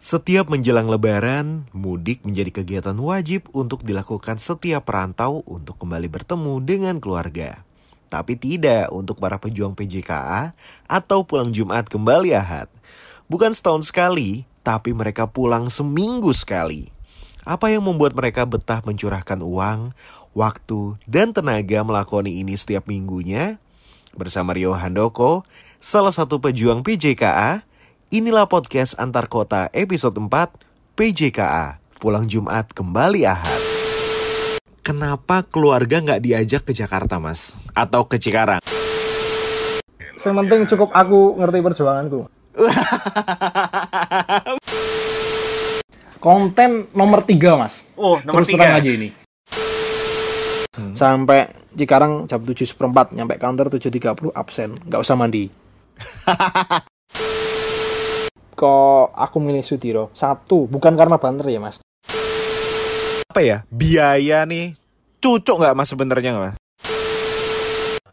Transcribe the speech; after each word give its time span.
Setiap 0.00 0.48
menjelang 0.48 0.88
lebaran, 0.88 1.68
mudik 1.76 2.24
menjadi 2.24 2.64
kegiatan 2.64 2.96
wajib 2.96 3.52
untuk 3.52 3.84
dilakukan 3.84 4.40
setiap 4.40 4.88
perantau 4.88 5.44
untuk 5.44 5.76
kembali 5.76 6.08
bertemu 6.08 6.56
dengan 6.64 6.96
keluarga. 7.04 7.60
Tapi 8.08 8.32
tidak 8.40 8.88
untuk 8.96 9.20
para 9.20 9.36
pejuang 9.36 9.76
PJKA 9.76 10.56
atau 10.88 11.20
pulang 11.20 11.52
Jumat 11.52 11.92
kembali 11.92 12.32
Ahad. 12.32 12.72
Bukan 13.28 13.52
setahun 13.52 13.92
sekali, 13.92 14.48
tapi 14.64 14.96
mereka 14.96 15.28
pulang 15.28 15.68
seminggu 15.68 16.32
sekali. 16.32 16.88
Apa 17.44 17.68
yang 17.68 17.84
membuat 17.84 18.16
mereka 18.16 18.48
betah 18.48 18.80
mencurahkan 18.80 19.44
uang, 19.44 19.92
waktu, 20.32 20.96
dan 21.04 21.36
tenaga 21.36 21.84
melakoni 21.84 22.40
ini 22.40 22.56
setiap 22.56 22.88
minggunya? 22.88 23.60
Bersama 24.16 24.56
Rio 24.56 24.72
Handoko, 24.72 25.44
salah 25.76 26.16
satu 26.16 26.40
pejuang 26.40 26.80
PJKA, 26.80 27.68
Inilah 28.10 28.50
podcast 28.50 28.98
antar 28.98 29.30
kota 29.30 29.70
episode 29.70 30.18
4 30.18 30.98
PJKA 30.98 31.78
Pulang 32.02 32.26
Jumat 32.26 32.66
kembali 32.74 33.22
Ahad. 33.22 33.62
Kenapa 34.82 35.46
keluarga 35.46 36.02
nggak 36.02 36.18
diajak 36.18 36.66
ke 36.66 36.74
Jakarta 36.74 37.22
mas? 37.22 37.54
Atau 37.70 38.10
ke 38.10 38.18
Cikarang? 38.18 38.58
Yang 40.18 40.34
penting 40.42 40.66
cukup 40.66 40.90
aku 40.90 41.38
ngerti 41.38 41.62
perjuanganku. 41.62 42.26
Konten 46.26 46.90
nomor 46.90 47.22
3 47.22 47.38
mas. 47.62 47.86
Oh 47.94 48.18
nomor 48.26 48.42
Terus 48.42 48.58
aja 48.58 48.90
ini. 48.90 49.14
Sampai 50.98 51.46
Cikarang 51.78 52.26
jam 52.26 52.42
7 52.42 52.58
seperempat 52.74 53.14
Nyampe 53.14 53.38
kantor 53.38 53.70
7.30 53.70 54.34
absen. 54.34 54.74
Nggak 54.82 54.98
usah 54.98 55.14
mandi 55.14 55.46
kok 58.60 59.16
aku 59.16 59.40
milih 59.40 59.64
Sudiro? 59.64 60.12
Satu 60.12 60.68
bukan 60.68 60.92
karena 60.92 61.16
banter 61.16 61.48
ya 61.48 61.56
mas. 61.56 61.80
Apa 63.32 63.40
ya? 63.40 63.64
Biaya 63.72 64.44
nih 64.44 64.76
cucuk 65.16 65.64
nggak 65.64 65.72
mas 65.72 65.88
sebenarnya 65.88 66.36
mas? 66.36 66.54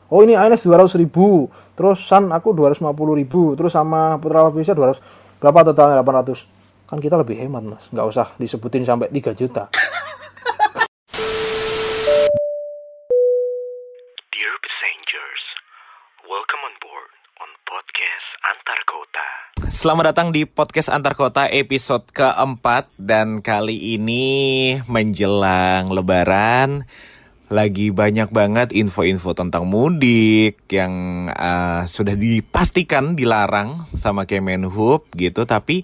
Oh 0.08 0.24
ini 0.24 0.40
ANS 0.40 0.64
dua 0.64 0.80
ratus 0.80 0.96
ribu. 0.96 1.52
Terus 1.76 2.08
San 2.08 2.32
aku 2.32 2.56
dua 2.56 2.72
ratus 2.72 2.80
lima 2.80 2.96
puluh 2.96 3.20
ribu. 3.20 3.60
Terus 3.60 3.76
sama 3.76 4.16
Putra 4.24 4.48
Bisa 4.56 4.72
dua 4.72 4.96
ratus 4.96 5.04
berapa 5.44 5.68
totalnya? 5.68 6.00
delapan 6.00 6.24
ratus. 6.24 6.48
Kan 6.88 7.04
kita 7.04 7.20
lebih 7.20 7.36
hemat 7.36 7.68
mas. 7.68 7.84
Nggak 7.92 8.08
usah 8.08 8.28
disebutin 8.40 8.88
sampai 8.88 9.12
3 9.12 9.36
juta 9.36 9.68
Selamat 19.68 20.16
datang 20.16 20.32
di 20.32 20.48
podcast 20.48 20.88
antar 20.88 21.12
kota 21.12 21.52
episode 21.52 22.08
keempat. 22.16 22.88
Dan 22.96 23.44
kali 23.44 24.00
ini 24.00 24.24
menjelang 24.88 25.92
Lebaran 25.92 26.88
lagi 27.52 27.92
banyak 27.92 28.32
banget 28.32 28.72
info-info 28.72 29.36
tentang 29.36 29.68
mudik 29.68 30.64
yang 30.72 31.28
uh, 31.28 31.84
sudah 31.84 32.16
dipastikan 32.16 33.20
dilarang 33.20 33.92
sama 33.92 34.24
Kemenhub 34.24 35.04
gitu. 35.12 35.44
Tapi 35.44 35.84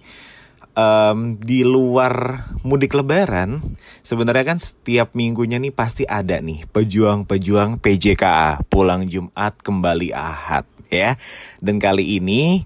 um, 0.79 1.35
di 1.35 1.67
luar 1.67 2.47
mudik 2.63 2.95
lebaran 2.95 3.59
sebenarnya 3.99 4.55
kan 4.55 4.59
setiap 4.63 5.11
minggunya 5.11 5.59
nih 5.59 5.75
pasti 5.75 6.07
ada 6.07 6.39
nih 6.39 6.71
pejuang-pejuang 6.71 7.83
PJKA 7.83 8.63
pulang 8.71 9.11
Jumat 9.11 9.59
kembali 9.59 10.15
Ahad 10.15 10.63
ya. 10.87 11.19
Dan 11.59 11.83
kali 11.83 12.15
ini 12.15 12.63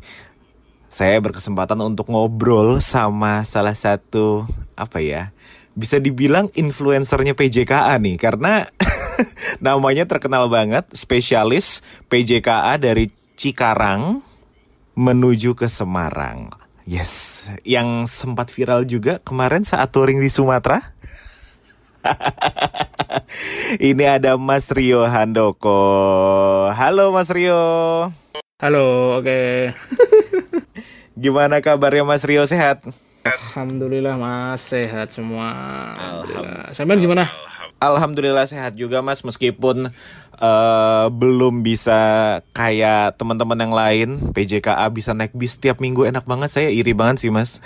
saya 0.98 1.22
berkesempatan 1.22 1.78
untuk 1.86 2.10
ngobrol 2.10 2.82
sama 2.82 3.46
salah 3.46 3.78
satu 3.78 4.50
apa 4.74 4.98
ya 4.98 5.30
bisa 5.78 6.02
dibilang 6.02 6.50
influencernya 6.58 7.38
PJKA 7.38 8.02
nih 8.02 8.18
karena 8.18 8.66
namanya 9.62 10.10
terkenal 10.10 10.50
banget 10.50 10.90
spesialis 10.98 11.86
PJKA 12.10 12.82
dari 12.82 13.14
Cikarang 13.38 14.26
menuju 14.98 15.54
ke 15.54 15.70
Semarang. 15.70 16.50
Yes, 16.90 17.46
yang 17.62 18.10
sempat 18.10 18.50
viral 18.50 18.90
juga 18.90 19.22
kemarin 19.22 19.62
saat 19.62 19.94
touring 19.94 20.18
di 20.18 20.34
Sumatera. 20.34 20.82
Ini 23.94 24.18
ada 24.18 24.42
Mas 24.42 24.66
Rio 24.74 25.06
Handoko. 25.06 25.78
Halo 26.74 27.14
Mas 27.14 27.30
Rio. 27.30 27.62
halo 28.58 29.22
oke 29.22 29.70
Gimana 31.18 31.66
kabarnya 31.66 32.06
Mas 32.06 32.22
Rio? 32.22 32.46
Sehat? 32.46 32.86
alhamdulillah 33.28 34.16
mas. 34.16 34.62
Sehat 34.62 35.12
semua. 35.12 35.50
Alhamdulillah. 35.98 36.72
Sampean 36.72 37.00
gimana? 37.02 37.26
Alhamdulillah 37.78 38.46
sehat 38.50 38.74
juga 38.74 39.06
Mas 39.06 39.22
meskipun 39.22 39.94
eh, 40.38 41.06
belum 41.14 41.62
bisa 41.62 42.00
kayak 42.54 43.18
teman-teman 43.18 43.58
yang 43.58 43.74
lain. 43.74 44.10
PJKA 44.34 44.86
bisa 44.90 45.14
naik 45.14 45.34
bis 45.34 45.58
tiap 45.62 45.82
minggu. 45.82 46.06
Enak 46.06 46.26
banget. 46.26 46.50
Saya 46.54 46.70
iri 46.74 46.94
banget 46.98 47.26
sih 47.26 47.34
Mas. 47.34 47.62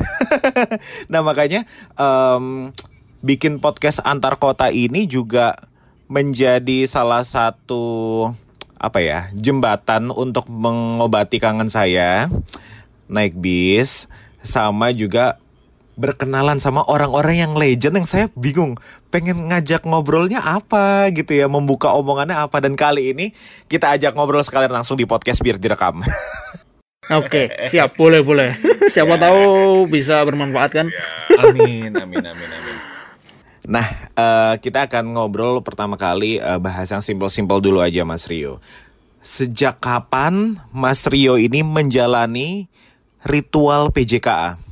nah 1.12 1.24
makanya 1.24 1.64
em, 1.96 2.76
bikin 3.24 3.60
podcast 3.64 4.04
antar 4.04 4.36
kota 4.36 4.68
ini 4.72 5.08
juga 5.08 5.56
menjadi 6.12 6.84
salah 6.92 7.24
satu 7.24 8.28
apa 8.82 9.00
ya 9.00 9.30
jembatan 9.38 10.10
untuk 10.10 10.50
mengobati 10.50 11.38
kangen 11.38 11.70
saya 11.70 12.28
naik 13.12 13.36
bis 13.36 14.08
sama 14.42 14.96
juga 14.96 15.38
berkenalan 16.00 16.58
sama 16.58 16.82
orang-orang 16.88 17.44
yang 17.44 17.54
legend 17.54 18.02
yang 18.02 18.08
saya 18.08 18.26
bingung 18.34 18.80
pengen 19.12 19.52
ngajak 19.52 19.84
ngobrolnya 19.84 20.40
apa 20.42 21.12
gitu 21.12 21.36
ya 21.36 21.52
membuka 21.52 21.92
omongannya 21.92 22.40
apa. 22.40 22.64
Dan 22.64 22.80
kali 22.80 23.12
ini 23.12 23.36
kita 23.68 23.94
ajak 24.00 24.16
ngobrol 24.16 24.42
sekalian 24.42 24.72
langsung 24.72 24.96
di 24.96 25.06
podcast 25.06 25.44
biar 25.44 25.60
direkam. 25.60 26.02
Oke 27.22 27.52
siap 27.68 28.00
boleh 28.00 28.24
boleh. 28.24 28.56
Siapa 28.94 29.20
tahu 29.20 29.86
bisa 29.92 30.24
bermanfaat 30.24 30.72
kan? 30.72 30.88
Amin 31.44 31.92
amin 31.92 32.24
amin 32.24 32.50
amin. 32.50 32.76
Nah 33.68 33.88
eh, 34.16 34.54
kita 34.64 34.88
akan 34.88 35.14
ngobrol 35.14 35.60
pertama 35.60 36.00
kali 36.00 36.40
eh, 36.40 36.60
bahas 36.62 36.88
yang 36.88 37.04
simpel-simpel 37.04 37.60
dulu 37.60 37.84
aja 37.84 38.08
Mas 38.08 38.26
Rio. 38.32 38.64
Sejak 39.22 39.78
kapan 39.84 40.58
Mas 40.74 41.06
Rio 41.06 41.38
ini 41.38 41.62
menjalani 41.62 42.72
ritual 43.26 43.94
PJKA 43.94 44.72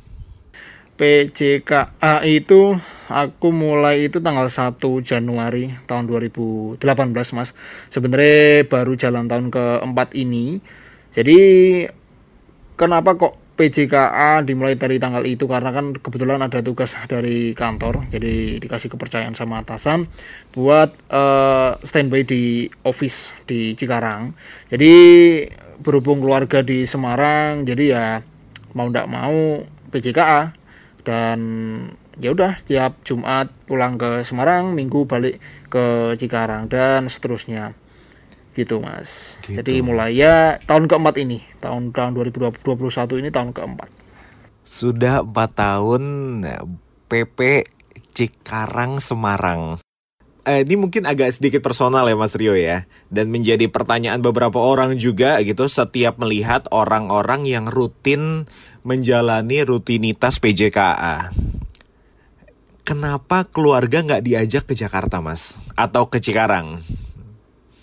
PJKA 1.00 2.28
itu 2.28 2.76
aku 3.08 3.48
mulai 3.48 4.12
itu 4.12 4.20
tanggal 4.20 4.52
1 4.52 4.76
Januari 5.00 5.72
tahun 5.88 6.04
2018 6.04 6.76
mas. 7.32 7.56
Sebenarnya 7.88 8.68
baru 8.68 8.92
jalan 9.00 9.24
tahun 9.24 9.48
keempat 9.48 10.12
ini. 10.12 10.60
Jadi 11.16 11.40
kenapa 12.76 13.16
kok 13.16 13.40
PJKA 13.56 14.44
dimulai 14.44 14.76
dari 14.76 15.00
tanggal 15.00 15.24
itu? 15.24 15.48
Karena 15.48 15.72
kan 15.72 15.96
kebetulan 15.96 16.44
ada 16.44 16.60
tugas 16.60 16.92
dari 17.08 17.56
kantor 17.56 18.04
jadi 18.12 18.60
dikasih 18.60 18.92
kepercayaan 18.92 19.32
sama 19.32 19.64
atasan 19.64 20.04
buat 20.52 20.92
uh, 21.08 21.80
standby 21.80 22.28
di 22.28 22.68
office 22.84 23.32
di 23.48 23.72
Cikarang. 23.72 24.36
Jadi 24.68 24.92
berhubung 25.80 26.20
keluarga 26.20 26.60
di 26.60 26.84
Semarang 26.84 27.64
jadi 27.64 27.84
ya 27.88 28.06
mau 28.76 28.86
ndak 28.86 29.06
mau 29.10 29.64
PJKA 29.90 30.54
dan 31.02 31.38
ya 32.20 32.30
udah 32.36 32.60
tiap 32.62 33.00
Jumat 33.02 33.48
pulang 33.64 33.96
ke 33.96 34.22
Semarang, 34.22 34.76
Minggu 34.76 35.08
balik 35.08 35.40
ke 35.72 36.14
Cikarang 36.20 36.68
dan 36.68 37.08
seterusnya. 37.08 37.72
Gitu, 38.52 38.82
Mas. 38.82 39.40
Gitu. 39.46 39.62
Jadi 39.62 39.74
mulai 39.80 40.18
ya 40.18 40.60
tahun 40.68 40.90
keempat 40.90 41.16
ini, 41.22 41.40
tahun 41.62 41.94
tahun 41.96 42.12
2021 42.18 43.22
ini 43.22 43.30
tahun 43.32 43.56
keempat. 43.56 43.88
Sudah 44.66 45.24
4 45.24 45.32
tahun 45.56 46.02
PP 47.08 47.38
Cikarang 48.12 49.00
Semarang. 49.00 49.80
Eh, 50.48 50.64
ini 50.64 50.80
mungkin 50.80 51.04
agak 51.04 51.36
sedikit 51.36 51.60
personal 51.60 52.08
ya 52.08 52.16
Mas 52.16 52.32
Rio 52.32 52.56
ya 52.56 52.88
Dan 53.12 53.28
menjadi 53.28 53.68
pertanyaan 53.68 54.24
beberapa 54.24 54.56
orang 54.56 54.96
juga 54.96 55.36
gitu 55.44 55.68
Setiap 55.68 56.16
melihat 56.16 56.64
orang-orang 56.72 57.44
yang 57.44 57.68
rutin 57.68 58.48
menjalani 58.82 59.64
rutinitas 59.64 60.40
PJKA 60.40 61.30
Kenapa 62.90 63.46
keluarga 63.46 64.02
nggak 64.02 64.24
diajak 64.26 64.64
ke 64.66 64.74
Jakarta 64.74 65.22
Mas? 65.22 65.62
Atau 65.78 66.10
ke 66.10 66.18
Cikarang? 66.18 66.82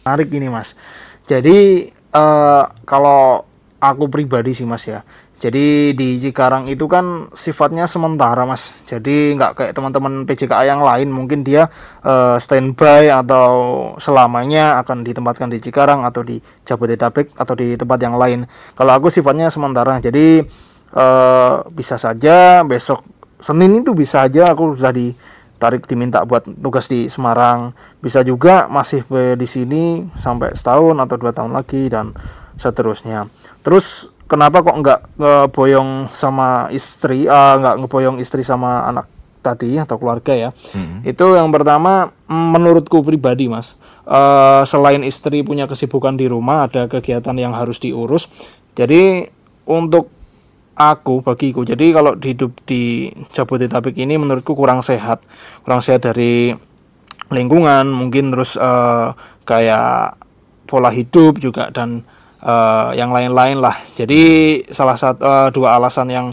Menarik 0.03 0.27
ini, 0.35 0.51
Mas. 0.51 0.75
Jadi 1.23 1.87
eh 1.91 2.63
kalau 2.83 3.47
aku 3.79 4.11
pribadi 4.11 4.51
sih 4.51 4.67
Mas 4.67 4.83
ya. 4.83 5.07
Jadi 5.39 5.95
di 5.95 6.19
Cikarang 6.19 6.67
itu 6.67 6.91
kan 6.91 7.31
sifatnya 7.31 7.87
sementara 7.87 8.41
mas. 8.43 8.73
Jadi 8.89 9.37
nggak 9.37 9.51
kayak 9.53 9.73
teman-teman 9.77 10.25
PJKA 10.25 10.65
yang 10.65 10.81
lain 10.81 11.13
mungkin 11.13 11.45
dia 11.45 11.69
uh, 12.01 12.41
standby 12.41 13.07
atau 13.13 13.93
selamanya 14.01 14.81
akan 14.81 15.05
ditempatkan 15.05 15.53
di 15.53 15.61
Cikarang 15.61 16.03
atau 16.03 16.25
di 16.25 16.41
Jabodetabek 16.65 17.37
atau 17.37 17.53
di 17.53 17.77
tempat 17.77 17.99
yang 18.01 18.17
lain. 18.17 18.49
Kalau 18.73 18.91
aku 18.97 19.13
sifatnya 19.13 19.53
sementara. 19.53 20.01
Jadi 20.01 20.41
uh, 20.97 21.61
bisa 21.69 22.01
saja 22.01 22.65
besok 22.65 23.05
Senin 23.37 23.85
itu 23.85 23.93
bisa 23.93 24.25
aja 24.25 24.49
aku 24.49 24.73
sudah 24.73 24.89
ditarik 24.89 25.85
diminta 25.85 26.25
buat 26.25 26.49
tugas 26.57 26.89
di 26.89 27.05
Semarang. 27.05 27.73
Bisa 28.01 28.25
juga 28.25 28.65
masih 28.65 29.05
di 29.37 29.47
sini 29.47 30.09
sampai 30.17 30.57
setahun 30.57 30.97
atau 30.97 31.15
dua 31.21 31.31
tahun 31.33 31.53
lagi 31.53 31.85
dan 31.85 32.17
seterusnya. 32.57 33.29
Terus 33.61 34.09
kenapa 34.25 34.65
kok 34.65 34.77
nggak 34.81 34.99
ngeboyong 35.21 36.09
sama 36.09 36.67
istri 36.73 37.29
uh, 37.29 37.61
nggak 37.61 37.75
ngeboyong 37.85 38.17
istri 38.17 38.41
sama 38.41 38.89
anak 38.89 39.05
tadi 39.45 39.77
atau 39.77 40.01
keluarga 40.01 40.33
ya? 40.33 40.49
Hmm. 40.73 41.05
itu 41.07 41.23
yang 41.37 41.53
pertama 41.53 42.11
menurutku 42.27 42.99
pribadi 42.99 43.47
mas 43.47 43.79
uh, 44.03 44.67
selain 44.67 44.99
istri 45.07 45.39
punya 45.45 45.69
kesibukan 45.69 46.19
di 46.19 46.27
rumah 46.27 46.67
ada 46.67 46.89
kegiatan 46.89 47.37
yang 47.37 47.53
harus 47.53 47.77
diurus. 47.77 48.25
Jadi 48.73 49.29
untuk 49.69 50.16
aku 50.77 51.25
bagiku. 51.25 51.65
Jadi 51.65 51.89
kalau 51.91 52.13
hidup 52.21 52.53
di 52.69 53.09
Jabodetabek 53.33 53.97
ini 53.97 54.15
menurutku 54.15 54.53
kurang 54.53 54.85
sehat. 54.85 55.25
Kurang 55.65 55.81
sehat 55.81 56.05
dari 56.05 56.53
lingkungan 57.33 57.89
mungkin 57.91 58.31
terus 58.31 58.55
uh, 58.55 59.11
kayak 59.43 60.15
pola 60.69 60.93
hidup 60.93 61.41
juga 61.41 61.73
dan 61.73 62.05
uh, 62.45 62.93
yang 62.93 63.09
lain-lain 63.09 63.57
lah. 63.57 63.75
Jadi 63.97 64.61
salah 64.69 64.95
satu 64.95 65.25
uh, 65.25 65.49
dua 65.49 65.81
alasan 65.81 66.13
yang 66.13 66.27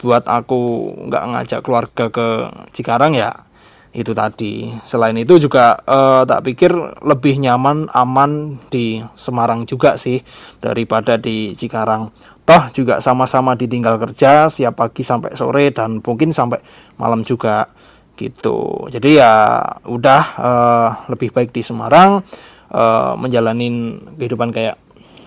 buat 0.00 0.24
aku 0.24 0.90
nggak 1.12 1.24
ngajak 1.28 1.60
keluarga 1.60 2.04
ke 2.08 2.26
Cikarang 2.72 3.12
ya 3.12 3.49
itu 3.90 4.14
tadi. 4.14 4.70
Selain 4.86 5.14
itu 5.18 5.34
juga 5.42 5.74
uh, 5.82 6.22
tak 6.22 6.46
pikir 6.46 6.70
lebih 7.02 7.42
nyaman 7.42 7.90
aman 7.90 8.62
di 8.70 9.02
Semarang 9.18 9.66
juga 9.66 9.98
sih 9.98 10.22
daripada 10.62 11.18
di 11.18 11.58
Cikarang. 11.58 12.14
Toh 12.46 12.70
juga 12.70 13.02
sama-sama 13.02 13.58
ditinggal 13.58 13.98
kerja 13.98 14.46
setiap 14.46 14.86
pagi 14.86 15.02
sampai 15.02 15.34
sore 15.34 15.74
dan 15.74 15.98
mungkin 15.98 16.30
sampai 16.30 16.62
malam 17.02 17.26
juga 17.26 17.66
gitu. 18.14 18.86
Jadi 18.90 19.18
ya 19.18 19.58
udah 19.90 20.22
uh, 20.38 20.88
lebih 21.10 21.34
baik 21.34 21.50
di 21.50 21.66
Semarang 21.66 22.22
uh, 22.70 23.12
menjalanin 23.18 23.98
kehidupan 24.14 24.54
kayak 24.54 24.78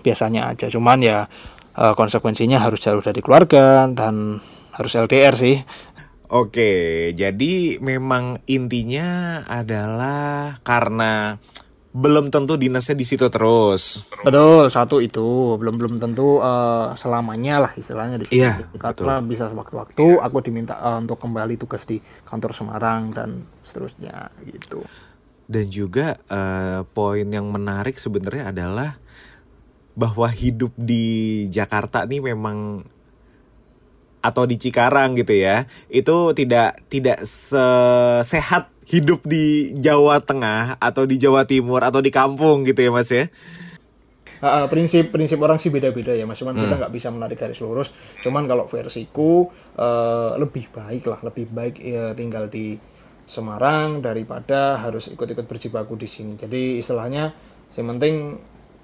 biasanya 0.08 0.52
aja. 0.56 0.72
Cuman 0.72 1.04
ya 1.04 1.28
uh, 1.76 1.94
konsekuensinya 2.00 2.64
harus 2.64 2.80
jauh 2.80 3.04
dari 3.04 3.20
keluarga 3.20 3.92
dan 3.92 4.40
harus 4.74 4.98
LDR 4.98 5.38
sih 5.38 5.62
Oke, 6.34 7.14
jadi 7.14 7.78
memang 7.78 8.42
intinya 8.50 9.46
adalah 9.46 10.58
karena 10.66 11.38
belum 11.94 12.34
tentu 12.34 12.58
dinasnya 12.58 12.98
di 12.98 13.06
situ 13.06 13.30
terus. 13.30 14.02
Betul, 14.26 14.66
satu 14.74 14.98
itu 14.98 15.54
belum 15.62 15.78
belum 15.78 15.96
tentu 16.02 16.42
uh, 16.42 16.98
selamanya 16.98 17.70
lah 17.70 17.72
istilahnya 17.78 18.18
di 18.18 18.26
situ. 18.26 18.42
Iya, 18.42 18.66
Karena 18.82 19.22
betul. 19.22 19.30
bisa 19.30 19.46
sewaktu-waktu 19.46 20.06
aku 20.18 20.38
diminta 20.42 20.74
uh, 20.82 20.98
untuk 20.98 21.22
kembali 21.22 21.54
tugas 21.62 21.86
di 21.86 22.02
kantor 22.26 22.58
Semarang 22.58 23.14
dan 23.14 23.46
seterusnya 23.62 24.34
gitu. 24.50 24.82
Dan 25.46 25.70
juga 25.70 26.18
uh, 26.34 26.82
poin 26.98 27.30
yang 27.30 27.46
menarik 27.54 28.02
sebenarnya 28.02 28.50
adalah 28.50 28.98
bahwa 29.94 30.26
hidup 30.34 30.74
di 30.74 31.46
Jakarta 31.54 32.10
nih 32.10 32.26
memang 32.34 32.90
atau 34.24 34.48
di 34.48 34.56
Cikarang 34.56 35.20
gitu 35.20 35.36
ya 35.36 35.68
itu 35.92 36.32
tidak 36.32 36.80
tidak 36.88 37.22
sehat 38.24 38.72
hidup 38.88 39.28
di 39.28 39.76
Jawa 39.76 40.24
Tengah 40.24 40.80
atau 40.80 41.04
di 41.04 41.20
Jawa 41.20 41.44
Timur 41.44 41.84
atau 41.84 42.00
di 42.00 42.12
kampung 42.12 42.64
gitu 42.64 42.80
ya 42.80 42.92
Mas 42.92 43.12
ya. 43.12 43.28
Uh, 44.44 44.68
prinsip 44.68 45.08
prinsip 45.16 45.40
orang 45.40 45.56
sih 45.56 45.72
beda-beda 45.72 46.12
ya 46.12 46.28
mas 46.28 46.36
cuman 46.36 46.52
hmm. 46.52 46.68
kita 46.68 46.76
nggak 46.76 46.92
bisa 46.92 47.08
menarik 47.16 47.40
garis 47.40 47.64
lurus 47.64 47.96
cuman 48.20 48.44
kalau 48.44 48.68
versiku 48.68 49.48
uh, 49.80 50.36
lebih 50.36 50.68
baik 50.68 51.08
lah 51.08 51.24
lebih 51.24 51.48
baik 51.48 51.80
ya, 51.80 52.12
tinggal 52.12 52.52
di 52.52 52.76
Semarang 53.24 54.04
daripada 54.04 54.84
harus 54.84 55.08
ikut-ikut 55.08 55.48
berjibaku 55.48 55.96
di 55.96 56.12
sini 56.12 56.36
jadi 56.36 56.76
istilahnya 56.76 57.32
yang 57.80 57.96
penting 57.96 58.36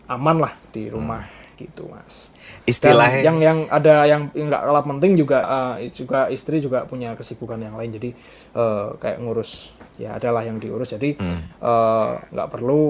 aman 0.08 0.48
lah 0.48 0.56
di 0.72 0.88
rumah 0.88 1.28
hmm. 1.28 1.60
gitu 1.60 1.92
mas 1.92 2.32
istilahnya 2.70 3.26
yang 3.26 3.38
yang 3.42 3.60
ada 3.68 4.06
yang 4.06 4.30
nggak 4.30 4.62
kalah 4.62 4.86
penting 4.86 5.18
juga 5.18 5.42
uh, 5.44 5.76
juga 5.90 6.30
istri 6.30 6.62
juga 6.62 6.86
punya 6.86 7.18
kesibukan 7.18 7.58
yang 7.58 7.76
lain. 7.76 7.98
Jadi 7.98 8.10
uh, 8.54 8.94
kayak 9.02 9.18
ngurus 9.24 9.74
ya 9.98 10.16
adalah 10.16 10.46
yang 10.46 10.62
diurus. 10.62 10.96
Jadi 10.96 11.18
hmm. 11.18 11.42
eh, 11.60 12.12
nggak 12.32 12.48
hmm. 12.48 12.52
uh, 12.52 12.54
perlu 12.54 12.84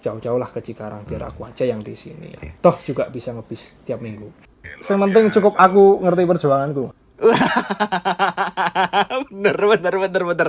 jauh-jauh 0.00 0.40
lah 0.40 0.48
ke 0.48 0.64
Cikarang 0.64 1.04
biar 1.04 1.28
aku 1.28 1.44
aja 1.44 1.68
yang 1.68 1.84
di 1.84 1.92
sini. 1.92 2.32
Ya. 2.32 2.56
toh 2.64 2.80
juga 2.86 3.12
bisa 3.12 3.36
ngebis 3.36 3.84
tiap 3.84 4.00
minggu. 4.00 4.32
Sementing 4.80 5.28
cukup 5.34 5.58
aku 5.60 6.00
ngerti 6.00 6.22
perjuanganku. 6.24 6.84
Bener 9.28 9.60
bener 9.60 9.94
bener 10.00 10.22
bener. 10.24 10.48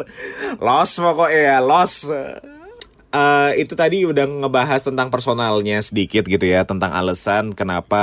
Los 0.63 0.95
pokoknya 0.95 1.35
ya 1.35 1.57
los 1.59 2.07
uh, 3.11 3.51
itu 3.55 3.75
tadi 3.75 4.03
udah 4.07 4.25
ngebahas 4.25 4.81
tentang 4.81 5.11
personalnya 5.11 5.79
sedikit 5.83 6.25
gitu 6.25 6.43
ya 6.47 6.63
tentang 6.63 6.91
alasan 6.95 7.51
kenapa 7.53 8.01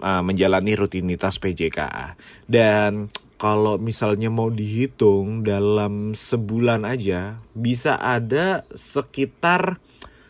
uh, 0.00 0.22
menjalani 0.22 0.76
rutinitas 0.76 1.40
PJKA 1.40 2.16
dan 2.46 3.08
kalau 3.42 3.74
misalnya 3.74 4.30
mau 4.30 4.54
dihitung 4.54 5.42
dalam 5.42 6.14
sebulan 6.14 6.86
aja 6.86 7.42
bisa 7.58 7.98
ada 7.98 8.62
sekitar 8.70 9.82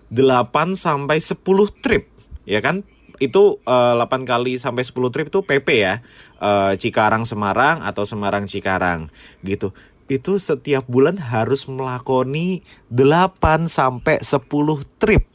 8 0.09 0.81
sampai 0.81 1.21
10 1.21 1.45
trip 1.85 2.09
ya 2.49 2.65
kan? 2.65 2.89
Itu 3.21 3.61
uh, 3.69 4.01
eh, 4.01 4.09
8 4.09 4.25
kali 4.25 4.57
sampai 4.57 4.81
10 4.81 5.13
trip 5.13 5.29
itu 5.29 5.45
PP 5.45 5.69
ya 5.77 6.01
uh, 6.41 6.73
Cikarang 6.73 7.29
Semarang 7.29 7.85
atau 7.85 8.09
Semarang 8.09 8.49
Cikarang 8.49 9.13
gitu 9.45 9.77
itu 10.11 10.39
setiap 10.39 10.87
bulan 10.89 11.19
harus 11.19 11.67
melakoni 11.71 12.63
8 12.91 13.67
sampai 13.69 14.23
10 14.23 14.41
trip 14.99 15.33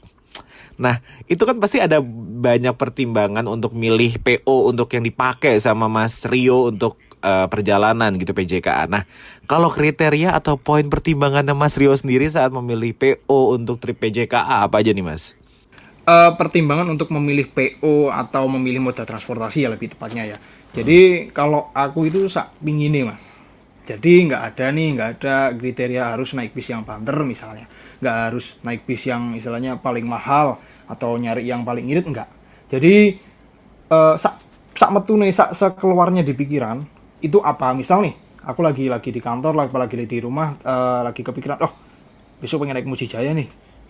Nah, 0.78 1.02
itu 1.26 1.42
kan 1.42 1.58
pasti 1.58 1.82
ada 1.82 1.98
banyak 2.06 2.78
pertimbangan 2.78 3.50
untuk 3.50 3.74
milih 3.74 4.22
PO 4.22 4.70
untuk 4.70 4.94
yang 4.94 5.04
dipakai 5.10 5.58
sama 5.58 5.90
Mas 5.90 6.22
Rio 6.30 6.70
untuk 6.70 7.02
uh, 7.26 7.50
perjalanan 7.50 8.14
gitu 8.14 8.38
PJKA. 8.38 8.86
Nah, 8.86 9.10
kalau 9.50 9.74
kriteria 9.74 10.38
atau 10.38 10.62
poin 10.62 10.86
pertimbangan 10.86 11.50
Mas 11.58 11.74
Rio 11.82 11.98
sendiri 11.98 12.30
saat 12.30 12.54
memilih 12.54 12.94
PO 12.94 13.58
untuk 13.58 13.82
trip 13.82 13.98
PJKA 13.98 14.70
apa 14.70 14.78
aja 14.78 14.94
nih 14.94 15.02
Mas? 15.02 15.34
Uh, 16.08 16.32
pertimbangan 16.40 16.88
untuk 16.88 17.12
memilih 17.12 17.52
PO 17.52 18.14
atau 18.14 18.48
memilih 18.48 18.80
moda 18.80 19.04
transportasi 19.04 19.66
ya 19.66 19.74
lebih 19.74 19.92
tepatnya 19.92 20.24
ya. 20.24 20.38
Jadi 20.72 21.28
hmm. 21.28 21.36
kalau 21.36 21.74
aku 21.74 22.08
itu 22.08 22.30
sak 22.32 22.54
pingin 22.64 22.94
nih 22.94 23.04
mas. 23.12 23.20
Jadi 23.88 24.28
nggak 24.28 24.42
ada 24.54 24.66
nih, 24.76 24.88
nggak 25.00 25.10
ada 25.18 25.36
kriteria 25.56 26.04
harus 26.12 26.36
naik 26.36 26.52
bis 26.52 26.68
yang 26.68 26.84
banter 26.84 27.16
misalnya. 27.24 27.66
Nggak 28.04 28.16
harus 28.28 28.46
naik 28.62 28.84
bis 28.84 29.08
yang 29.08 29.32
istilahnya 29.40 29.80
paling 29.80 30.04
mahal 30.04 30.60
atau 30.92 31.16
nyari 31.16 31.48
yang 31.48 31.64
paling 31.64 31.88
irit 31.88 32.04
nggak. 32.04 32.28
Jadi 32.68 33.16
uh, 33.88 34.20
sak 34.20 34.44
sak 34.76 34.92
metu 34.92 35.16
nih, 35.16 35.32
sak 35.32 35.56
sekeluarnya 35.56 36.22
di 36.22 36.36
pikiran 36.36 36.84
itu 37.24 37.42
apa 37.42 37.74
misal 37.74 38.06
nih 38.06 38.28
aku 38.48 38.64
lagi 38.64 38.88
lagi 38.88 39.10
di 39.12 39.20
kantor 39.20 39.58
lagi 39.58 39.76
lagi 39.76 39.96
di 40.08 40.20
rumah 40.24 40.56
uh, 40.64 41.02
lagi 41.04 41.20
kepikiran 41.26 41.60
oh 41.66 41.74
besok 42.40 42.64
pengen 42.64 42.80
naik 42.80 42.88
Mujijaya 42.88 43.36
nih 43.36 43.50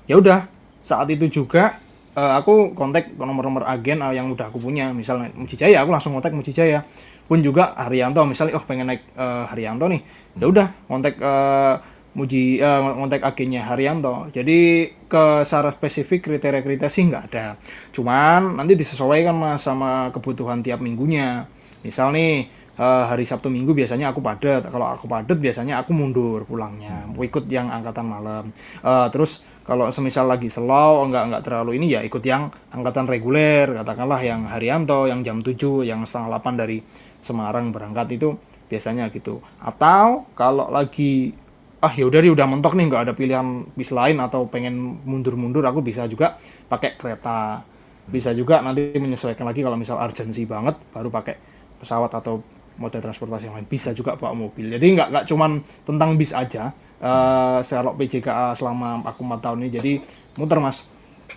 ya 0.09 0.17
udah 0.17 0.49
saat 0.81 1.11
itu 1.13 1.29
juga 1.29 1.77
uh, 2.17 2.39
aku 2.39 2.73
kontak 2.73 3.13
nomor-nomor 3.13 3.67
agen 3.69 4.01
yang 4.15 4.33
udah 4.33 4.49
aku 4.49 4.57
punya 4.57 4.89
misalnya 4.89 5.29
Mujijaya 5.37 5.83
aku 5.83 5.93
langsung 5.93 6.15
kontak 6.17 6.33
Mujijaya 6.33 6.81
pun 7.27 7.43
juga 7.43 7.75
Haryanto 7.75 8.23
misalnya 8.23 8.55
oh 8.55 8.63
pengen 8.63 8.87
naik 8.89 9.03
uh, 9.19 9.45
Haryanto 9.51 9.85
nih. 9.91 10.01
Ya 10.39 10.45
udah 10.47 10.67
kontak 10.87 11.19
uh, 11.19 11.77
Muji 12.17 12.57
uh, 12.57 12.97
kontak 12.97 13.21
agennya 13.21 13.61
Haryanto. 13.61 14.31
Jadi 14.33 14.89
ke 15.05 15.45
secara 15.45 15.69
spesifik 15.69 16.25
kriteria-kriteria 16.25 16.89
sih 16.89 17.05
nggak 17.05 17.23
ada. 17.29 17.61
Cuman 17.93 18.57
nanti 18.57 18.73
disesuaikan 18.73 19.37
mas 19.37 19.61
sama 19.61 20.09
kebutuhan 20.09 20.65
tiap 20.65 20.81
minggunya. 20.81 21.45
Misal 21.85 22.09
nih 22.17 22.49
uh, 22.81 23.05
hari 23.05 23.21
Sabtu 23.21 23.53
Minggu 23.53 23.77
biasanya 23.77 24.09
aku 24.09 24.25
padat. 24.25 24.65
Kalau 24.65 24.87
aku 24.97 25.05
padat 25.05 25.37
biasanya 25.37 25.77
aku 25.77 25.93
mundur 25.93 26.41
pulangnya, 26.49 27.05
ikut 27.05 27.45
yang 27.53 27.69
angkatan 27.69 28.05
malam. 28.09 28.49
Uh, 28.81 29.05
terus 29.13 29.45
kalau 29.67 29.91
semisal 29.91 30.31
lagi 30.31 30.47
slow, 30.47 31.03
enggak 31.03 31.27
enggak 31.27 31.43
terlalu 31.43 31.75
ini 31.75 31.91
ya 31.91 31.99
ikut 31.99 32.23
yang 32.23 32.47
angkatan 32.71 33.03
reguler, 33.03 33.67
katakanlah 33.75 34.23
yang 34.23 34.47
Haryanto 34.47 35.11
yang 35.11 35.27
jam 35.27 35.43
7, 35.43 35.83
yang 35.83 36.07
setengah 36.07 36.39
8 36.39 36.55
dari 36.55 36.79
Semarang 37.19 37.75
berangkat 37.75 38.15
itu 38.15 38.39
biasanya 38.71 39.11
gitu. 39.11 39.43
Atau 39.59 40.31
kalau 40.39 40.71
lagi 40.71 41.35
ah 41.83 41.91
ya 41.93 42.07
udah 42.07 42.23
udah 42.31 42.47
mentok 42.47 42.73
nih 42.73 42.89
nggak 42.89 43.03
ada 43.05 43.13
pilihan 43.13 43.67
bis 43.77 43.93
lain 43.93 44.17
atau 44.17 44.49
pengen 44.49 45.03
mundur-mundur 45.05 45.61
aku 45.61 45.85
bisa 45.85 46.09
juga 46.09 46.39
pakai 46.65 46.97
kereta 46.97 47.61
bisa 48.07 48.33
juga 48.33 48.65
nanti 48.65 48.97
menyesuaikan 48.97 49.45
lagi 49.45 49.61
kalau 49.61 49.77
misal 49.77 49.99
urgensi 49.99 50.47
banget 50.49 50.73
baru 50.89 51.13
pakai 51.13 51.35
pesawat 51.77 52.09
atau 52.17 52.41
moda 52.77 52.97
transportasi 53.01 53.49
yang 53.49 53.55
lain. 53.57 53.67
Bisa 53.69 53.91
juga 53.91 54.15
bawa 54.15 54.33
mobil. 54.33 54.73
Jadi 54.73 54.85
nggak 54.97 55.07
nggak 55.13 55.25
cuman 55.29 55.61
tentang 55.83 56.15
bis 56.15 56.31
aja 56.31 56.71
uh, 57.01 57.59
selok 57.61 57.97
PJKA 57.97 58.53
selama 58.57 59.03
aku 59.05 59.21
empat 59.25 59.39
tahun 59.43 59.67
ini. 59.67 59.69
Jadi 59.73 59.91
muter 60.37 60.57
mas. 60.61 60.85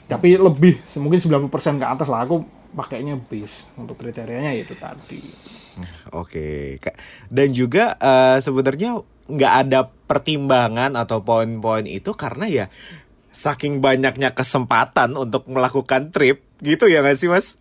Tapi 0.07 0.39
lebih 0.39 0.81
mungkin 1.03 1.19
90% 1.19 1.51
ke 1.81 1.87
atas 1.87 2.07
lah. 2.07 2.23
Aku 2.29 2.45
pakainya 2.71 3.19
bis 3.19 3.67
untuk 3.75 3.99
kriterianya 3.99 4.55
itu 4.55 4.79
tadi. 4.79 5.21
Oke, 6.15 6.77
Kak. 6.79 6.95
Dan 7.27 7.51
juga 7.51 7.97
uh, 7.99 8.39
sebenarnya 8.39 9.01
nggak 9.31 9.55
ada 9.67 9.87
pertimbangan 10.11 10.99
atau 10.99 11.23
poin-poin 11.23 11.87
itu 11.87 12.11
karena 12.19 12.51
ya 12.51 12.67
saking 13.31 13.79
banyaknya 13.79 14.35
kesempatan 14.35 15.15
untuk 15.15 15.47
melakukan 15.47 16.11
trip 16.11 16.43
gitu 16.61 16.91
ya 16.91 17.01
nggak 17.01 17.19
sih 17.19 17.31
mas? 17.31 17.57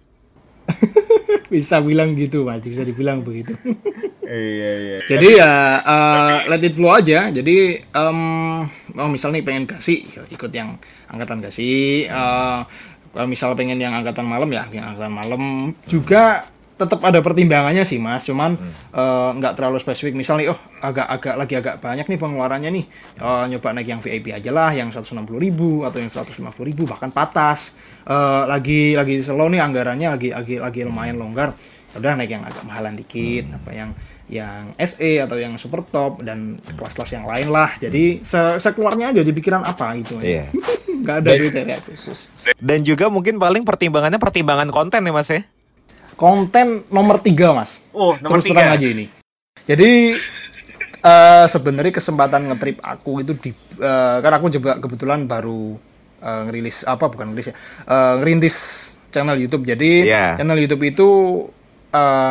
bisa 1.54 1.80
bilang 1.82 2.14
gitu 2.18 2.46
mas, 2.46 2.62
bisa 2.62 2.82
dibilang 2.82 3.22
begitu. 3.22 3.54
iya 4.26 4.72
iya. 4.78 4.98
Jadi 5.06 5.28
ya 5.38 5.54
uh, 5.82 6.34
let 6.50 6.64
it 6.66 6.76
flow 6.76 6.94
aja. 6.94 7.30
Jadi 7.30 7.82
um, 7.94 8.66
oh 8.98 9.10
misalnya 9.10 9.42
pengen 9.46 9.70
kasih 9.70 10.06
ya 10.10 10.22
ikut 10.30 10.52
yang 10.54 10.78
angkatan 11.10 11.40
kasih. 11.42 12.10
Uh, 12.10 12.62
kalau 13.10 13.26
misal 13.26 13.58
pengen 13.58 13.82
yang 13.82 13.94
angkatan 13.94 14.26
malam 14.26 14.50
ya 14.54 14.70
yang 14.70 14.94
angkatan 14.94 15.14
malam 15.14 15.44
juga 15.90 16.46
tetap 16.80 17.04
ada 17.04 17.20
pertimbangannya 17.20 17.84
sih 17.84 18.00
mas. 18.00 18.24
Cuman 18.24 18.56
hmm. 18.56 18.96
uh, 18.96 19.32
nggak 19.36 19.54
terlalu 19.60 19.78
spesifik. 19.84 20.16
Misalnya 20.16 20.56
oh 20.56 20.60
agak-agak 20.80 21.36
lagi 21.36 21.54
agak 21.60 21.76
banyak 21.84 22.08
nih 22.08 22.20
pengeluarannya 22.20 22.70
nih. 22.72 22.86
Uh, 23.20 23.44
nyoba 23.52 23.76
naik 23.76 23.88
yang 23.92 24.00
VIP 24.00 24.32
aja 24.32 24.50
lah 24.56 24.72
yang 24.72 24.90
160 24.96 25.28
ribu 25.36 25.84
atau 25.84 26.00
yang 26.00 26.08
150 26.08 26.40
ribu 26.64 26.88
bahkan 26.88 27.12
patas. 27.12 27.76
Uh, 28.08 28.48
lagi 28.48 28.96
lagi 28.96 29.20
slow 29.20 29.52
nih 29.52 29.60
anggarannya 29.60 30.16
lagi 30.16 30.30
lagi 30.32 30.56
lagi 30.58 30.80
lumayan 30.88 31.20
longgar. 31.20 31.52
Ya 31.92 31.98
udah 32.00 32.14
naik 32.16 32.32
yang 32.32 32.46
agak 32.48 32.64
mahalan 32.64 32.96
dikit 32.96 33.50
hmm. 33.50 33.58
apa 33.60 33.72
yang 33.76 33.90
yang 34.30 34.64
SE 34.78 35.12
atau 35.26 35.42
yang 35.42 35.58
super 35.58 35.82
top 35.90 36.22
dan 36.22 36.56
kelas-kelas 36.64 37.12
yang 37.12 37.26
lain 37.28 37.52
lah. 37.52 37.76
Jadi 37.76 38.24
se 38.24 38.40
sekeluarnya 38.64 39.12
aja 39.12 39.22
di 39.26 39.34
pikiran 39.36 39.68
apa 39.68 39.98
gitu. 40.00 40.22
Yeah. 40.24 40.48
nggak 41.00 41.18
ada 41.26 41.32
kriteria 41.40 41.78
khusus. 41.84 42.30
dan 42.60 42.84
juga 42.84 43.08
mungkin 43.08 43.40
paling 43.40 43.64
pertimbangannya 43.64 44.20
pertimbangan 44.20 44.70
konten 44.70 45.02
ya 45.02 45.14
mas 45.16 45.32
ya 45.32 45.42
konten 46.20 46.84
nomor 46.92 47.24
tiga 47.24 47.56
mas. 47.56 47.80
Oh 47.96 48.12
nomor 48.20 48.44
Terus 48.44 48.52
tiga. 48.52 48.76
aja 48.76 48.88
ini. 48.92 49.08
Jadi 49.64 50.20
uh, 51.00 51.46
sebenarnya 51.48 51.96
kesempatan 51.96 52.52
ngetrip 52.52 52.84
aku 52.84 53.24
itu 53.24 53.32
di 53.40 53.56
uh, 53.80 54.20
kan 54.20 54.36
aku 54.36 54.52
juga 54.52 54.76
kebetulan 54.84 55.24
baru 55.24 55.80
uh, 56.20 56.42
ngerilis 56.44 56.84
apa 56.84 57.08
bukan 57.08 57.32
ngerilis 57.32 57.56
ya 57.56 57.56
uh, 57.88 58.14
ngerintis 58.20 58.56
channel 59.16 59.40
YouTube. 59.40 59.64
Jadi 59.64 60.12
yeah. 60.12 60.36
channel 60.36 60.60
YouTube 60.60 60.84
itu 60.84 61.10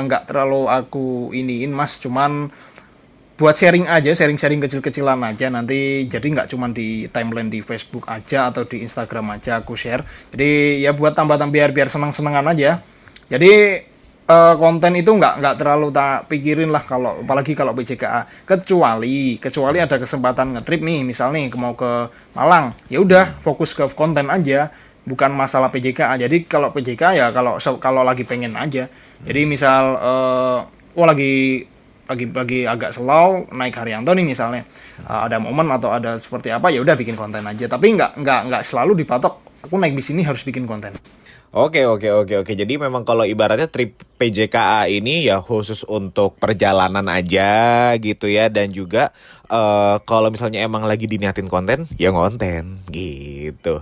nggak 0.04 0.22
uh, 0.22 0.26
terlalu 0.28 0.68
aku 0.68 1.32
iniin 1.32 1.72
mas. 1.72 1.96
Cuman 1.96 2.52
buat 3.38 3.54
sharing 3.54 3.86
aja 3.86 4.12
sharing-sharing 4.12 4.60
kecil-kecilan 4.60 5.16
aja. 5.24 5.48
Nanti 5.48 6.04
jadi 6.04 6.26
nggak 6.28 6.52
cuma 6.52 6.68
di 6.68 7.08
timeline 7.08 7.48
di 7.48 7.64
Facebook 7.64 8.04
aja 8.04 8.52
atau 8.52 8.68
di 8.68 8.84
Instagram 8.84 9.40
aja 9.40 9.64
aku 9.64 9.72
share. 9.80 10.04
Jadi 10.28 10.84
ya 10.84 10.92
buat 10.92 11.16
tambah-tambah 11.16 11.56
biar 11.56 11.72
biar 11.72 11.88
senang-senangan 11.88 12.52
aja 12.52 12.84
jadi 13.28 13.84
uh, 14.28 14.54
konten 14.56 14.92
itu 14.96 15.10
nggak 15.12 15.40
nggak 15.40 15.54
terlalu 15.60 15.88
tak 15.92 16.28
pikirin 16.32 16.72
lah 16.72 16.84
kalau 16.84 17.24
apalagi 17.24 17.56
kalau 17.56 17.72
BJKA 17.76 18.44
kecuali 18.44 19.40
kecuali 19.40 19.78
ada 19.80 19.96
kesempatan 19.96 20.56
ngetrip 20.56 20.80
nih 20.84 21.04
misalnya 21.04 21.48
mau 21.56 21.76
ke 21.76 22.08
Malang. 22.36 22.76
Ya 22.92 23.04
udah 23.04 23.40
fokus 23.44 23.72
ke 23.72 23.88
konten 23.96 24.28
aja 24.32 24.72
bukan 25.08 25.32
masalah 25.32 25.72
PJKA 25.72 26.20
jadi 26.28 26.36
kalau 26.44 26.68
PJKA 26.72 27.10
ya 27.16 27.26
kalau 27.32 27.56
kalau 27.80 28.04
lagi 28.04 28.24
pengen 28.28 28.56
aja. 28.56 28.88
Jadi 29.24 29.40
misal 29.48 29.96
uh, 30.00 30.58
oh 30.96 31.04
lagi 31.08 31.64
lagi 32.08 32.24
lagi 32.32 32.60
agak 32.64 32.96
slow 32.96 33.44
naik 33.52 33.76
Haryanto 33.76 34.16
nih 34.16 34.24
misalnya. 34.24 34.64
Uh, 35.04 35.28
ada 35.28 35.36
momen 35.36 35.68
atau 35.68 35.92
ada 35.92 36.16
seperti 36.16 36.48
apa 36.48 36.72
ya 36.72 36.80
udah 36.80 36.96
bikin 36.96 37.12
konten 37.12 37.44
aja. 37.44 37.68
Tapi 37.68 37.92
nggak 37.92 38.24
nggak 38.24 38.40
nggak 38.48 38.62
selalu 38.64 39.04
dipatok 39.04 39.48
aku 39.64 39.74
naik 39.76 39.94
bis 39.98 40.08
ini 40.14 40.22
harus 40.22 40.40
bikin 40.46 40.64
konten 40.64 40.94
Oke 41.48 41.88
oke 41.88 42.12
oke 42.12 42.34
oke. 42.44 42.52
Jadi 42.52 42.76
memang 42.76 43.08
kalau 43.08 43.24
ibaratnya 43.24 43.72
trip 43.72 43.96
PJKA 44.20 44.84
ini 44.92 45.24
ya 45.24 45.40
khusus 45.40 45.80
untuk 45.88 46.36
perjalanan 46.36 47.08
aja 47.08 47.88
gitu 47.96 48.28
ya 48.28 48.52
dan 48.52 48.68
juga 48.68 49.16
uh, 49.48 49.96
kalau 50.04 50.28
misalnya 50.28 50.60
emang 50.60 50.84
lagi 50.84 51.08
diniatin 51.08 51.48
konten 51.48 51.88
ya 51.96 52.12
konten 52.12 52.84
gitu. 52.92 53.80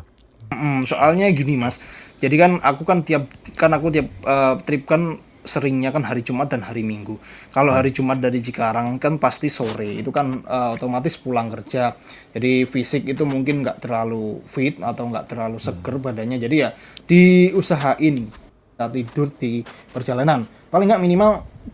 Mm, 0.55 0.87
soalnya 0.87 1.27
gini 1.35 1.59
mas, 1.59 1.83
jadi 2.23 2.39
kan 2.39 2.63
aku 2.63 2.87
kan 2.87 3.03
tiap 3.03 3.27
kan 3.59 3.75
aku 3.75 3.91
tiap 3.91 4.07
uh, 4.23 4.63
trip 4.63 4.87
kan 4.87 5.19
seringnya 5.47 5.95
kan 5.95 6.05
hari 6.05 6.27
Jumat 6.27 6.51
dan 6.51 6.67
hari 6.67 6.83
Minggu. 6.83 7.17
Kalau 7.55 7.73
hari 7.73 7.95
Jumat 7.95 8.19
dari 8.19 8.43
Cikarang 8.43 8.99
kan 8.99 9.17
pasti 9.17 9.47
sore, 9.49 9.97
itu 9.97 10.11
kan 10.11 10.43
uh, 10.45 10.75
otomatis 10.75 11.17
pulang 11.17 11.49
kerja. 11.49 11.95
Jadi 12.35 12.67
fisik 12.67 13.07
itu 13.07 13.23
mungkin 13.25 13.63
nggak 13.65 13.81
terlalu 13.81 14.43
fit 14.45 14.77
atau 14.83 15.09
nggak 15.09 15.27
terlalu 15.31 15.57
seger 15.63 15.97
badannya. 16.03 16.37
Jadi 16.37 16.57
ya 16.59 16.75
diusahain 17.07 18.29
saat 18.77 18.93
tidur 18.93 19.33
di 19.33 19.65
perjalanan. 19.95 20.45
Paling 20.69 20.87
nggak 20.91 21.03
minimal 21.03 21.31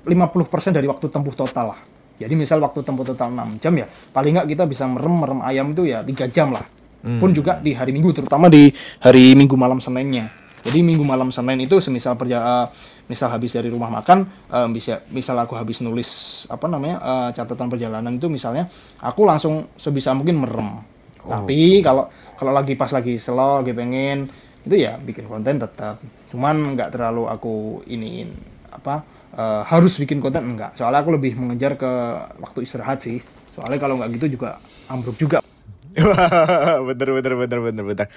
50% 0.07 0.77
dari 0.77 0.87
waktu 0.87 1.11
tempuh 1.11 1.35
total 1.35 1.75
lah. 1.75 1.81
Jadi 2.21 2.39
misal 2.39 2.63
waktu 2.63 2.87
tempuh 2.87 3.03
total 3.03 3.35
6 3.35 3.59
jam 3.59 3.75
ya, 3.75 3.89
paling 3.89 4.39
nggak 4.39 4.49
kita 4.55 4.65
bisa 4.69 4.87
merem-merem 4.87 5.43
ayam 5.43 5.75
itu 5.75 5.91
ya 5.91 6.07
3 6.07 6.31
jam 6.31 6.55
lah. 6.55 6.63
Hmm. 7.03 7.19
Pun 7.19 7.35
juga 7.35 7.59
di 7.59 7.75
hari 7.75 7.91
Minggu, 7.91 8.15
terutama 8.15 8.47
di 8.47 8.71
hari 9.03 9.35
Minggu 9.35 9.59
malam 9.59 9.83
Seninnya 9.83 10.43
jadi 10.63 10.79
minggu 10.79 11.03
malam 11.03 11.35
Senin 11.35 11.67
itu 11.67 11.83
semisal 11.83 12.15
perja 12.15 12.39
uh, 12.39 12.67
misal 13.13 13.29
habis 13.29 13.53
dari 13.53 13.69
rumah 13.69 13.93
makan 13.93 14.25
uh, 14.49 14.65
bisa 14.73 15.05
misal 15.13 15.37
aku 15.37 15.53
habis 15.53 15.85
nulis 15.85 16.43
apa 16.49 16.65
namanya 16.65 16.97
uh, 17.05 17.29
catatan 17.37 17.69
perjalanan 17.69 18.17
itu 18.17 18.33
misalnya 18.33 18.73
aku 19.05 19.29
langsung 19.29 19.69
sebisa 19.77 20.17
mungkin 20.17 20.41
merem. 20.41 20.81
Oh. 21.23 21.29
Tapi 21.29 21.85
kalau 21.85 22.09
kalau 22.41 22.57
lagi 22.57 22.73
pas 22.73 22.89
lagi 22.89 23.21
slow 23.21 23.61
lagi 23.61 23.77
pengen 23.77 24.33
itu 24.65 24.81
ya 24.81 24.97
bikin 24.97 25.29
konten 25.29 25.61
tetap. 25.61 26.01
Cuman 26.33 26.73
nggak 26.73 26.97
terlalu 26.97 27.29
aku 27.29 27.85
iniin 27.85 28.33
apa 28.73 29.05
uh, 29.37 29.63
harus 29.69 30.01
bikin 30.01 30.25
konten 30.25 30.57
enggak. 30.57 30.73
Soalnya 30.81 31.05
aku 31.05 31.13
lebih 31.13 31.37
mengejar 31.37 31.77
ke 31.77 31.93
waktu 32.41 32.65
istirahat 32.65 33.05
sih. 33.05 33.21
Soalnya 33.53 33.77
kalau 33.77 34.01
nggak 34.01 34.17
gitu 34.17 34.41
juga 34.41 34.57
ambruk 34.89 35.21
juga. 35.21 35.39
bener 36.89 37.09
bener 37.21 37.33
bener 37.37 37.59
bener 37.61 37.85
bener. 37.85 38.09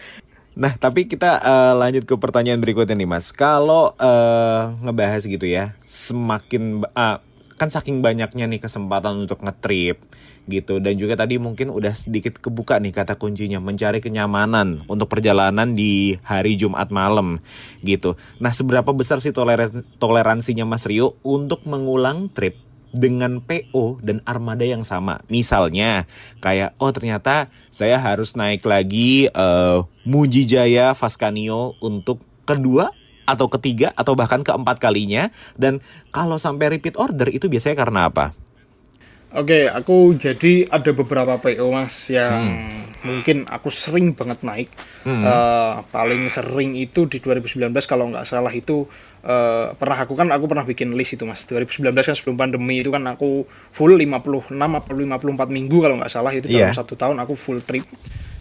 Nah, 0.56 0.80
tapi 0.80 1.12
kita 1.12 1.44
uh, 1.44 1.74
lanjut 1.76 2.08
ke 2.08 2.16
pertanyaan 2.16 2.64
berikutnya 2.64 2.96
nih, 2.96 3.10
Mas. 3.12 3.36
Kalau 3.36 3.92
uh, 4.00 4.72
ngebahas 4.80 5.28
gitu 5.28 5.44
ya, 5.44 5.76
semakin 5.84 6.88
uh, 6.96 7.20
kan 7.56 7.72
saking 7.72 8.04
banyaknya 8.04 8.48
nih 8.48 8.60
kesempatan 8.60 9.28
untuk 9.28 9.40
ngetrip 9.44 10.04
gitu 10.46 10.78
dan 10.78 10.94
juga 11.00 11.18
tadi 11.18 11.42
mungkin 11.42 11.74
udah 11.74 11.96
sedikit 11.96 12.38
kebuka 12.38 12.78
nih 12.78 12.94
kata 12.94 13.18
kuncinya 13.18 13.58
mencari 13.58 13.98
kenyamanan 13.98 14.86
untuk 14.86 15.10
perjalanan 15.10 15.74
di 15.74 16.20
hari 16.22 16.60
Jumat 16.60 16.92
malam 16.94 17.42
gitu. 17.82 18.20
Nah, 18.38 18.52
seberapa 18.52 18.92
besar 18.92 19.24
sih 19.24 19.34
toleransinya 19.98 20.68
Mas 20.68 20.86
Rio 20.86 21.18
untuk 21.26 21.64
mengulang 21.66 22.30
trip 22.30 22.65
dengan 22.96 23.44
PO 23.44 24.00
dan 24.00 24.24
armada 24.24 24.64
yang 24.64 24.88
sama. 24.88 25.20
Misalnya 25.28 26.08
kayak 26.40 26.80
oh 26.80 26.90
ternyata 26.96 27.52
saya 27.70 28.00
harus 28.00 28.34
naik 28.40 28.64
lagi 28.64 29.28
uh, 29.36 29.84
Mujijaya 30.08 30.96
Vascanio 30.96 31.76
untuk 31.84 32.24
kedua 32.48 32.90
atau 33.26 33.50
ketiga 33.50 33.92
atau 33.98 34.14
bahkan 34.14 34.46
keempat 34.46 34.78
kalinya 34.78 35.34
dan 35.58 35.82
kalau 36.14 36.38
sampai 36.38 36.78
repeat 36.78 36.96
order 36.96 37.28
itu 37.28 37.52
biasanya 37.52 37.76
karena 37.76 38.08
apa? 38.08 38.32
Oke, 39.36 39.68
aku 39.68 40.16
jadi 40.16 40.64
ada 40.72 40.96
beberapa 40.96 41.36
PO 41.36 41.68
mas 41.68 42.08
yang 42.08 42.40
hmm. 42.40 43.04
mungkin 43.04 43.44
aku 43.52 43.68
sering 43.68 44.16
banget 44.16 44.40
naik. 44.48 44.72
Hmm. 45.04 45.28
Uh, 45.28 45.84
paling 45.92 46.32
sering 46.32 46.80
itu 46.80 47.04
di 47.04 47.20
2019 47.20 47.68
kalau 47.84 48.08
nggak 48.16 48.24
salah 48.24 48.56
itu 48.56 48.88
uh, 49.26 49.74
pernah 49.76 49.98
aku 49.98 50.14
kan 50.14 50.30
aku 50.30 50.46
pernah 50.46 50.64
bikin 50.64 50.94
list 50.94 51.18
itu 51.18 51.26
mas 51.26 51.44
2019 51.44 51.92
kan 51.92 52.16
sebelum 52.16 52.38
pandemi 52.38 52.80
itu 52.80 52.94
kan 52.94 53.04
aku 53.10 53.44
full 53.74 53.98
56 53.98 54.54
atau 54.54 54.94
54 54.94 55.50
minggu 55.50 55.78
kalau 55.82 55.96
nggak 56.00 56.14
salah 56.14 56.32
itu 56.32 56.48
dalam 56.48 56.72
yeah. 56.72 56.78
satu 56.78 56.94
tahun 56.94 57.18
aku 57.20 57.34
full 57.34 57.60
trip 57.66 57.84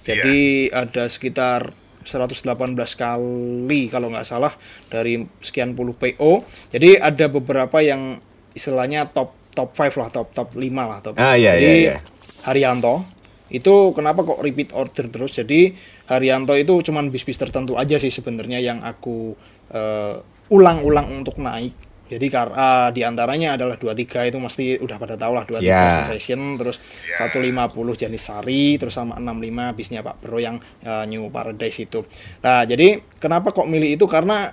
jadi 0.05 0.69
yeah. 0.71 0.85
ada 0.85 1.09
sekitar 1.09 1.73
118 2.05 2.45
kali 2.77 3.81
kalau 3.89 4.13
nggak 4.13 4.29
salah 4.29 4.53
dari 4.93 5.25
sekian 5.41 5.73
puluh 5.73 5.97
PO 5.97 6.45
jadi 6.69 7.01
ada 7.01 7.33
beberapa 7.33 7.81
yang 7.81 8.21
istilahnya 8.53 9.09
top 9.09 9.33
top 9.57 9.73
5 9.73 9.97
lah 9.97 10.09
top 10.13 10.29
top 10.37 10.49
5 10.53 10.61
lah 10.69 10.99
top 11.01 11.15
ah, 11.17 11.35
iya, 11.35 11.57
jadi 11.57 11.65
iya, 11.65 11.97
iya. 11.97 11.97
Haryanto 12.45 13.09
itu 13.49 13.95
kenapa 13.97 14.27
kok 14.27 14.43
repeat 14.45 14.75
order 14.77 15.09
terus 15.09 15.33
jadi 15.33 15.73
Haryanto 16.05 16.53
itu 16.59 16.85
cuman 16.85 17.09
bis-bis 17.09 17.41
tertentu 17.41 17.81
aja 17.81 17.97
sih 17.97 18.13
sebenarnya 18.13 18.61
yang 18.61 18.85
aku 18.85 19.33
uh, 19.73 20.21
ulang-ulang 20.55 21.11
untuk 21.11 21.43
naik 21.43 21.75
jadi 22.05 22.27
karena 22.29 22.55
uh, 22.55 22.89
di 22.93 23.01
antaranya 23.01 23.57
adalah 23.59 23.81
dua 23.81 23.97
tiga 23.97 24.23
itu 24.29 24.37
mesti 24.37 24.77
udah 24.79 24.97
pada 25.01 25.17
tahu 25.19 25.33
lah 25.35 25.45
dua 25.49 25.59
tiga 25.59 26.05
yeah. 26.05 26.07
session 26.07 26.61
terus 26.61 26.79
ya. 27.03 27.27
satu 27.27 27.41
lima 27.43 27.67
puluh 27.67 27.97
jenis 27.99 28.29
sari 28.29 28.79
terus 28.79 28.95
sama 28.95 29.17
enam 29.17 29.41
lima 29.41 29.73
bisnya 29.73 30.05
Pak 30.05 30.21
Bro 30.23 30.39
yang 30.39 30.61
uh, 30.85 31.03
New 31.09 31.33
Paradise 31.33 31.81
itu 31.81 32.07
nah 32.45 32.63
jadi 32.63 33.03
kenapa 33.19 33.51
kok 33.51 33.67
milih 33.67 33.99
itu 33.99 34.05
karena 34.07 34.53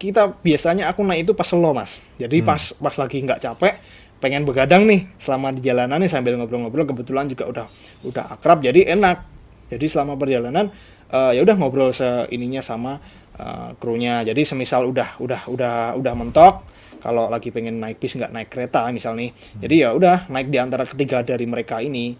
kita 0.00 0.34
biasanya 0.40 0.90
aku 0.90 1.04
naik 1.06 1.28
itu 1.28 1.32
pas 1.36 1.46
slow 1.46 1.76
mas 1.76 2.00
jadi 2.18 2.40
hmm. 2.40 2.48
pas 2.48 2.62
pas 2.80 2.94
lagi 2.98 3.20
nggak 3.20 3.40
capek 3.44 3.74
pengen 4.18 4.42
begadang 4.48 4.88
nih 4.88 5.12
selama 5.20 5.52
di 5.52 5.60
jalanan 5.60 6.00
nih 6.00 6.10
sambil 6.10 6.34
ngobrol-ngobrol 6.40 6.88
kebetulan 6.88 7.28
juga 7.28 7.44
udah 7.52 7.66
udah 8.06 8.24
akrab 8.38 8.64
jadi 8.64 8.96
enak 8.96 9.28
jadi 9.68 9.86
selama 9.92 10.16
perjalanan 10.16 10.72
uh, 11.12 11.32
ya 11.36 11.40
udah 11.44 11.54
ngobrol 11.60 11.92
seininya 11.92 12.64
sama 12.64 12.98
uh, 13.38 13.76
krunya. 13.76 14.24
Jadi 14.24 14.42
semisal 14.48 14.88
udah 14.88 15.20
udah 15.20 15.46
udah 15.46 15.74
udah 16.00 16.14
mentok 16.16 16.54
kalau 17.04 17.28
lagi 17.28 17.52
pengen 17.52 17.78
naik 17.82 18.00
bis 18.00 18.16
nggak 18.16 18.32
naik 18.32 18.48
kereta 18.48 18.88
misal 18.90 19.14
nih. 19.14 19.30
Jadi 19.60 19.74
ya 19.84 19.92
udah 19.92 20.26
naik 20.32 20.48
di 20.48 20.58
antara 20.58 20.88
ketiga 20.88 21.20
dari 21.22 21.44
mereka 21.44 21.78
ini. 21.84 22.16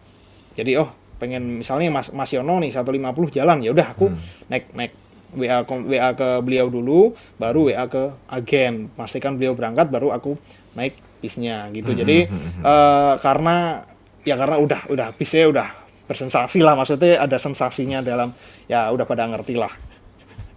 Jadi 0.52 0.76
oh 0.76 0.92
pengen 1.16 1.62
misalnya 1.62 1.88
Mas 1.88 2.10
Mas 2.12 2.30
Yono 2.34 2.58
nih 2.58 2.74
150 2.74 3.38
jalan 3.38 3.62
ya 3.62 3.70
udah 3.70 3.88
aku 3.94 4.06
hmm. 4.10 4.50
naik 4.50 4.64
naik 4.74 4.92
WA 5.32 5.64
WA 5.64 6.10
ke 6.12 6.28
beliau 6.44 6.68
dulu 6.68 7.16
baru 7.40 7.72
WA 7.72 7.84
ke 7.88 8.12
agen. 8.28 8.92
Pastikan 8.92 9.40
beliau 9.40 9.56
berangkat 9.56 9.88
baru 9.88 10.12
aku 10.12 10.36
naik 10.76 10.98
bisnya 11.22 11.70
gitu. 11.70 11.94
Hmm. 11.94 11.98
jadi 12.02 12.18
uh, 12.66 13.14
karena 13.22 13.86
ya 14.26 14.34
karena 14.34 14.58
udah 14.58 14.80
udah 14.90 15.08
bisnya 15.14 15.46
udah 15.46 15.81
bersensasi 16.06 16.60
lah 16.60 16.74
maksudnya 16.74 17.22
ada 17.22 17.38
sensasinya 17.38 18.02
dalam 18.02 18.34
ya 18.66 18.90
udah 18.90 19.06
pada 19.06 19.26
ngerti 19.28 19.54
lah 19.56 19.72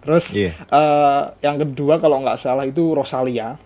terus 0.02 0.30
yeah. 0.34 0.54
Iya. 0.54 0.74
uh, 0.74 1.22
yang 1.42 1.56
kedua 1.62 1.98
kalau 1.98 2.22
nggak 2.22 2.38
salah 2.38 2.66
itu 2.66 2.94
Rosalia 2.94 3.58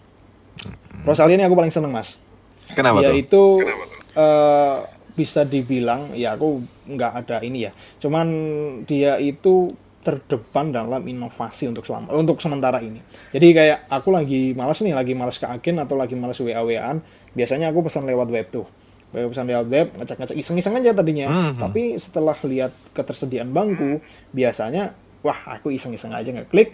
Rosalia 1.04 1.40
ini 1.40 1.44
aku 1.48 1.56
paling 1.56 1.72
seneng 1.72 1.92
mas. 1.92 2.20
Kenapa 2.76 3.02
dia 3.02 3.10
tuh? 3.10 3.16
itu 3.18 3.44
uh, 4.14 4.84
bisa 5.16 5.42
dibilang 5.42 6.12
ya 6.14 6.36
aku 6.36 6.60
nggak 6.86 7.12
ada 7.24 7.36
ini 7.40 7.68
ya. 7.68 7.72
Cuman 7.98 8.26
dia 8.84 9.16
itu 9.16 9.72
terdepan 10.00 10.72
dalam 10.72 11.04
inovasi 11.04 11.68
untuk 11.68 11.84
selama 11.84 12.12
untuk 12.16 12.40
sementara 12.40 12.80
ini. 12.80 13.00
Jadi 13.32 13.48
kayak 13.52 13.78
aku 13.92 14.12
lagi 14.12 14.56
malas 14.56 14.80
nih, 14.80 14.96
lagi 14.96 15.12
malas 15.12 15.36
ke 15.36 15.44
agen 15.44 15.76
atau 15.80 15.96
lagi 15.96 16.16
malas 16.16 16.40
WA 16.40 16.60
WAan, 16.64 17.04
biasanya 17.36 17.68
aku 17.68 17.84
pesan 17.84 18.08
lewat 18.08 18.28
web 18.32 18.46
tuh. 18.48 18.66
Pesan 19.10 19.50
lewat 19.50 19.66
web, 19.66 19.86
ngecek-ngecek 19.98 20.36
iseng-iseng 20.38 20.74
aja 20.78 20.94
tadinya. 20.94 21.26
Mm 21.26 21.34
-hmm. 21.34 21.60
Tapi 21.62 21.82
setelah 21.98 22.36
lihat 22.46 22.72
ketersediaan 22.94 23.50
bangku, 23.50 23.98
biasanya 24.30 24.94
wah 25.26 25.58
aku 25.58 25.74
iseng-iseng 25.74 26.14
aja 26.14 26.30
ngeklik, 26.30 26.72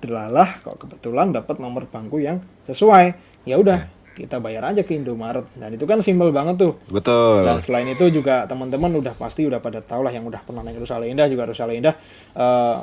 delalah 0.00 0.56
kok 0.64 0.80
kebetulan 0.80 1.36
dapat 1.36 1.60
nomor 1.60 1.84
bangku 1.84 2.20
yang 2.20 2.40
sesuai. 2.64 3.12
Ya 3.44 3.60
udah 3.60 3.92
kita 4.16 4.40
bayar 4.40 4.72
aja 4.72 4.80
ke 4.80 4.96
Indomaret. 4.96 5.44
Dan 5.52 5.76
itu 5.76 5.84
kan 5.84 6.00
simpel 6.00 6.32
banget 6.32 6.56
tuh. 6.56 6.72
Betul. 6.88 7.44
Dan 7.44 7.60
selain 7.60 7.84
itu 7.92 8.08
juga 8.08 8.48
teman-teman 8.48 8.88
udah 8.96 9.12
pasti 9.12 9.44
udah 9.44 9.60
pada 9.60 9.84
tahu 9.84 10.08
lah 10.08 10.12
yang 10.16 10.24
udah 10.24 10.40
pernah 10.40 10.64
naik 10.64 10.80
Rusa 10.80 10.96
Indah 11.04 11.28
juga 11.28 11.44
Rusa 11.44 11.68
Indah 11.68 11.92
uh, 12.32 12.80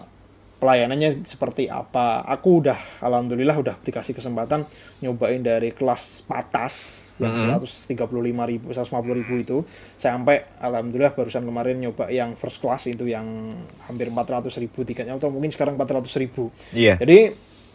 pelayanannya 0.63 1.27
seperti 1.27 1.67
apa 1.67 2.23
aku 2.23 2.63
udah 2.63 3.03
alhamdulillah 3.03 3.59
udah 3.59 3.75
dikasih 3.83 4.15
kesempatan 4.15 4.63
nyobain 5.03 5.43
dari 5.43 5.75
kelas 5.75 6.23
patas 6.23 7.03
yang 7.21 7.37
seratus 7.37 7.85
tiga 7.85 8.09
puluh 8.09 8.25
lima 8.25 8.41
ribu, 8.47 8.73
seratus 8.73 8.89
lima 8.89 9.05
puluh 9.05 9.21
ribu 9.21 9.33
itu 9.37 9.57
sampai 10.01 10.57
alhamdulillah 10.57 11.13
barusan 11.13 11.45
kemarin 11.45 11.77
nyoba 11.77 12.09
yang 12.09 12.33
first 12.33 12.57
class 12.57 12.89
itu 12.89 13.05
yang 13.05 13.53
hampir 13.85 14.09
empat 14.09 14.41
ratus 14.41 14.57
ribu 14.57 14.81
tiketnya 14.81 15.13
atau 15.13 15.29
mungkin 15.29 15.53
sekarang 15.53 15.77
empat 15.77 16.01
ratus 16.01 16.15
ribu. 16.17 16.49
Iya. 16.73 16.95
Yeah. 16.95 16.97
Jadi 16.97 17.19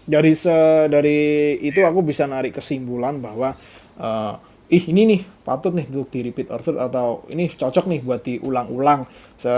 dari 0.09 0.33
se 0.35 0.89
dari 0.91 1.55
itu 1.61 1.85
aku 1.87 2.03
bisa 2.03 2.27
narik 2.27 2.59
kesimpulan 2.59 3.23
bahwa 3.23 3.55
uh, 4.01 4.35
ih 4.69 4.85
ini 4.93 5.03
nih 5.09 5.21
patut 5.49 5.73
nih 5.73 5.89
untuk 5.89 6.13
di 6.13 6.21
repeat 6.29 6.53
order 6.53 6.77
atau 6.77 7.25
ini 7.33 7.49
cocok 7.49 7.89
nih 7.89 8.01
buat 8.05 8.21
diulang-ulang 8.21 9.09
se 9.41 9.53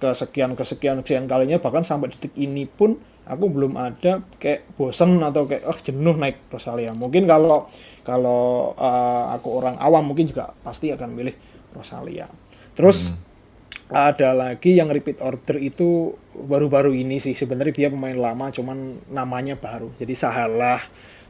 kesekian 0.00 0.56
kesekian 0.56 1.04
kesekian 1.04 1.28
kalinya. 1.28 1.60
Bahkan 1.60 1.84
sampai 1.84 2.12
detik 2.16 2.32
ini 2.40 2.64
pun 2.64 2.96
aku 3.28 3.44
belum 3.48 3.76
ada 3.76 4.24
kayak 4.40 4.76
bosen 4.76 5.20
atau 5.20 5.44
kayak 5.44 5.68
oh 5.68 5.78
jenuh 5.84 6.16
naik 6.16 6.48
Rosalia. 6.48 6.96
Mungkin 6.96 7.28
kalau 7.28 7.68
kalau 8.04 8.72
uh, 8.76 9.36
aku 9.36 9.48
orang 9.52 9.76
awam 9.80 10.12
mungkin 10.12 10.28
juga 10.32 10.52
pasti 10.64 10.88
akan 10.92 11.12
milih 11.12 11.36
Rosalia. 11.76 12.28
Terus 12.72 13.12
hmm. 13.12 13.92
ada 13.92 14.32
lagi 14.32 14.80
yang 14.80 14.88
repeat 14.88 15.20
order 15.20 15.60
itu 15.60 16.16
baru-baru 16.32 16.96
ini 16.96 17.20
sih. 17.20 17.36
Sebenarnya 17.36 17.72
dia 17.76 17.88
pemain 17.92 18.16
lama 18.16 18.48
cuman 18.48 19.08
namanya 19.12 19.60
baru. 19.60 19.92
Jadi 20.00 20.16
Sahalah 20.16 20.80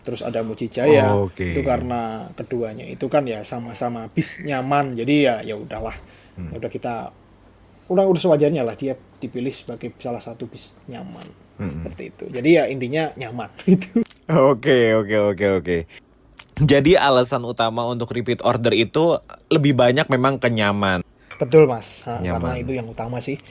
terus 0.05 0.21
ada 0.21 0.45
Mujijaya. 0.45 1.17
Oh, 1.17 1.33
okay. 1.33 1.57
itu 1.57 1.61
karena 1.65 2.29
keduanya 2.37 2.85
itu 2.85 3.09
kan 3.09 3.25
ya 3.25 3.41
sama-sama 3.43 4.07
bis 4.13 4.45
nyaman. 4.45 4.95
Jadi 4.95 5.15
ya 5.25 5.41
ya 5.41 5.57
udahlah. 5.57 5.97
Hmm. 6.37 6.53
Ya 6.53 6.61
udah 6.61 6.71
kita 6.71 6.95
udah 7.89 8.05
udah 8.05 8.21
sewajarnya 8.21 8.63
lah 8.63 8.77
dia 8.77 8.95
dipilih 9.19 9.57
sebagai 9.57 9.97
salah 9.99 10.21
satu 10.21 10.45
bis 10.45 10.77
nyaman. 10.87 11.25
Hmm. 11.55 11.87
seperti 11.87 12.03
itu. 12.11 12.25
Jadi 12.35 12.49
ya 12.51 12.65
intinya 12.67 13.15
nyaman. 13.15 13.47
Itu 13.75 14.03
oke 14.27 14.79
oke 15.01 15.17
oke 15.35 15.47
oke. 15.63 15.79
Jadi 16.55 16.95
alasan 16.95 17.43
utama 17.43 17.83
untuk 17.91 18.15
repeat 18.15 18.39
order 18.47 18.71
itu 18.79 19.19
lebih 19.51 19.75
banyak 19.75 20.07
memang 20.07 20.39
kenyaman. 20.39 21.03
Betul 21.35 21.67
mas, 21.67 22.07
nah, 22.07 22.23
karena 22.23 22.55
itu 22.63 22.79
yang 22.79 22.87
utama 22.87 23.19
sih. 23.19 23.43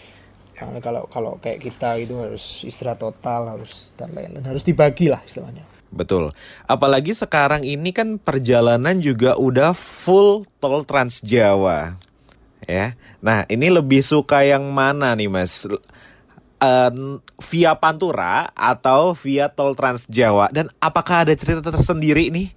Karena 0.56 0.80
kalau 0.80 1.04
kalau 1.12 1.36
kayak 1.44 1.60
kita 1.60 2.00
itu 2.00 2.16
harus 2.16 2.64
istirahat 2.64 3.04
total, 3.04 3.60
harus 3.60 3.92
dan 4.00 4.16
lain-lain, 4.16 4.48
harus 4.48 4.64
dibagi 4.64 5.12
lah 5.12 5.20
istilahnya. 5.20 5.68
Betul. 5.94 6.34
Apalagi 6.66 7.14
sekarang 7.14 7.62
ini 7.62 7.94
kan 7.94 8.18
perjalanan 8.18 8.98
juga 8.98 9.38
udah 9.38 9.78
full 9.78 10.42
tol 10.58 10.82
Trans 10.82 11.22
Jawa. 11.22 12.02
Ya. 12.66 12.98
Nah, 13.22 13.46
ini 13.48 13.70
lebih 13.70 14.02
suka 14.02 14.42
yang 14.42 14.74
mana 14.74 15.14
nih, 15.14 15.30
Mas? 15.30 15.70
Uh, 16.64 17.22
via 17.44 17.76
Pantura 17.78 18.50
atau 18.58 19.14
via 19.14 19.52
tol 19.52 19.78
Trans 19.78 20.08
Jawa 20.08 20.48
dan 20.50 20.72
apakah 20.80 21.28
ada 21.28 21.36
cerita 21.36 21.60
tersendiri 21.60 22.32
nih 22.32 22.56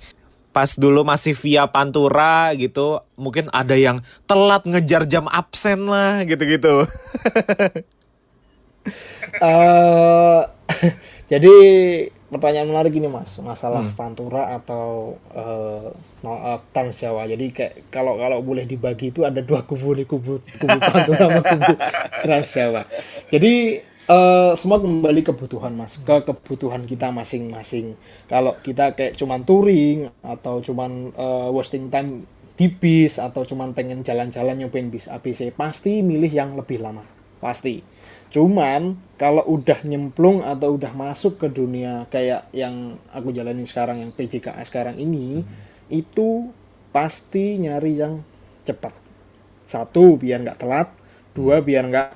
pas 0.55 0.73
dulu 0.79 1.05
masih 1.05 1.37
via 1.37 1.69
Pantura 1.69 2.49
gitu, 2.57 3.05
mungkin 3.13 3.53
ada 3.53 3.77
yang 3.77 4.01
telat 4.25 4.65
ngejar 4.65 5.05
jam 5.05 5.29
absen 5.29 5.85
lah 5.85 6.25
gitu-gitu. 6.25 6.89
uh, 9.43 10.49
jadi 11.31 11.55
pertanyaan 12.27 12.69
menarik 12.71 12.95
ini 12.95 13.07
mas, 13.07 13.39
masalah 13.39 13.87
hmm. 13.87 13.95
Pantura 13.95 14.51
atau 14.59 15.15
uh, 15.35 15.91
uh, 16.27 16.59
Trans 16.75 16.97
Jawa. 16.99 17.27
Jadi 17.31 17.55
kayak 17.55 17.91
kalau 17.95 18.19
kalau 18.19 18.43
boleh 18.43 18.67
dibagi 18.67 19.15
itu 19.15 19.23
ada 19.23 19.39
dua 19.43 19.63
kubu 19.63 19.95
di 19.95 20.05
kubu 20.05 20.43
kubu 20.43 20.79
Pantura 20.83 21.17
sama 21.31 21.41
kubu 21.43 21.73
Trans 22.23 22.49
Jawa. 22.51 22.83
Jadi 23.31 23.55
Uh, 24.07 24.55
semua 24.55 24.79
kembali 24.79 25.27
kebutuhan 25.27 25.75
mas 25.75 25.99
ke 25.99 26.17
kebutuhan 26.23 26.87
kita 26.87 27.11
masing-masing 27.11 27.99
kalau 28.31 28.55
kita 28.63 28.95
kayak 28.95 29.19
cuman 29.19 29.43
touring 29.43 30.07
atau 30.23 30.63
cuman 30.63 31.11
uh, 31.19 31.51
wasting 31.51 31.91
time 31.91 32.23
di 32.55 32.71
bis 32.71 33.19
atau 33.19 33.43
cuman 33.43 33.75
pengen 33.75 34.07
jalan-jalan 34.07 34.63
nyobain 34.63 34.95
bis 34.95 35.11
ABC 35.11 35.51
pasti 35.51 36.07
milih 36.07 36.31
yang 36.31 36.55
lebih 36.55 36.79
lama 36.79 37.03
pasti 37.43 37.83
cuman 38.37 39.01
kalau 39.17 39.41
udah 39.49 39.81
nyemplung 39.89 40.45
atau 40.45 40.77
udah 40.77 40.93
masuk 40.93 41.41
ke 41.41 41.49
dunia 41.49 42.05
kayak 42.13 42.53
yang 42.53 43.01
aku 43.09 43.33
jalanin 43.33 43.65
sekarang 43.65 44.05
yang 44.05 44.13
PJKS 44.13 44.69
sekarang 44.69 45.01
ini 45.01 45.41
hmm. 45.41 45.89
itu 45.89 46.53
pasti 46.93 47.57
nyari 47.57 47.97
yang 47.97 48.21
cepat 48.69 48.93
satu 49.65 50.21
biar 50.21 50.45
nggak 50.45 50.61
telat 50.61 50.93
dua 51.33 51.65
biar 51.65 51.89
nggak 51.89 52.11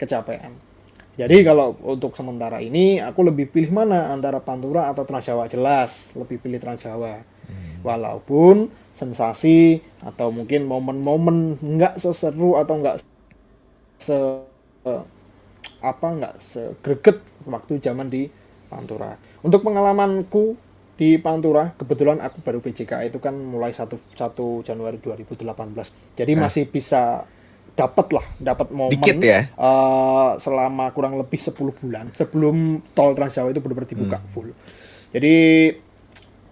kecapean 0.00 0.56
jadi 1.20 1.44
kalau 1.44 1.76
untuk 1.84 2.16
sementara 2.16 2.64
ini 2.64 2.96
aku 2.96 3.20
lebih 3.28 3.52
pilih 3.52 3.76
mana 3.76 4.08
antara 4.08 4.40
Pantura 4.40 4.88
atau 4.88 5.04
Transjawa 5.04 5.52
jelas 5.52 6.16
lebih 6.16 6.40
pilih 6.40 6.56
Transjawa. 6.56 7.20
Hmm. 7.44 7.84
Walaupun 7.84 8.72
sensasi 8.96 9.84
atau 10.00 10.32
mungkin 10.32 10.64
momen-momen 10.64 11.60
nggak 11.60 12.00
seseru 12.00 12.56
atau 12.56 12.80
nggak 12.80 12.96
se 14.00 14.16
apa 15.80 16.06
nggak 16.12 16.34
segreget 16.40 17.18
waktu 17.48 17.80
zaman 17.80 18.08
di 18.08 18.28
Pantura. 18.70 19.18
Untuk 19.42 19.66
pengalamanku 19.66 20.54
di 20.94 21.18
Pantura, 21.18 21.74
kebetulan 21.74 22.22
aku 22.22 22.44
baru 22.44 22.60
PJK 22.62 23.08
itu 23.08 23.18
kan 23.18 23.34
mulai 23.34 23.72
1, 23.74 23.88
1 23.88 24.20
Januari 24.62 25.00
2018. 25.00 26.14
Jadi 26.14 26.32
nah. 26.36 26.46
masih 26.46 26.68
bisa 26.70 27.24
dapat 27.80 28.06
lah 28.12 28.26
dapat 28.36 28.68
momen 28.74 28.92
Dikit 28.98 29.18
ya? 29.22 29.48
uh, 29.56 30.36
selama 30.36 30.90
kurang 30.92 31.16
lebih 31.16 31.38
10 31.38 31.56
bulan 31.56 32.04
sebelum 32.12 32.82
tol 32.92 33.16
Trans 33.16 33.32
Jawa 33.32 33.54
itu 33.54 33.62
benar-benar 33.62 33.88
dibuka 33.88 34.18
hmm. 34.20 34.28
full 34.28 34.52
jadi 35.10 35.36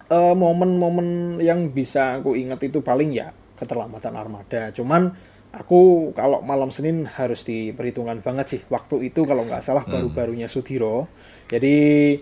momen 0.09 0.25
eh, 0.33 0.35
momen-momen 0.35 1.07
yang 1.43 1.69
bisa 1.69 2.17
aku 2.17 2.33
ingat 2.33 2.59
itu 2.65 2.81
paling 2.81 3.13
ya 3.13 3.29
keterlambatan 3.61 4.13
armada 4.17 4.73
cuman 4.73 5.13
aku 5.49 6.11
kalau 6.13 6.45
malam 6.45 6.69
Senin 6.69 7.09
harus 7.09 7.41
diperhitungkan 7.41 8.21
banget 8.21 8.45
sih 8.47 8.61
waktu 8.69 9.09
itu 9.09 9.25
kalau 9.25 9.45
nggak 9.49 9.65
salah 9.65 9.81
hmm. 9.81 9.93
baru-barunya 9.93 10.45
Sudiro 10.45 11.09
jadi 11.49 12.17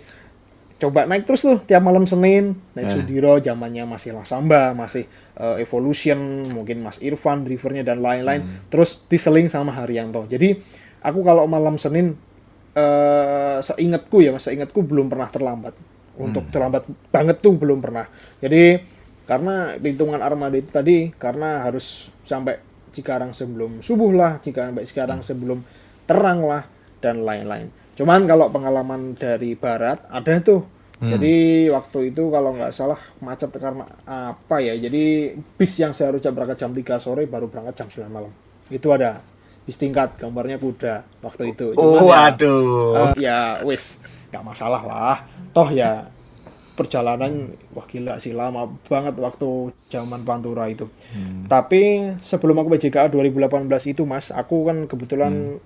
coba 0.78 1.10
naik 1.10 1.28
terus 1.28 1.44
tuh 1.44 1.60
tiap 1.68 1.84
malam 1.84 2.08
Senin 2.08 2.56
naik 2.72 2.88
hmm. 2.88 2.96
Sudiro 2.96 3.34
zamannya 3.44 3.84
masih 3.84 4.16
Lasamba 4.16 4.72
masih 4.72 5.10
uh, 5.36 5.60
Evolution 5.60 6.48
mungkin 6.56 6.80
Mas 6.80 7.04
Irfan 7.04 7.44
drivernya 7.44 7.84
dan 7.84 8.00
lain-lain 8.00 8.48
hmm. 8.48 8.72
terus 8.72 9.04
diseling 9.12 9.52
sama 9.52 9.76
Haryanto 9.76 10.24
jadi 10.32 10.56
aku 11.04 11.20
kalau 11.28 11.44
malam 11.52 11.76
Senin 11.76 12.16
uh, 12.78 13.60
seingatku 13.60 14.24
ya 14.24 14.32
mas 14.32 14.48
seingatku 14.48 14.86
belum 14.88 15.12
pernah 15.12 15.28
terlambat 15.28 15.76
untuk 16.16 16.48
hmm. 16.48 16.54
terlambat 16.54 16.84
banget 17.12 17.38
tuh 17.44 17.60
belum 17.60 17.84
pernah 17.84 18.08
jadi 18.40 18.86
karena 19.28 19.76
hitungan 19.76 20.24
armada 20.24 20.56
itu 20.56 20.72
tadi 20.72 21.12
karena 21.20 21.68
harus 21.68 22.08
sampai 22.24 22.67
Cikarang 22.98 23.32
sebelum 23.38 23.86
subuh 23.86 24.10
lah 24.10 24.42
jika 24.42 24.74
sampai 24.74 24.86
sekarang 24.90 25.20
hmm. 25.22 25.28
sebelum 25.28 25.60
terang 26.10 26.42
lah 26.42 26.66
dan 26.98 27.22
lain-lain 27.22 27.70
Cuman 27.98 28.30
kalau 28.30 28.54
pengalaman 28.54 29.18
dari 29.18 29.58
barat 29.58 30.06
ada 30.14 30.38
tuh. 30.38 30.62
Hmm. 30.98 31.14
Jadi 31.14 31.66
waktu 31.74 32.14
itu 32.14 32.30
kalau 32.30 32.54
nggak 32.54 32.74
salah 32.74 32.98
macet 33.22 33.50
karena 33.58 33.90
apa 34.06 34.62
ya? 34.62 34.78
Jadi 34.78 35.34
bis 35.58 35.74
yang 35.82 35.98
seharusnya 35.98 36.30
berangkat 36.30 36.62
jam 36.62 36.72
3 36.74 37.02
sore 37.02 37.26
baru 37.26 37.50
berangkat 37.50 37.74
jam 37.82 37.90
9 37.90 38.14
malam. 38.14 38.34
Itu 38.70 38.94
ada 38.94 39.18
bis 39.66 39.82
tingkat 39.82 40.14
gambarnya 40.22 40.62
kuda 40.62 41.26
waktu 41.26 41.58
itu. 41.58 41.74
Cuman 41.74 42.02
Oh, 42.02 42.14
ya, 42.14 42.30
aduh. 42.30 42.94
eh, 42.98 43.14
ya 43.18 43.40
wis 43.66 44.06
nggak 44.30 44.46
masalah 44.46 44.82
lah. 44.86 45.18
Toh 45.54 45.70
ya 45.74 46.06
perjalanan 46.78 47.58
wah 47.74 47.90
gila 47.90 48.22
sih 48.22 48.38
lama 48.38 48.70
banget 48.86 49.18
waktu 49.18 49.74
zaman 49.90 50.22
Pantura 50.22 50.70
itu. 50.70 50.86
Tapi 51.50 52.14
sebelum 52.22 52.62
aku 52.62 52.78
PJKA 52.78 53.10
2018 53.10 53.66
itu 53.98 54.06
Mas, 54.06 54.30
aku 54.30 54.70
kan 54.70 54.86
kebetulan 54.86 55.58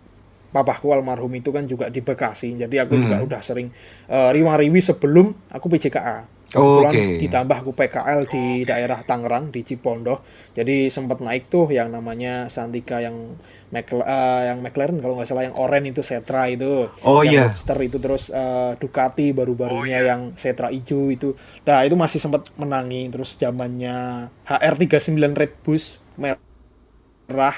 papaku 0.52 0.92
almarhum 0.92 1.32
itu 1.32 1.50
kan 1.50 1.64
juga 1.66 1.88
di 1.88 2.04
Bekasi. 2.04 2.60
Jadi 2.60 2.76
aku 2.78 3.00
juga 3.00 3.18
udah 3.24 3.42
sering 3.42 3.72
eh, 4.12 4.30
riwa-riwi 4.36 4.80
sebelum 4.84 5.32
aku 5.50 5.66
PJKA. 5.72 6.42
Kebetulan 6.52 6.92
Oke. 6.92 7.04
ditambah 7.24 7.58
aku 7.64 7.72
PKL 7.72 8.22
di 8.28 8.68
daerah 8.68 9.00
Tangerang 9.08 9.56
di 9.56 9.64
Cipondoh. 9.64 10.20
Jadi 10.52 10.92
sempat 10.92 11.24
naik 11.24 11.48
tuh 11.48 11.72
yang 11.72 11.88
namanya 11.88 12.52
Santika 12.52 13.00
yang 13.00 13.40
Mcla- 13.72 14.04
eh, 14.04 14.52
yang 14.52 14.60
McLaren 14.60 15.00
kalau 15.00 15.16
nggak 15.16 15.32
salah 15.32 15.48
yang 15.48 15.56
oranye 15.56 15.96
itu 15.96 16.04
Setra 16.04 16.52
itu. 16.52 16.92
Oh, 17.08 17.24
yang 17.24 17.32
iya. 17.32 17.44
Roadster 17.48 17.80
itu 17.80 17.98
terus 18.04 18.28
eh, 18.28 18.76
Ducati 18.76 19.32
baru-barunya 19.32 20.04
yang 20.04 20.36
Setra 20.36 20.68
hijau 20.76 21.08
itu. 21.08 21.40
Nah, 21.64 21.88
itu 21.88 21.96
masih 21.96 22.20
sempat 22.20 22.52
menangi 22.60 23.08
terus 23.08 23.40
zamannya 23.40 24.28
HR39 24.44 25.32
Red 25.32 25.54
Bus 25.64 26.04
merah 26.20 27.56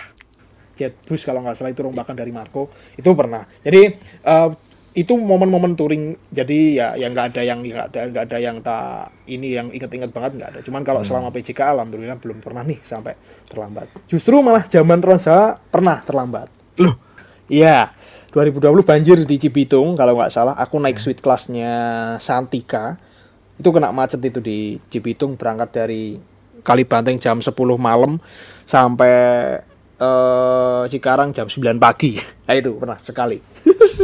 Jet 0.74 0.94
Bus 1.06 1.22
kalau 1.22 1.46
nggak 1.46 1.56
salah 1.58 1.72
itu 1.72 1.82
rombakan 1.86 2.16
dari 2.18 2.32
Marco 2.34 2.70
itu 2.98 3.10
pernah. 3.14 3.46
Jadi 3.62 3.82
eh, 4.24 4.50
itu 4.94 5.18
momen-momen 5.18 5.74
touring 5.74 6.14
jadi 6.30 6.60
ya 6.78 6.88
yang 6.94 7.18
nggak 7.18 7.34
ada 7.34 7.42
yang 7.42 7.66
nggak 7.66 7.88
ada 7.90 8.00
nggak 8.14 8.24
ada 8.30 8.38
yang 8.38 8.58
tak 8.62 9.10
ini 9.26 9.58
yang 9.58 9.68
inget-inget 9.74 10.14
banget 10.14 10.38
nggak 10.38 10.50
ada. 10.54 10.60
Cuman 10.62 10.86
kalau 10.86 11.02
selama 11.02 11.34
PJK 11.34 11.74
alhamdulillah 11.74 12.22
belum 12.22 12.42
pernah 12.42 12.62
nih 12.62 12.78
sampai 12.86 13.18
terlambat. 13.50 13.90
Justru 14.06 14.42
malah 14.46 14.66
zaman 14.70 15.02
Transa 15.02 15.58
pernah 15.58 16.00
terlambat. 16.06 16.50
Loh, 16.78 16.98
Iya, 17.52 17.92
2020 18.32 18.88
banjir 18.88 19.18
di 19.28 19.36
Cibitung 19.38 20.00
kalau 20.00 20.16
nggak 20.16 20.32
salah. 20.32 20.56
Aku 20.58 20.80
naik 20.80 20.98
suite 20.98 21.20
kelasnya 21.20 21.74
Santika. 22.18 22.96
Itu 23.60 23.70
kena 23.70 23.92
macet 23.92 24.24
itu 24.24 24.40
di 24.40 24.80
Cibitung 24.88 25.36
berangkat 25.36 25.70
dari 25.74 26.18
Kalibanteng 26.64 27.20
jam 27.20 27.44
10 27.44 27.52
malam 27.76 28.24
sampai 28.64 29.12
eh, 30.00 30.84
Cikarang 30.90 31.36
jam 31.36 31.48
9 31.50 31.78
pagi. 31.78 32.18
Nah, 32.44 32.60
itu 32.60 32.76
pernah 32.76 33.00
sekali. 33.00 33.40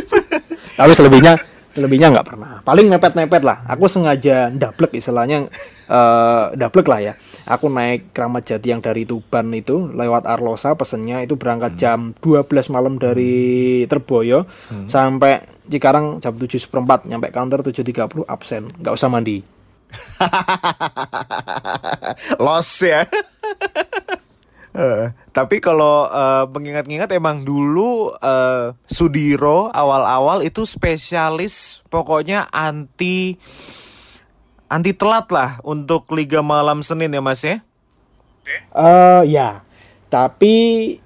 Tapi 0.80 0.92
selebihnya 0.96 1.36
selebihnya 1.76 2.08
nggak 2.08 2.28
pernah. 2.28 2.64
Paling 2.64 2.88
mepet-mepet 2.88 3.44
lah. 3.44 3.68
Aku 3.68 3.92
sengaja 3.92 4.48
ndablek 4.48 4.96
istilahnya 4.96 5.52
eh 5.92 6.46
ndablek 6.56 6.88
lah 6.88 7.00
ya. 7.04 7.14
Aku 7.44 7.68
naik 7.68 8.16
Kramat 8.16 8.48
Jati 8.48 8.72
yang 8.72 8.80
dari 8.80 9.04
Tuban 9.04 9.52
itu 9.52 9.92
lewat 9.92 10.24
Arlosa 10.24 10.72
pesennya 10.80 11.20
itu 11.20 11.36
berangkat 11.36 11.76
jam 11.76 12.16
12 12.24 12.48
malam 12.72 12.96
dari 12.96 13.84
Terboyo 13.92 14.48
sampai 14.88 15.44
Cikarang 15.68 16.24
jam 16.24 16.34
7 16.34 16.48
seperempat 16.48 17.12
nyampe 17.12 17.28
kantor 17.30 17.68
7.30 17.68 18.24
absen 18.24 18.72
nggak 18.80 18.96
usah 18.96 19.12
mandi 19.12 19.60
Los 22.44 22.82
ya. 22.82 23.06
Eh, 24.70 25.10
tapi 25.40 25.64
kalau 25.64 26.04
eh, 26.06 26.44
mengingat-ingat 26.52 27.08
emang 27.16 27.48
dulu 27.48 28.12
eh, 28.20 28.76
Sudiro 28.86 29.72
awal-awal 29.72 30.44
itu 30.44 30.68
spesialis 30.68 31.80
pokoknya 31.88 32.52
anti 32.52 33.40
anti 34.68 34.92
telat 34.92 35.32
lah 35.32 35.64
untuk 35.64 36.12
Liga 36.12 36.44
Malam 36.44 36.84
Senin 36.84 37.16
ya 37.16 37.24
Mas 37.24 37.40
ya. 37.40 37.64
eh 38.76 39.22
ya 39.32 39.64
tapi 40.12 40.98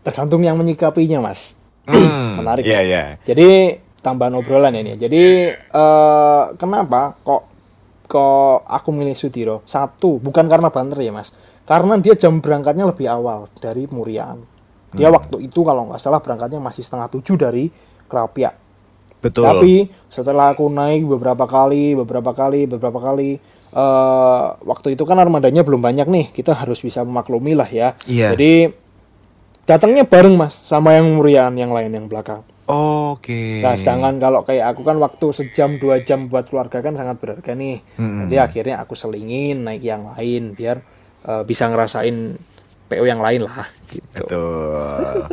tergantung 0.00 0.40
yang 0.40 0.56
menyikapinya 0.56 1.20
mas 1.20 1.58
Hmm, 1.84 2.36
Menarik 2.38 2.62
Iya 2.62 2.80
ya. 2.80 2.80
iya. 2.86 3.02
Jadi 3.26 3.48
tambahan 3.98 4.38
obrolan 4.38 4.78
ini. 4.78 4.94
Jadi 4.94 5.50
eh, 5.50 6.42
kenapa 6.54 7.18
kok 7.18 7.42
kok 8.06 8.62
aku 8.62 8.88
milih 8.94 9.18
Sudiro? 9.18 9.66
Satu, 9.66 10.22
bukan 10.22 10.46
karena 10.46 10.70
banter 10.70 11.02
ya 11.02 11.10
mas, 11.10 11.34
karena 11.64 11.94
dia 11.98 12.14
jam 12.16 12.38
berangkatnya 12.38 12.88
lebih 12.88 13.06
awal 13.08 13.48
dari 13.58 13.88
Murian. 13.90 14.42
Dia 14.90 15.06
waktu 15.06 15.46
itu 15.46 15.62
kalau 15.62 15.86
nggak 15.86 16.02
salah 16.02 16.18
berangkatnya 16.18 16.58
masih 16.58 16.82
setengah 16.82 17.06
tujuh 17.14 17.38
dari 17.38 17.70
Krapia. 18.10 18.50
Betul. 19.22 19.46
Tapi 19.46 19.74
setelah 20.10 20.56
aku 20.56 20.66
naik 20.66 21.06
beberapa 21.06 21.46
kali, 21.46 21.94
beberapa 21.94 22.34
kali, 22.34 22.66
beberapa 22.66 22.98
kali, 22.98 23.38
eh 23.70 24.46
waktu 24.66 24.98
itu 24.98 25.06
kan 25.06 25.20
armadanya 25.20 25.62
belum 25.62 25.78
banyak 25.78 26.08
nih, 26.10 26.26
kita 26.34 26.58
harus 26.58 26.82
bisa 26.82 27.06
memaklumi 27.06 27.54
lah 27.54 27.70
ya. 27.70 27.94
Iya. 28.08 28.34
Jadi 28.34 28.72
datangnya 29.62 30.02
bareng 30.02 30.34
mas 30.34 30.58
sama 30.58 30.98
yang 30.98 31.06
Murian 31.14 31.54
yang 31.54 31.70
lain 31.70 31.94
yang 31.94 32.10
belakang. 32.10 32.42
Oke. 32.70 33.62
Nah, 33.62 33.74
sedangkan 33.74 34.18
kalau 34.22 34.46
kayak 34.46 34.74
aku 34.74 34.86
kan 34.86 34.98
waktu 35.02 35.26
sejam 35.34 35.78
dua 35.82 36.06
jam 36.06 36.30
buat 36.30 36.46
keluarga 36.46 36.78
kan 36.78 36.94
sangat 36.94 37.18
berharga 37.18 37.54
nih. 37.54 37.82
Jadi 37.98 38.36
akhirnya 38.38 38.82
aku 38.82 38.94
selingin 38.94 39.66
naik 39.66 39.82
yang 39.82 40.06
lain 40.14 40.54
biar 40.54 40.78
eh, 41.26 41.42
bisa 41.44 41.68
ngerasain 41.68 42.38
PO 42.90 43.06
yang 43.06 43.22
lain 43.22 43.46
lah 43.46 43.70
gitu. 43.86 44.26
Betul. 44.26 45.30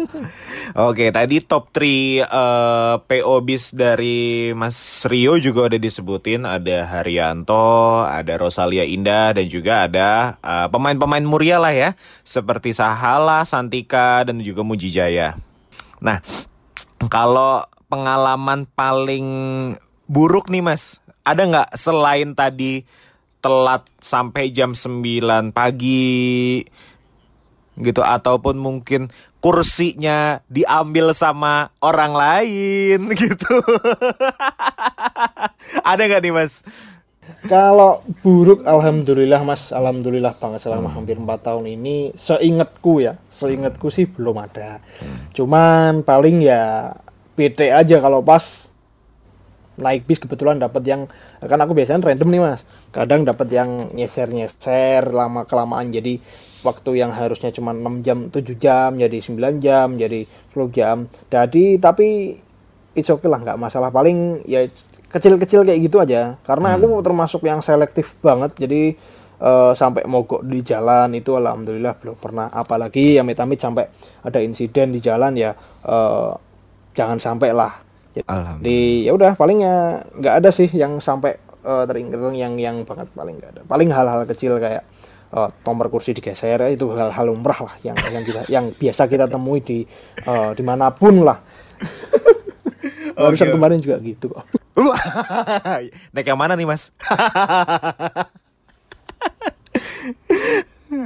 Oke, 0.94 1.10
tadi 1.10 1.42
top 1.42 1.74
3 1.74 1.82
eh, 1.82 2.96
PO 3.02 3.36
bis 3.42 3.74
dari 3.74 4.54
Mas 4.54 4.78
Rio 5.10 5.42
juga 5.42 5.66
udah 5.66 5.82
disebutin. 5.82 6.46
Ada 6.46 6.86
Haryanto, 6.86 8.06
ada 8.06 8.38
Rosalia 8.38 8.86
Indah, 8.86 9.34
dan 9.34 9.50
juga 9.50 9.90
ada 9.90 10.38
eh, 10.38 10.68
pemain-pemain 10.70 11.26
muria 11.26 11.58
lah 11.58 11.74
ya. 11.74 11.90
Seperti 12.22 12.78
Sahala, 12.78 13.42
Santika, 13.42 14.22
dan 14.22 14.38
juga 14.46 14.62
Mujijaya. 14.62 15.34
Nah, 15.98 16.22
kalau 17.10 17.66
pengalaman 17.90 18.70
paling 18.70 19.28
buruk 20.06 20.54
nih 20.54 20.62
Mas, 20.62 21.02
ada 21.26 21.42
nggak 21.42 21.70
selain 21.74 22.38
tadi 22.38 22.86
telat 23.40 23.86
sampai 24.02 24.50
jam 24.50 24.74
9 24.74 25.54
pagi 25.54 26.66
gitu 27.78 28.02
ataupun 28.02 28.58
mungkin 28.58 29.14
kursinya 29.38 30.42
diambil 30.50 31.14
sama 31.14 31.70
orang 31.78 32.14
lain 32.18 33.00
gitu. 33.22 33.56
Ada 35.86 36.02
nggak 36.10 36.22
nih 36.26 36.34
mas? 36.34 36.66
Kalau 37.52 38.00
buruk 38.24 38.64
alhamdulillah 38.64 39.44
Mas, 39.44 39.76
alhamdulillah 39.76 40.40
banget 40.40 40.64
selama 40.64 40.88
hampir 40.96 41.20
4 41.20 41.28
tahun 41.44 41.68
ini 41.68 42.16
seingatku 42.16 43.04
ya, 43.04 43.20
seingatku 43.28 43.92
sih 43.92 44.08
belum 44.08 44.40
ada. 44.40 44.80
Cuman 45.36 46.08
paling 46.08 46.40
ya 46.40 46.96
PT 47.36 47.68
aja 47.68 48.00
kalau 48.00 48.24
pas 48.24 48.72
naik 49.76 50.08
bis 50.08 50.24
kebetulan 50.24 50.58
dapat 50.58 50.82
yang 50.88 51.02
kan 51.46 51.60
aku 51.62 51.78
biasanya 51.78 52.02
random 52.02 52.30
nih 52.34 52.42
Mas. 52.42 52.62
Kadang 52.90 53.22
dapat 53.22 53.48
yang 53.54 53.94
nyeser-nyeser 53.94 55.06
lama 55.14 55.46
kelamaan. 55.46 55.94
Jadi 55.94 56.18
waktu 56.66 56.98
yang 56.98 57.14
harusnya 57.14 57.54
cuma 57.54 57.78
6 57.78 58.02
jam 58.02 58.18
7 58.34 58.58
jam 58.58 58.90
jadi 58.98 59.18
9 59.22 59.62
jam 59.62 59.88
jadi 59.94 60.26
10 60.26 60.74
jam. 60.74 61.06
Jadi 61.30 61.78
tapi 61.78 62.38
it's 62.98 63.14
okay 63.14 63.30
lah 63.30 63.38
nggak 63.46 63.62
masalah. 63.62 63.94
Paling 63.94 64.42
ya 64.50 64.66
kecil-kecil 65.14 65.62
kayak 65.62 65.80
gitu 65.86 66.02
aja. 66.02 66.42
Karena 66.42 66.74
aku 66.74 67.06
termasuk 67.06 67.46
yang 67.46 67.62
selektif 67.62 68.18
banget. 68.26 68.58
Jadi 68.58 68.98
eh, 69.38 69.72
sampai 69.78 70.10
mogok 70.10 70.42
di 70.42 70.66
jalan 70.66 71.14
itu 71.14 71.38
alhamdulillah 71.38 72.02
belum 72.02 72.18
pernah. 72.18 72.50
Apalagi 72.50 73.18
ya 73.18 73.22
amit-amit 73.22 73.62
sampai 73.62 73.86
ada 74.26 74.42
insiden 74.42 74.90
di 74.90 75.00
jalan 75.06 75.38
ya 75.38 75.54
eh, 75.86 76.32
jangan 76.98 77.22
sampai 77.22 77.54
lah 77.54 77.87
jadi 78.22 78.30
Alhamdulillah. 78.30 79.06
ya 79.06 79.12
udah 79.14 79.32
paling 79.38 79.60
ya 79.62 79.76
nggak 80.18 80.36
ada 80.44 80.50
sih 80.50 80.70
yang 80.74 80.98
sampai 80.98 81.38
eh, 81.62 81.84
teringat 81.86 82.20
yang 82.34 82.54
yang 82.58 82.78
banget 82.88 83.08
paling 83.14 83.36
nggak 83.38 83.52
ada 83.54 83.62
paling 83.68 83.90
hal-hal 83.94 84.26
kecil 84.26 84.58
kayak 84.58 84.84
eh, 85.34 85.50
nomor 85.68 85.88
kursi 85.94 86.18
digeser 86.18 86.62
itu 86.74 86.90
hal-hal 86.98 87.26
lumrah 87.30 87.60
lah 87.62 87.76
yang 87.86 87.98
yang 88.12 88.24
kita 88.26 88.42
yang 88.50 88.66
biasa 88.74 89.06
kita 89.06 89.30
temui 89.30 89.62
di 89.62 89.86
eh, 90.26 90.52
di 90.58 90.64
mana 90.66 90.90
pun 90.90 91.22
lah 91.22 91.38
barusan 93.18 93.50
kemarin 93.54 93.82
juga 93.82 93.98
gitu 94.02 94.30
kok 94.34 94.46
Naik 96.14 96.28
yang 96.28 96.40
mana 96.40 96.54
nih 96.54 96.68
mas? 96.70 96.94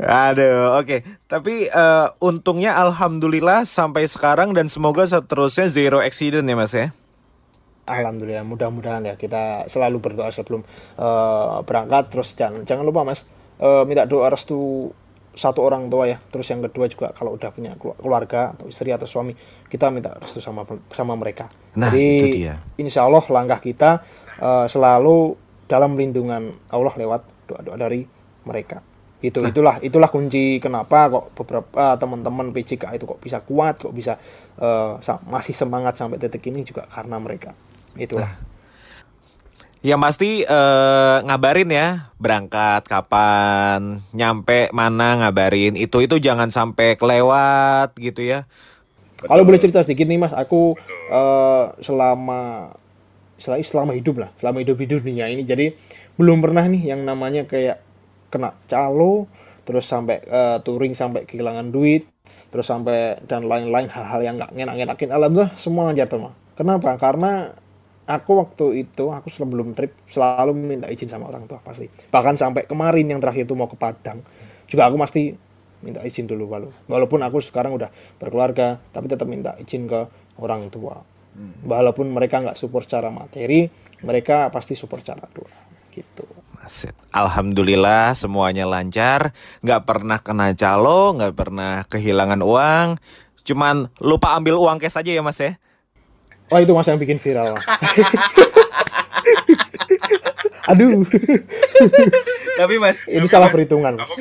Aduh, 0.01 0.77
oke. 0.77 1.01
Tapi 1.25 1.65
eh, 1.65 2.07
untungnya 2.21 2.77
alhamdulillah 2.77 3.65
sampai 3.65 4.05
sekarang 4.05 4.53
dan 4.53 4.69
semoga 4.69 5.07
seterusnya 5.07 5.67
zero 5.71 5.97
accident 6.03 6.45
ya 6.45 6.55
mas 6.55 6.73
ya. 6.75 6.93
Alhamdulillah 7.89 8.45
mudah-mudahan 8.45 9.01
ya 9.09 9.15
kita 9.17 9.65
selalu 9.65 9.97
berdoa 9.97 10.29
sebelum 10.29 10.61
eh, 10.97 11.57
berangkat. 11.65 12.13
Terus 12.13 12.37
jangan 12.37 12.61
jangan 12.63 12.83
lupa 12.85 13.01
mas 13.01 13.25
eh, 13.57 13.83
minta 13.89 14.05
doa 14.05 14.29
restu 14.29 14.91
satu 15.33 15.63
orang 15.63 15.87
tua 15.89 16.05
ya. 16.11 16.17
Terus 16.19 16.45
yang 16.51 16.61
kedua 16.61 16.85
juga 16.91 17.09
kalau 17.15 17.33
udah 17.33 17.49
punya 17.49 17.73
keluarga 17.79 18.53
atau 18.53 18.67
istri 18.69 18.91
atau 18.93 19.07
suami 19.09 19.33
kita 19.65 19.89
minta 19.89 20.13
restu 20.19 20.43
sama 20.43 20.67
sama 20.93 21.17
mereka. 21.17 21.49
Nah, 21.79 21.89
jadi 21.89 22.05
itu 22.05 22.27
dia. 22.45 22.55
insya 22.77 23.07
Allah 23.07 23.23
langkah 23.31 23.63
kita 23.63 24.03
uh, 24.43 24.67
selalu 24.67 25.39
dalam 25.71 25.95
lindungan 25.95 26.51
Allah 26.67 26.93
lewat 26.99 27.47
doa-doa 27.47 27.79
dari 27.79 28.03
mereka. 28.43 28.83
Itu 29.23 29.39
nah. 29.39 29.53
itulah 29.53 29.75
itulah 29.79 30.09
kunci 30.11 30.59
kenapa 30.59 31.07
kok 31.07 31.25
beberapa 31.37 31.71
uh, 31.79 31.95
teman-teman 31.95 32.51
PJK 32.51 32.99
itu 32.99 33.07
kok 33.07 33.21
bisa 33.23 33.39
kuat 33.39 33.79
kok 33.79 33.95
bisa 33.95 34.19
uh, 34.59 34.99
masih 35.31 35.55
semangat 35.55 35.95
sampai 35.95 36.19
detik 36.19 36.43
ini 36.51 36.67
juga 36.67 36.89
karena 36.91 37.15
mereka 37.21 37.55
itulah 37.97 38.31
nah. 38.31 38.49
Yang 39.81 40.01
pasti 40.05 40.29
uh, 40.45 41.25
ngabarin 41.25 41.73
ya 41.73 42.13
berangkat 42.21 42.85
kapan, 42.85 44.05
nyampe 44.13 44.69
mana 44.69 45.17
ngabarin. 45.25 45.73
Itu 45.73 46.05
itu 46.05 46.21
jangan 46.21 46.53
sampai 46.53 47.01
kelewat 47.01 47.97
gitu 47.97 48.21
ya. 48.21 48.45
Kalau 49.25 49.41
boleh 49.41 49.57
cerita 49.57 49.81
sedikit 49.81 50.05
nih 50.05 50.21
mas, 50.21 50.37
aku 50.37 50.77
uh, 51.09 51.73
selama 51.81 52.77
selama 53.41 53.97
hidup 53.97 54.21
lah, 54.21 54.29
selama 54.37 54.61
hidup 54.61 54.77
di 54.77 54.85
dunia 54.85 55.25
ini, 55.33 55.41
jadi 55.41 55.73
belum 56.13 56.45
pernah 56.45 56.69
nih 56.69 56.93
yang 56.93 57.01
namanya 57.01 57.49
kayak 57.49 57.81
kena 58.29 58.53
calo 58.69 59.25
terus 59.65 59.85
sampai 59.85 60.21
uh, 60.25 60.57
touring 60.61 60.97
sampai 60.97 61.25
kehilangan 61.25 61.69
duit 61.69 62.09
terus 62.49 62.65
sampai 62.65 63.19
dan 63.29 63.45
lain-lain 63.45 63.91
hal-hal 63.91 64.21
yang 64.23 64.35
nggak 64.39 64.51
ngenak-ngenakin 64.55 65.09
alhamdulillah 65.13 65.53
semua 65.59 65.91
lancar 65.91 66.09
teman 66.09 66.33
kenapa 66.57 66.97
karena 66.97 67.53
aku 68.11 68.31
waktu 68.43 68.65
itu 68.87 69.09
aku 69.09 69.31
sebelum 69.31 69.71
trip 69.71 69.95
selalu 70.11 70.51
minta 70.53 70.87
izin 70.91 71.07
sama 71.07 71.31
orang 71.31 71.47
tua 71.47 71.63
pasti 71.63 71.87
bahkan 72.11 72.35
sampai 72.35 72.67
kemarin 72.67 73.07
yang 73.07 73.19
terakhir 73.23 73.47
itu 73.47 73.55
mau 73.55 73.71
ke 73.71 73.79
Padang 73.79 74.19
juga 74.67 74.91
aku 74.91 74.95
pasti 74.99 75.31
minta 75.81 76.03
izin 76.05 76.29
dulu 76.29 76.45
walaupun 76.85 77.19
aku 77.25 77.41
sekarang 77.41 77.73
udah 77.73 77.89
berkeluarga 78.21 78.77
tapi 78.93 79.09
tetap 79.09 79.25
minta 79.25 79.57
izin 79.57 79.89
ke 79.89 80.05
orang 80.37 80.69
tua 80.69 81.01
hmm. 81.35 81.65
walaupun 81.65 82.11
mereka 82.11 82.43
nggak 82.43 82.59
support 82.59 82.85
secara 82.85 83.09
materi 83.09 83.65
mereka 84.05 84.51
pasti 84.53 84.77
support 84.77 85.01
secara 85.01 85.25
doa 85.31 85.59
gitu 85.91 86.27
Aset. 86.61 86.93
Alhamdulillah 87.09 88.13
semuanya 88.13 88.69
lancar, 88.69 89.33
nggak 89.65 89.81
pernah 89.81 90.21
kena 90.21 90.53
calo, 90.53 91.17
nggak 91.17 91.33
pernah 91.33 91.81
kehilangan 91.89 92.37
uang, 92.45 93.01
cuman 93.41 93.89
lupa 93.97 94.37
ambil 94.37 94.61
uang 94.61 94.77
cash 94.77 95.01
aja 95.01 95.09
ya 95.09 95.25
mas 95.25 95.41
ya. 95.41 95.57
Oh 96.51 96.59
itu 96.59 96.75
mas 96.75 96.87
yang 96.91 96.99
bikin 96.99 97.15
viral 97.15 97.55
mas. 97.55 97.63
Aduh. 100.71 101.07
Tapi 102.59 102.75
mas. 102.77 103.07
Ini 103.07 103.23
salah 103.31 103.47
mas, 103.47 103.55
perhitungan. 103.55 103.95
Mas. 103.95 104.11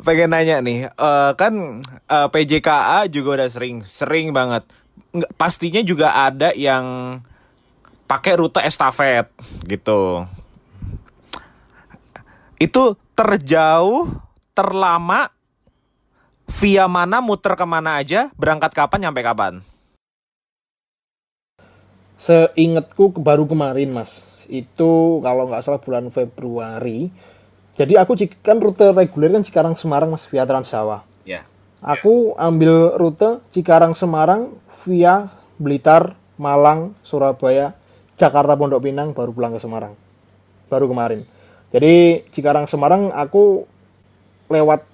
Pengen 0.00 0.32
nanya 0.32 0.64
nih, 0.64 0.88
uh, 0.96 1.36
kan 1.36 1.84
uh, 2.08 2.24
eh, 2.24 2.28
PJKA 2.32 3.04
juga 3.12 3.36
udah 3.36 3.48
sering, 3.52 3.84
sering 3.84 4.32
banget. 4.32 4.64
Nggak, 5.12 5.28
pastinya 5.36 5.84
juga 5.84 6.16
ada 6.16 6.56
yang 6.56 7.20
pakai 8.08 8.40
rute 8.40 8.64
estafet 8.64 9.28
gitu. 9.68 10.24
Itu 12.56 12.96
terjauh, 13.12 14.08
terlama, 14.56 15.28
via 16.48 16.88
mana, 16.88 17.20
muter 17.20 17.52
ke 17.52 17.66
mana 17.68 18.00
aja, 18.00 18.32
berangkat 18.40 18.72
kapan, 18.72 19.04
nyampe 19.04 19.20
kapan? 19.20 19.60
Seingatku 22.20 23.16
baru 23.16 23.48
kemarin 23.48 23.96
mas, 23.96 24.28
itu 24.52 25.24
kalau 25.24 25.48
nggak 25.48 25.64
salah 25.64 25.80
bulan 25.80 26.12
Februari. 26.12 27.08
Jadi 27.80 27.96
aku 27.96 28.12
kan 28.44 28.60
rute 28.60 28.92
reguler 28.92 29.32
kan 29.32 29.40
Cikarang 29.40 29.72
Semarang 29.72 30.12
mas 30.12 30.28
via 30.28 30.44
Trans 30.44 30.68
Jawa. 30.68 31.00
Ya. 31.24 31.48
Aku 31.80 32.36
ambil 32.36 32.92
rute 33.00 33.40
Cikarang 33.56 33.96
Semarang 33.96 34.52
via 34.84 35.32
Blitar, 35.56 36.12
Malang, 36.36 36.92
Surabaya, 37.00 37.72
Jakarta 38.20 38.52
Pondok 38.52 38.84
Pinang 38.84 39.16
baru 39.16 39.32
pulang 39.32 39.56
ke 39.56 39.60
Semarang 39.64 39.96
baru 40.68 40.92
kemarin 40.92 41.24
jadi 41.72 42.20
Cikarang 42.28 42.68
Semarang 42.68 43.08
aku 43.16 43.64
lewat 44.52 44.84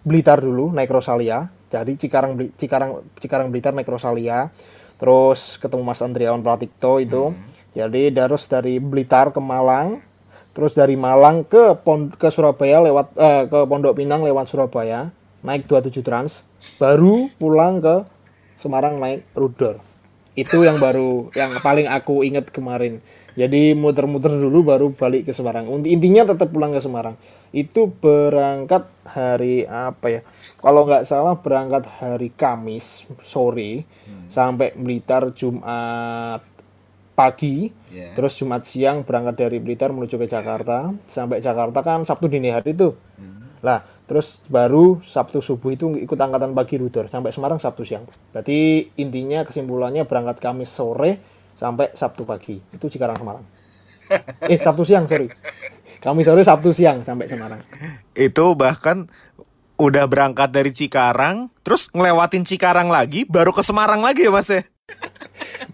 Blitar 0.00 0.40
dulu 0.40 0.72
naik 0.72 0.88
Rosalia 0.88 1.52
jadi 1.68 1.92
Cikarang 2.00 2.40
Cikarang 2.56 3.04
Cikarang 3.20 3.52
Blitar 3.52 3.76
naik 3.76 3.92
Rosalia 3.92 4.48
terus 4.96 5.60
ketemu 5.60 5.82
Mas 5.84 6.00
Andriawan 6.00 6.40
Pratikto 6.40 6.98
itu. 7.00 7.32
Hmm. 7.32 7.40
jadi 7.76 8.08
terus 8.12 8.48
dari 8.48 8.80
Blitar 8.80 9.30
ke 9.32 9.40
Malang 9.40 10.00
terus 10.56 10.72
dari 10.72 10.96
Malang 10.96 11.44
ke 11.44 11.76
Pond 11.84 12.16
ke 12.16 12.32
Surabaya 12.32 12.80
lewat 12.80 13.12
eh, 13.20 13.44
ke 13.44 13.58
Pondok 13.68 14.00
Pinang 14.00 14.24
lewat 14.24 14.48
Surabaya 14.48 15.12
naik 15.44 15.68
27 15.68 16.00
Trans 16.00 16.42
baru 16.80 17.28
pulang 17.36 17.78
ke 17.84 17.96
Semarang 18.56 18.96
naik 18.96 19.28
Rudor. 19.36 19.84
Itu 20.32 20.64
yang 20.64 20.80
baru 20.80 21.28
yang 21.36 21.60
paling 21.60 21.92
aku 21.92 22.24
ingat 22.24 22.48
kemarin. 22.48 23.04
Jadi 23.36 23.76
muter-muter 23.76 24.32
dulu 24.32 24.64
baru 24.64 24.96
balik 24.96 25.28
ke 25.28 25.32
Semarang. 25.36 25.68
Intinya 25.84 26.24
tetap 26.32 26.48
pulang 26.48 26.72
ke 26.72 26.80
Semarang. 26.80 27.20
Itu 27.52 27.92
berangkat 27.92 28.88
hari 29.04 29.68
apa 29.68 30.06
ya? 30.08 30.20
Kalau 30.56 30.88
nggak 30.88 31.04
salah 31.04 31.36
berangkat 31.36 31.84
hari 32.00 32.32
Kamis 32.32 33.04
sore. 33.20 33.84
Hmm. 34.08 34.15
Sampai 34.28 34.74
Blitar 34.76 35.30
Jumat 35.32 36.42
pagi 37.16 37.72
yeah. 37.88 38.12
terus 38.12 38.36
Jumat 38.36 38.68
siang 38.68 39.00
berangkat 39.00 39.48
dari 39.48 39.58
Blitar 39.58 39.90
menuju 39.90 40.20
ke 40.20 40.28
Jakarta. 40.28 40.92
Sampai 41.08 41.40
Jakarta 41.40 41.80
kan 41.80 42.04
Sabtu 42.04 42.28
dini 42.28 42.52
hari 42.52 42.76
itu 42.76 42.92
hmm. 42.92 43.64
lah 43.64 43.80
terus 44.06 44.38
baru 44.46 45.02
Sabtu 45.02 45.42
subuh 45.42 45.74
itu 45.74 45.90
ikut 45.98 46.14
angkatan 46.14 46.54
pagi 46.54 46.78
rudor 46.78 47.10
sampai 47.10 47.32
Semarang 47.32 47.58
Sabtu 47.58 47.82
siang. 47.82 48.04
Berarti 48.30 48.92
intinya 49.00 49.42
kesimpulannya 49.42 50.06
berangkat 50.06 50.38
Kamis 50.38 50.70
sore 50.70 51.18
sampai 51.56 51.90
Sabtu 51.96 52.22
pagi. 52.28 52.60
Itu 52.60 52.86
Cikarang 52.92 53.18
Semarang. 53.18 53.46
Eh 54.46 54.60
Sabtu 54.62 54.86
siang 54.86 55.10
sorry. 55.10 55.26
Kamis 55.98 56.30
sore 56.30 56.46
Sabtu 56.46 56.70
siang 56.70 57.02
sampai 57.02 57.26
Semarang. 57.26 57.58
Itu 58.14 58.54
bahkan 58.54 59.10
udah 59.76 60.04
berangkat 60.08 60.48
dari 60.52 60.72
Cikarang 60.72 61.52
terus 61.64 61.88
ngelewatin 61.92 62.44
Cikarang 62.44 62.88
lagi 62.88 63.28
baru 63.28 63.52
ke 63.52 63.60
Semarang 63.60 64.00
lagi 64.00 64.24
ya 64.26 64.32
mas 64.32 64.48
ya 64.48 64.62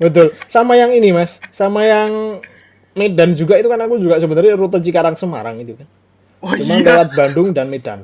betul 0.03 0.31
sama 0.51 0.75
yang 0.75 0.91
ini 0.91 1.15
mas 1.15 1.39
sama 1.55 1.87
yang 1.87 2.43
Medan 2.93 3.33
juga 3.33 3.57
itu 3.57 3.73
kan 3.73 3.81
aku 3.81 3.97
juga 3.97 4.21
sebenarnya 4.21 4.59
rute 4.59 4.83
Cikarang 4.83 5.17
Semarang 5.17 5.57
itu 5.63 5.79
kan 5.79 5.89
Oh, 6.43 6.51
Cuma 6.59 6.75
iya. 6.75 6.99
lewat 6.99 7.15
Bandung 7.15 7.55
dan 7.55 7.71
Medan. 7.71 8.03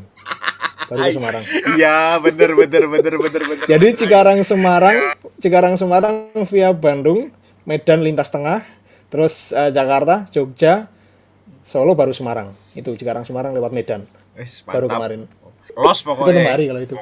Baru 0.86 1.10
ke 1.10 1.18
Semarang. 1.18 1.42
Iya, 1.74 2.22
bener 2.22 2.54
bener 2.54 2.84
bener 2.86 3.14
bener 3.18 3.42
bener. 3.44 3.66
Jadi 3.66 3.86
Cikarang 3.98 4.38
Semarang, 4.46 4.96
Cikarang 5.42 5.74
Semarang 5.74 6.30
via 6.46 6.70
Bandung, 6.70 7.34
Medan 7.66 8.06
lintas 8.06 8.30
tengah, 8.30 8.62
terus 9.10 9.50
uh, 9.50 9.74
Jakarta, 9.74 10.30
Jogja, 10.30 10.86
Solo 11.66 11.98
baru 11.98 12.14
Semarang. 12.14 12.54
Itu 12.78 12.94
Cikarang 12.94 13.26
Semarang 13.26 13.52
lewat 13.58 13.74
Medan. 13.74 14.06
Wis, 14.38 14.62
baru 14.62 14.86
kemarin. 14.86 15.26
Los 15.78 16.02
pokoknya. 16.02 16.42
Itu 16.42 16.50
hari 16.50 16.64
kalau 16.66 16.82
itu. 16.82 16.96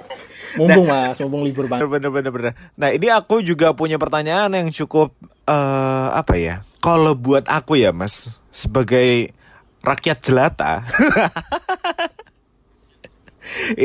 Mumpung 0.61 0.87
nah, 0.89 1.13
Mas, 1.13 1.17
mumpung 1.25 1.43
libur 1.49 1.65
banget. 1.69 1.89
Bener 1.89 2.11
bener 2.13 2.31
bener. 2.33 2.53
Nah, 2.77 2.93
ini 2.93 3.09
aku 3.09 3.41
juga 3.41 3.73
punya 3.73 3.97
pertanyaan 3.97 4.53
yang 4.53 4.69
cukup 4.69 5.17
uh, 5.49 6.13
apa 6.13 6.37
ya? 6.37 6.65
Kalau 6.85 7.17
buat 7.17 7.49
aku 7.49 7.81
ya, 7.81 7.93
Mas, 7.97 8.37
sebagai 8.53 9.33
rakyat 9.81 10.19
jelata. 10.21 10.85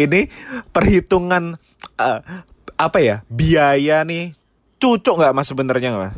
ini 0.03 0.27
perhitungan 0.73 1.55
uh, 2.01 2.19
apa 2.81 2.97
ya 2.97 3.21
biaya 3.29 4.01
nih 4.01 4.33
cucuk 4.81 5.21
nggak 5.21 5.35
mas 5.37 5.45
sebenarnya 5.45 5.89
mas? 5.93 6.13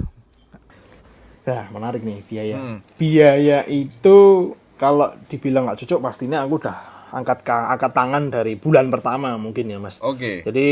Nah 1.43 1.67
menarik 1.75 2.01
nih 2.07 2.23
biaya. 2.23 2.55
Hmm. 2.55 2.77
Biaya 2.95 3.67
itu 3.67 4.17
kalau 4.79 5.11
dibilang 5.27 5.67
nggak 5.67 5.83
cucuk 5.83 5.99
pastinya 5.99 6.39
aku 6.47 6.63
udah 6.63 6.92
angkat 7.13 7.45
angkat 7.45 7.91
tangan 7.93 8.33
dari 8.33 8.57
bulan 8.57 8.89
pertama 8.89 9.37
mungkin 9.37 9.69
ya 9.69 9.77
mas. 9.77 10.01
Oke. 10.01 10.17
Okay. 10.17 10.35
Jadi 10.49 10.69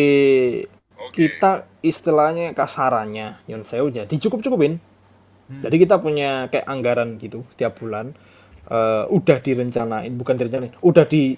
okay. 0.97 1.15
kita 1.29 1.69
istilahnya 1.85 2.57
kasarannya 2.57 3.45
yon 3.45 3.61
seunya 3.63 4.09
dicukup 4.09 4.41
cukupin. 4.41 4.81
Hmm. 5.47 5.61
Jadi 5.61 5.75
kita 5.85 6.01
punya 6.01 6.49
kayak 6.49 6.65
anggaran 6.65 7.21
gitu 7.21 7.45
tiap 7.53 7.77
bulan 7.77 8.17
uh, 8.71 9.05
udah 9.11 9.37
direncanain 9.43 10.11
bukan 10.15 10.35
direncanain 10.39 10.73
udah 10.79 11.05
di 11.05 11.35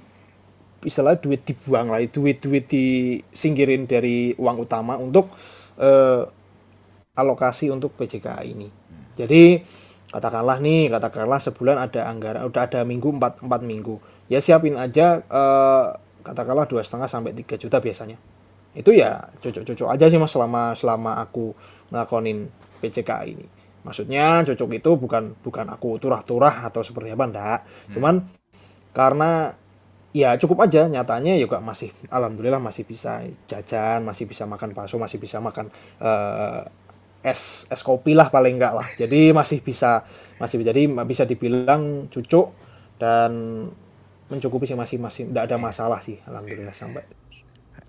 istilah 0.84 1.16
duit 1.16 1.48
dibuang 1.48 1.89
lah 1.89 2.04
duit 2.12 2.44
duit 2.44 2.68
disingkirin 2.68 3.88
dari 3.89 4.36
uang 4.36 4.68
utama 4.68 5.00
untuk 5.00 5.32
uh, 5.80 6.28
alokasi 7.18 7.72
untuk 7.72 7.96
PJK 7.96 8.28
ini 8.46 8.68
jadi 9.18 9.63
katakanlah 10.13 10.60
nih 10.62 10.92
katakanlah 10.92 11.39
sebulan 11.42 11.78
ada 11.89 12.06
anggaran 12.06 12.44
udah 12.46 12.62
ada 12.68 12.86
minggu 12.86 13.10
empat 13.16 13.42
empat 13.42 13.62
minggu 13.63 13.96
ya 14.34 14.41
siapin 14.41 14.74
aja 14.74 15.22
uh, 15.30 15.93
katakanlah 16.26 16.65
dua 16.65 16.82
setengah 16.82 17.06
sampai 17.06 17.38
tiga 17.38 17.54
juta 17.62 17.78
biasanya. 17.78 18.17
Itu 18.74 18.89
ya 18.89 19.30
cocok-cocok 19.38 19.93
aja 19.93 20.10
sih 20.10 20.17
mas 20.17 20.34
selama 20.34 20.74
selama 20.74 21.22
aku 21.22 21.54
ngelakonin 21.93 22.50
PCK 22.82 23.12
ini. 23.30 23.46
Maksudnya 23.86 24.41
cocok 24.41 24.69
itu 24.74 24.91
bukan 24.98 25.38
bukan 25.46 25.65
aku 25.69 26.02
turah-turah 26.02 26.65
atau 26.65 26.82
seperti 26.82 27.13
apa 27.13 27.24
ndak. 27.30 27.60
Hmm. 27.62 27.93
cuman 27.93 28.15
karena 28.93 29.54
ya 30.13 30.38
cukup 30.38 30.65
aja 30.69 30.86
nyatanya 30.86 31.38
juga 31.38 31.58
masih 31.58 31.89
alhamdulillah 32.10 32.62
masih 32.62 32.86
bisa 32.86 33.26
jajan 33.50 34.06
masih 34.06 34.30
bisa 34.30 34.46
makan 34.46 34.78
bakso 34.78 35.02
masih 35.02 35.17
bisa 35.17 35.41
makan 35.41 35.74
uh, 35.98 36.62
es 37.26 37.65
es 37.72 37.82
kopi 37.82 38.13
lah 38.13 38.34
paling 38.34 38.58
enggak 38.58 38.74
lah. 38.74 38.88
Jadi 38.98 39.36
masih 39.36 39.62
bisa 39.62 40.02
masih 40.41 40.65
jadi 40.65 40.89
bisa 41.06 41.24
dibilang 41.30 42.08
cucu 42.10 42.50
dan 42.98 43.32
mencukupi 44.32 44.70
sih 44.70 44.78
masih 44.78 44.98
masih 45.02 45.28
tidak 45.30 45.52
ada 45.52 45.58
masalah 45.60 46.00
sih 46.00 46.20
alhamdulillah 46.28 46.76
sampai 46.76 47.04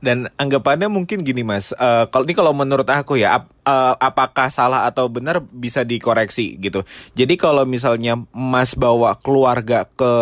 dan 0.05 0.29
anggapannya 0.37 0.93
mungkin 0.93 1.25
gini 1.25 1.41
mas, 1.41 1.73
uh, 1.81 2.05
kalau 2.13 2.29
ini 2.29 2.37
kalau 2.37 2.53
menurut 2.53 2.85
aku 2.85 3.17
ya, 3.17 3.41
ap, 3.41 3.49
uh, 3.65 3.97
apakah 3.97 4.53
salah 4.53 4.85
atau 4.85 5.09
benar 5.09 5.41
bisa 5.41 5.81
dikoreksi 5.81 6.61
gitu. 6.61 6.85
Jadi 7.17 7.41
kalau 7.41 7.65
misalnya 7.65 8.21
mas 8.37 8.77
bawa 8.77 9.17
keluarga 9.17 9.89
ke 9.89 10.13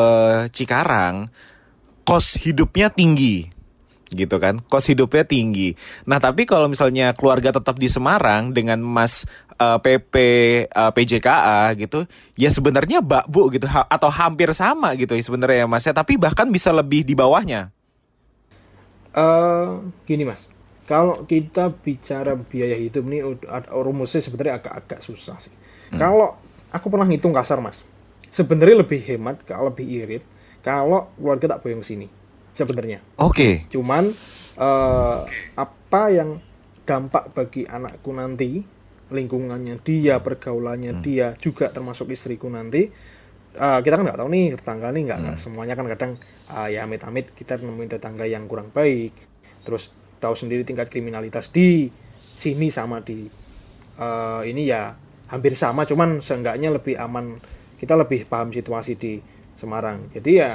Cikarang, 0.55 1.35
kos 2.07 2.39
hidupnya 2.39 2.95
tinggi, 2.95 3.51
gitu 4.13 4.37
kan? 4.39 4.61
Kos 4.69 4.89
hidupnya 4.93 5.27
tinggi. 5.27 5.75
Nah 6.07 6.21
tapi 6.21 6.45
kalau 6.45 6.69
misalnya 6.69 7.17
keluarga 7.17 7.53
tetap 7.53 7.81
di 7.81 7.89
Semarang 7.89 8.53
dengan 8.53 8.79
mas 8.81 9.25
uh, 9.57 9.81
PP 9.81 10.15
uh, 10.71 10.93
PJKA 10.95 11.73
gitu, 11.81 12.05
ya 12.39 12.53
sebenarnya 12.53 13.01
mbak 13.01 13.27
bu 13.27 13.49
gitu 13.51 13.67
ha 13.67 13.89
atau 13.89 14.13
hampir 14.13 14.53
sama 14.53 14.95
gitu 14.95 15.17
ya 15.17 15.23
sebenarnya 15.25 15.65
mas 15.67 15.85
ya. 15.85 15.97
Tapi 15.97 16.21
bahkan 16.21 16.49
bisa 16.53 16.71
lebih 16.71 17.03
di 17.03 17.17
bawahnya 17.17 17.73
uh, 19.17 19.81
gini 20.05 20.25
mas 20.25 20.49
kalau 20.89 21.25
kita 21.25 21.73
bicara 21.73 22.35
biaya 22.37 22.77
hidup 22.77 23.05
ini 23.09 23.23
rumusnya 23.71 24.21
sebenarnya 24.21 24.61
agak-agak 24.61 25.01
susah 25.05 25.37
sih 25.39 25.55
hmm. 25.95 26.01
kalau 26.01 26.37
aku 26.73 26.87
pernah 26.89 27.07
ngitung 27.07 27.33
kasar 27.33 27.61
mas 27.63 27.81
sebenarnya 28.33 28.83
lebih 28.83 29.01
hemat 29.05 29.41
kalau 29.45 29.71
lebih 29.73 29.87
irit 29.87 30.25
kalau 30.65 31.13
keluarga 31.17 31.57
tak 31.57 31.61
boyong 31.65 31.85
sini 31.85 32.09
sebenarnya 32.53 33.01
oke 33.19 33.35
okay. 33.35 33.55
cuman 33.73 34.13
uh, 34.57 35.25
apa 35.57 36.03
yang 36.13 36.41
dampak 36.83 37.33
bagi 37.33 37.63
anakku 37.65 38.11
nanti 38.13 38.63
lingkungannya 39.13 39.79
dia 39.85 40.19
pergaulannya 40.25 40.99
hmm. 40.99 41.03
dia 41.05 41.37
juga 41.37 41.69
termasuk 41.69 42.11
istriku 42.11 42.49
nanti 42.49 42.89
uh, 43.57 43.79
kita 43.85 44.01
kan 44.01 44.05
nggak 44.09 44.19
tahu 44.19 44.29
nih 44.33 44.45
tetangga 44.57 44.89
nih 44.91 45.03
nggak 45.13 45.21
hmm. 45.21 45.39
semuanya 45.39 45.75
kan 45.77 45.87
kadang 45.87 46.13
uh, 46.49 46.69
ya 46.69 46.89
amit-amit 46.89 47.37
kita 47.37 47.61
nemuin 47.61 47.93
tetangga 47.93 48.25
yang 48.25 48.49
kurang 48.49 48.73
baik 48.73 49.13
terus 49.63 49.93
tahu 50.19 50.35
sendiri 50.35 50.65
tingkat 50.65 50.89
kriminalitas 50.89 51.53
di 51.53 51.93
sini 52.35 52.73
sama 52.73 53.05
di 53.05 53.29
uh, 54.01 54.43
ini 54.43 54.67
ya 54.67 54.97
hampir 55.29 55.55
sama 55.55 55.85
cuman 55.85 56.25
seenggaknya 56.25 56.73
lebih 56.73 56.97
aman 56.99 57.39
kita 57.77 57.95
lebih 57.95 58.27
paham 58.27 58.51
situasi 58.51 58.97
di 58.97 59.21
Semarang 59.61 60.11
jadi 60.11 60.31
ya 60.33 60.51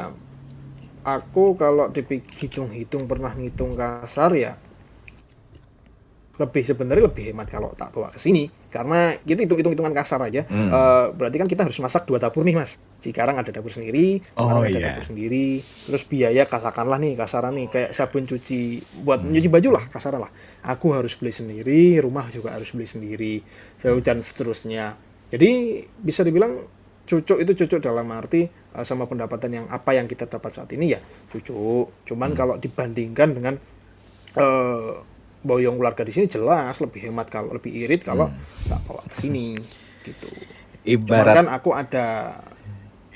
aku 1.08 1.56
kalau 1.56 1.88
dihitung-hitung 1.88 3.08
pernah 3.08 3.32
ngitung 3.32 3.80
kasar 3.80 4.36
ya 4.36 4.60
lebih 6.38 6.64
sebenarnya 6.70 7.10
lebih 7.10 7.34
hemat 7.34 7.50
kalau 7.50 7.74
tak 7.74 7.90
bawa 7.90 8.14
ke 8.14 8.22
sini. 8.22 8.46
Karena 8.70 9.18
kita 9.18 9.42
hitung 9.42 9.58
hitung 9.58 9.74
hitungan 9.74 9.96
kasar 9.96 10.22
aja. 10.22 10.46
Hmm. 10.46 10.70
uh, 10.70 11.10
berarti 11.18 11.42
kan 11.42 11.50
kita 11.50 11.66
harus 11.66 11.82
masak 11.82 12.06
dua 12.06 12.22
dapur 12.22 12.46
nih 12.46 12.54
mas. 12.54 12.78
Sekarang 13.02 13.42
ada 13.42 13.50
dapur 13.50 13.74
sendiri 13.74 14.22
oh, 14.38 14.62
ada 14.62 14.70
iya. 14.70 14.94
dapur 14.94 15.10
sendiri. 15.10 15.66
Terus 15.66 16.04
biaya 16.06 16.46
katakanlah 16.46 17.02
nih 17.02 17.18
kasaran 17.18 17.58
nih 17.58 17.68
kayak 17.74 17.92
sabun 17.98 18.30
cuci 18.30 18.86
buat 19.02 19.26
hmm. 19.26 19.34
nyuci 19.34 19.50
baju 19.50 19.70
lah 19.82 19.84
kasaran 19.90 20.22
lah. 20.22 20.32
Aku 20.62 20.94
harus 20.94 21.18
beli 21.18 21.34
sendiri 21.34 21.98
rumah 21.98 22.30
juga 22.30 22.54
harus 22.54 22.70
beli 22.70 22.86
sendiri 22.86 23.42
dan 24.06 24.22
seterusnya. 24.22 24.94
Jadi 25.34 25.82
bisa 25.98 26.22
dibilang 26.22 26.77
cucuk 27.08 27.40
itu 27.40 27.52
cucuk 27.64 27.80
dalam 27.80 28.06
arti 28.12 28.44
uh, 28.76 28.84
sama 28.84 29.08
pendapatan 29.08 29.64
yang 29.64 29.66
apa 29.72 29.96
yang 29.96 30.06
kita 30.06 30.28
dapat 30.28 30.52
saat 30.52 30.70
ini 30.76 30.94
ya 30.94 31.00
cucuk 31.32 32.04
cuman 32.04 32.36
hmm. 32.36 32.38
kalau 32.38 32.56
dibandingkan 32.60 33.30
dengan 33.32 33.56
uh, 34.36 35.00
boyong 35.42 35.80
keluarga 35.80 36.04
di 36.04 36.12
sini 36.12 36.28
jelas 36.28 36.76
lebih 36.84 37.08
hemat 37.08 37.32
kalau 37.32 37.56
lebih 37.56 37.72
irit 37.72 38.04
kalau 38.04 38.28
hmm. 38.28 38.68
tak 38.68 38.80
bawa 38.84 39.02
ke 39.08 39.16
sini 39.24 39.56
gitu. 40.04 40.30
Ibarat 40.88 41.36
Cuman 41.36 41.38
kan 41.44 41.48
aku 41.52 41.70
ada 41.76 42.08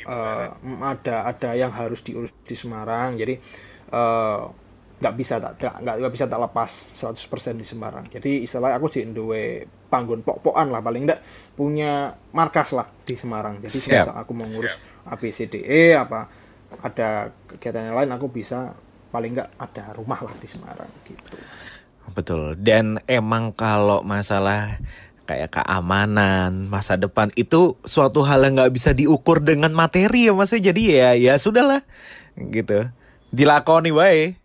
uh, 0.08 0.48
ada 0.82 1.16
ada 1.28 1.50
yang 1.56 1.72
harus 1.72 2.00
diurus 2.04 2.32
di 2.48 2.56
Semarang 2.56 3.20
jadi 3.20 3.36
uh, 3.92 4.48
nggak 5.02 5.16
bisa 5.18 5.42
tak 5.42 5.82
nggak 5.82 6.14
bisa 6.14 6.30
tak 6.30 6.40
lepas 6.40 6.70
100% 6.94 7.58
di 7.58 7.66
Semarang 7.66 8.06
jadi 8.06 8.46
istilahnya 8.46 8.78
aku 8.78 8.88
sih 8.94 9.04
duwe 9.10 9.66
panggon 9.92 10.24
pok-pokan 10.24 10.72
lah 10.72 10.80
paling 10.80 11.04
enggak 11.04 11.20
punya 11.52 12.16
markas 12.32 12.72
lah 12.72 12.88
di 13.04 13.20
Semarang 13.20 13.60
jadi 13.60 13.76
Siap. 14.08 14.16
aku 14.16 14.32
mau 14.32 14.48
ngurus 14.48 14.80
ABCDE 15.04 16.00
apa 16.00 16.32
ada 16.80 17.36
kegiatan 17.52 17.92
yang 17.92 18.00
lain 18.00 18.16
aku 18.16 18.32
bisa 18.32 18.72
paling 19.12 19.36
enggak 19.36 19.52
ada 19.60 19.92
rumah 19.92 20.24
lah 20.24 20.32
di 20.40 20.48
Semarang 20.48 20.88
gitu 21.04 21.36
Betul. 22.12 22.60
Dan 22.60 23.00
emang 23.08 23.56
kalau 23.56 24.04
masalah 24.04 24.82
kayak 25.30 25.64
keamanan 25.64 26.68
masa 26.68 27.00
depan 27.00 27.32
itu 27.40 27.80
suatu 27.88 28.26
hal 28.28 28.44
yang 28.44 28.60
nggak 28.60 28.74
bisa 28.74 28.92
diukur 28.92 29.40
dengan 29.40 29.72
materi 29.72 30.28
ya 30.28 30.36
mas 30.36 30.52
jadi 30.52 30.82
ya 30.92 31.10
ya 31.16 31.34
sudahlah 31.40 31.88
gitu 32.36 32.92
dilakoni 33.32 33.96
wae 33.96 34.36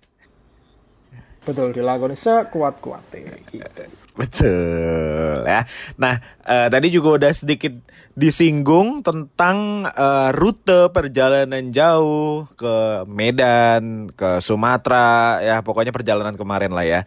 betul 1.42 1.74
dilakoni 1.74 2.14
sekuat 2.14 2.78
kuatnya 2.78 3.34
gitu. 3.50 3.82
Betul 4.16 5.44
ya 5.44 5.68
nah 6.00 6.18
uh, 6.42 6.68
tadi 6.72 6.88
juga 6.88 7.20
udah 7.20 7.32
sedikit 7.36 7.76
disinggung 8.16 9.04
tentang 9.04 9.84
uh, 9.92 10.32
rute 10.32 10.88
perjalanan 10.88 11.68
jauh 11.68 12.48
ke 12.56 13.04
Medan 13.04 14.08
ke 14.16 14.40
Sumatera 14.40 15.44
ya 15.44 15.60
pokoknya 15.60 15.92
perjalanan 15.92 16.32
kemarin 16.34 16.72
lah 16.72 16.88
ya 16.88 17.00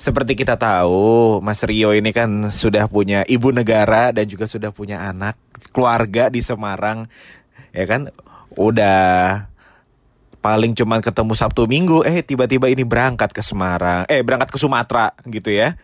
seperti 0.00 0.32
kita 0.32 0.56
tahu, 0.56 1.44
Mas 1.44 1.60
Rio 1.60 1.92
ini 1.92 2.08
kan 2.16 2.48
sudah 2.48 2.88
punya 2.88 3.20
ibu 3.28 3.52
negara 3.52 4.16
dan 4.16 4.24
juga 4.24 4.48
sudah 4.48 4.72
punya 4.72 4.96
anak, 4.96 5.36
keluarga 5.76 6.32
di 6.32 6.40
Semarang. 6.40 7.04
Ya 7.76 7.84
kan? 7.84 8.08
Udah 8.56 9.44
paling 10.40 10.72
cuman 10.72 11.04
ketemu 11.04 11.36
Sabtu 11.36 11.68
Minggu, 11.68 12.00
eh 12.08 12.24
tiba-tiba 12.24 12.72
ini 12.72 12.80
berangkat 12.80 13.28
ke 13.36 13.44
Semarang, 13.44 14.08
eh 14.08 14.24
berangkat 14.24 14.48
ke 14.48 14.56
Sumatera 14.56 15.12
gitu 15.28 15.52
ya. 15.52 15.76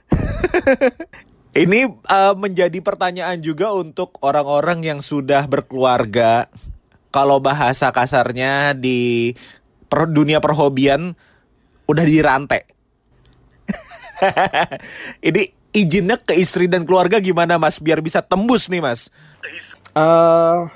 ini 1.63 1.89
uh, 1.89 2.35
menjadi 2.37 2.79
pertanyaan 2.83 3.41
juga 3.41 3.73
untuk 3.73 4.19
orang-orang 4.23 4.85
yang 4.85 5.01
sudah 5.01 5.47
berkeluarga. 5.51 6.49
Kalau 7.11 7.41
bahasa 7.41 7.89
kasarnya 7.95 8.77
di 8.77 9.33
per, 9.89 10.11
dunia 10.11 10.43
perhobian 10.43 11.17
udah 11.87 12.05
dirantai 12.05 12.77
Ini 15.29 15.43
izinnya 15.77 16.17
ke 16.17 16.35
istri 16.37 16.67
dan 16.67 16.89
keluarga 16.89 17.21
gimana 17.21 17.61
mas 17.61 17.77
biar 17.81 18.01
bisa 18.01 18.25
tembus 18.25 18.69
nih 18.73 18.81
mas? 18.81 19.13
Uh, 19.93 20.69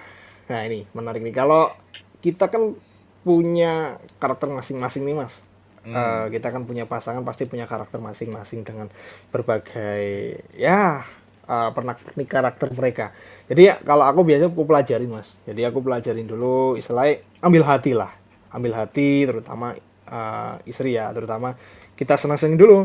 nah 0.48 0.60
ini 0.64 0.84
menarik 0.92 1.24
nih 1.24 1.34
kalau 1.34 1.72
kita 2.20 2.52
kan 2.52 2.76
punya 3.24 4.00
karakter 4.20 4.48
masing-masing 4.48 5.04
nih 5.08 5.16
mas. 5.16 5.44
Hmm. 5.80 5.96
Uh, 5.96 6.24
kita 6.28 6.52
kan 6.52 6.68
punya 6.68 6.84
pasangan 6.84 7.24
pasti 7.24 7.48
punya 7.48 7.64
karakter 7.64 8.04
masing-masing 8.04 8.68
dengan 8.68 8.92
berbagai 9.32 10.36
ya 10.52 11.08
uh, 11.48 11.70
pernak-pernik 11.72 12.28
karakter 12.28 12.68
mereka. 12.76 13.16
Jadi 13.48 13.72
ya, 13.72 13.74
kalau 13.80 14.04
aku 14.04 14.20
biasanya 14.22 14.52
aku 14.52 14.68
pelajarin 14.68 15.08
mas. 15.08 15.40
Jadi 15.48 15.64
aku 15.64 15.80
pelajarin 15.80 16.28
dulu 16.28 16.76
istilahnya 16.76 17.24
ambil 17.40 17.62
hati 17.64 17.92
lah, 17.96 18.12
ambil 18.52 18.76
hati 18.76 19.24
terutama 19.24 19.72
uh, 20.06 20.60
istri 20.68 21.00
ya, 21.00 21.08
terutama 21.16 21.56
kita 21.96 22.20
senang-senang 22.20 22.60
dulu 22.60 22.78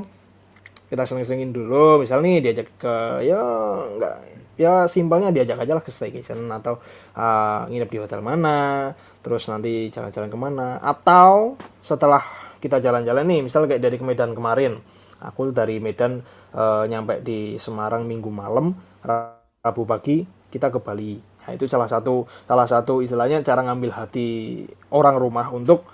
kita 0.86 1.04
seneng-senengin 1.10 1.50
dulu 1.50 2.06
misal 2.06 2.22
nih 2.22 2.46
diajak 2.46 2.70
ke 2.78 3.26
ya 3.26 3.42
enggak 3.90 4.16
ya 4.56 4.86
simpelnya 4.86 5.34
diajak 5.34 5.66
aja 5.66 5.74
lah 5.76 5.84
ke 5.84 5.92
staycation 5.92 6.46
atau 6.48 6.80
uh, 7.18 7.66
nginep 7.68 7.90
di 7.90 8.00
hotel 8.00 8.22
mana 8.22 8.94
terus 9.26 9.50
nanti 9.50 9.90
jalan-jalan 9.90 10.30
ke 10.30 10.38
mana 10.38 10.78
atau 10.80 11.58
setelah 11.82 12.22
kita 12.66 12.82
jalan-jalan 12.82 13.22
nih. 13.30 13.40
Misal 13.46 13.70
kayak 13.70 13.86
dari 13.86 14.02
Medan 14.02 14.34
kemarin 14.34 14.82
aku 15.22 15.54
dari 15.54 15.78
Medan 15.78 16.26
uh, 16.58 16.90
nyampe 16.90 17.22
di 17.22 17.62
Semarang 17.62 18.04
minggu 18.10 18.34
malam 18.34 18.74
Rabu 19.06 19.86
pagi 19.86 20.26
kita 20.50 20.74
ke 20.74 20.82
Bali. 20.82 21.22
Nah 21.46 21.52
itu 21.54 21.70
salah 21.70 21.86
satu 21.86 22.26
salah 22.50 22.66
satu 22.66 23.06
istilahnya 23.06 23.46
cara 23.46 23.62
ngambil 23.62 23.94
hati 23.94 24.66
orang 24.90 25.22
rumah 25.22 25.54
untuk 25.54 25.86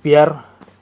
biar 0.00 0.32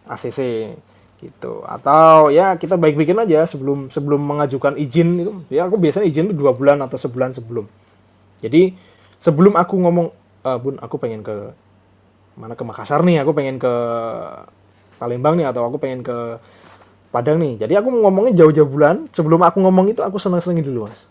ACC 0.06 0.70
gitu. 1.18 1.66
Atau 1.66 2.30
ya 2.30 2.54
kita 2.54 2.78
baik-baikin 2.78 3.18
aja 3.18 3.42
sebelum 3.50 3.90
sebelum 3.90 4.22
mengajukan 4.22 4.78
izin 4.78 5.26
itu. 5.26 5.32
Ya 5.50 5.66
aku 5.66 5.74
biasanya 5.80 6.06
izin 6.06 6.30
itu 6.30 6.36
dua 6.38 6.54
bulan 6.54 6.78
atau 6.86 6.94
sebulan 6.94 7.34
sebelum. 7.34 7.66
Jadi 8.38 8.76
sebelum 9.18 9.58
aku 9.58 9.74
ngomong 9.80 10.06
e, 10.44 10.50
bun 10.60 10.76
aku 10.78 10.96
pengen 11.02 11.26
ke 11.26 11.50
mana 12.36 12.52
ke 12.52 12.62
Makassar 12.62 13.00
nih 13.00 13.24
aku 13.24 13.32
pengen 13.32 13.56
ke 13.56 13.72
Palembang 14.96 15.36
nih 15.36 15.46
atau 15.48 15.68
aku 15.68 15.76
pengen 15.80 16.00
ke 16.04 16.40
Padang 17.16 17.40
nih. 17.40 17.56
Jadi 17.56 17.72
aku 17.80 17.88
ngomongnya 17.88 18.44
jauh-jauh 18.44 18.68
bulan. 18.68 19.08
Sebelum 19.08 19.40
aku 19.40 19.64
ngomong 19.64 19.88
itu 19.88 20.04
aku 20.04 20.20
seneng-senengin 20.20 20.68
dulu 20.68 20.84
mas. 20.84 21.08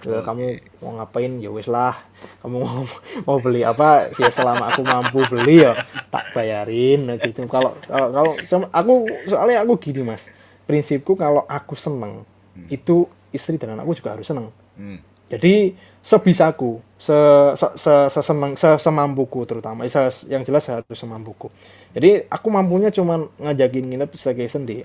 Kalau 0.00 0.24
kamu 0.24 0.58
mau 0.80 0.96
ngapain? 0.96 1.30
Ya 1.44 1.52
wes 1.52 1.68
lah. 1.68 1.94
Kamu 2.40 2.56
mau, 2.56 2.82
mau 3.28 3.36
beli 3.36 3.60
apa? 3.60 4.08
Sih 4.16 4.24
selama 4.32 4.72
aku 4.72 4.80
mampu 4.82 5.20
beli 5.28 5.62
ya 5.62 5.76
tak 6.08 6.32
bayarin 6.32 7.04
nah 7.04 7.16
gitu. 7.20 7.44
Kalau 7.52 7.76
kalau 7.86 8.32
aku 8.72 8.94
soalnya 9.28 9.60
aku 9.60 9.76
gini 9.76 10.02
mas. 10.02 10.24
Prinsipku 10.64 11.18
kalau 11.20 11.44
aku 11.44 11.76
seneng 11.76 12.24
itu 12.72 13.04
istri 13.28 13.60
dan 13.60 13.76
anakku 13.76 13.92
juga 13.92 14.16
harus 14.16 14.24
seneng. 14.28 14.48
Hmm. 14.72 15.04
jadi 15.28 15.76
sebisaku 16.00 16.80
se, 16.96 17.12
se, 17.60 17.68
se, 17.76 17.92
seseneng 18.08 18.56
se, 18.56 18.72
semampuku 18.80 19.44
terutama. 19.44 19.84
Se- 19.84 20.32
yang 20.32 20.40
jelas 20.48 20.64
harus 20.72 20.96
semampuku 20.96 21.52
jadi 21.92 22.24
aku 22.32 22.48
mampunya 22.48 22.88
cuman 22.88 23.28
ngajakin 23.36 23.84
nginep 23.92 24.10
staycation 24.16 24.64
di 24.64 24.80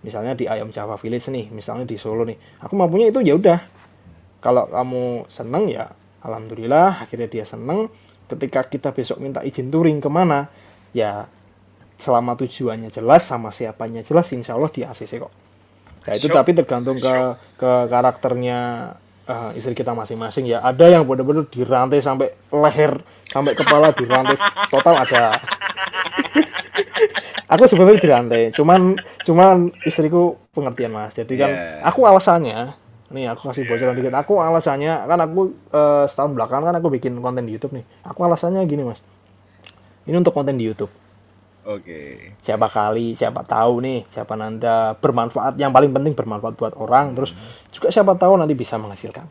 misalnya 0.00 0.32
di 0.32 0.48
ayam 0.48 0.72
Java 0.72 0.96
Village 0.96 1.28
nih 1.28 1.52
misalnya 1.52 1.84
di 1.84 2.00
Solo 2.00 2.24
nih. 2.24 2.64
Aku 2.64 2.72
mampunya 2.80 3.12
itu 3.12 3.20
ya 3.20 3.36
udah. 3.36 3.60
Kalau 4.40 4.64
kamu 4.72 5.28
seneng 5.28 5.68
ya 5.68 5.92
alhamdulillah 6.24 7.04
akhirnya 7.04 7.28
dia 7.28 7.44
seneng. 7.44 7.92
Ketika 8.26 8.64
kita 8.66 8.90
besok 8.90 9.20
minta 9.20 9.44
izin 9.44 9.68
touring 9.68 10.00
ke 10.00 10.08
mana 10.08 10.48
ya 10.96 11.28
selama 12.00 12.34
tujuannya 12.40 12.88
jelas 12.90 13.28
sama 13.28 13.52
siapanya 13.52 14.02
jelas 14.02 14.32
insya 14.32 14.56
Allah 14.56 14.72
di 14.72 14.80
ACC 14.80 15.20
kok. 15.20 15.32
Ya 16.08 16.16
itu 16.16 16.32
tapi 16.32 16.56
tergantung 16.56 16.96
ke 16.96 17.14
ke 17.60 17.70
karakternya 17.92 18.58
eh, 19.28 19.58
istri 19.60 19.76
kita 19.76 19.92
masing-masing 19.92 20.48
ya. 20.48 20.64
Ada 20.64 20.88
yang 20.88 21.04
bener-bener 21.04 21.44
dirantai 21.52 22.00
sampai 22.00 22.32
leher 22.48 23.04
sampai 23.28 23.52
kepala 23.52 23.92
dirantai. 23.92 24.40
Total 24.72 24.94
ada 25.04 25.22
aku 27.46 27.62
sebenarnya 27.70 28.02
dirantai 28.02 28.42
cuman 28.50 28.98
cuman 29.22 29.70
istriku 29.86 30.38
pengertian 30.50 30.92
mas. 30.92 31.14
Jadi 31.14 31.34
kan 31.38 31.50
Yeah. 31.50 31.82
aku 31.86 32.02
alasannya 32.06 32.74
nih 33.06 33.30
aku 33.30 33.54
kasih 33.54 33.70
bocoran 33.70 33.94
dikit 33.94 34.10
aku 34.18 34.42
alasannya 34.42 35.06
kan 35.06 35.18
aku 35.22 35.54
eh, 35.70 36.04
setahun 36.10 36.34
belakangan 36.34 36.74
kan 36.74 36.76
aku 36.82 36.88
bikin 36.90 37.14
konten 37.22 37.46
di 37.46 37.54
YouTube 37.54 37.78
nih. 37.78 37.84
Aku 38.02 38.26
alasannya 38.26 38.66
gini 38.66 38.82
mas. 38.82 38.98
Ini 40.06 40.18
untuk 40.18 40.34
konten 40.34 40.58
di 40.58 40.66
YouTube. 40.66 40.90
Oke. 41.66 42.30
siapa 42.46 42.70
kali 42.70 43.18
siapa 43.18 43.42
tahu 43.42 43.82
nih 43.82 44.06
siapa 44.06 44.38
nanti 44.38 44.70
bermanfaat. 45.02 45.58
Yang 45.58 45.72
paling 45.74 45.90
penting 45.90 46.12
bermanfaat 46.14 46.54
buat 46.54 46.74
orang 46.78 47.18
terus 47.18 47.34
juga 47.74 47.90
siapa 47.90 48.14
tahu 48.14 48.38
nanti 48.38 48.54
bisa 48.54 48.78
menghasilkan 48.78 49.26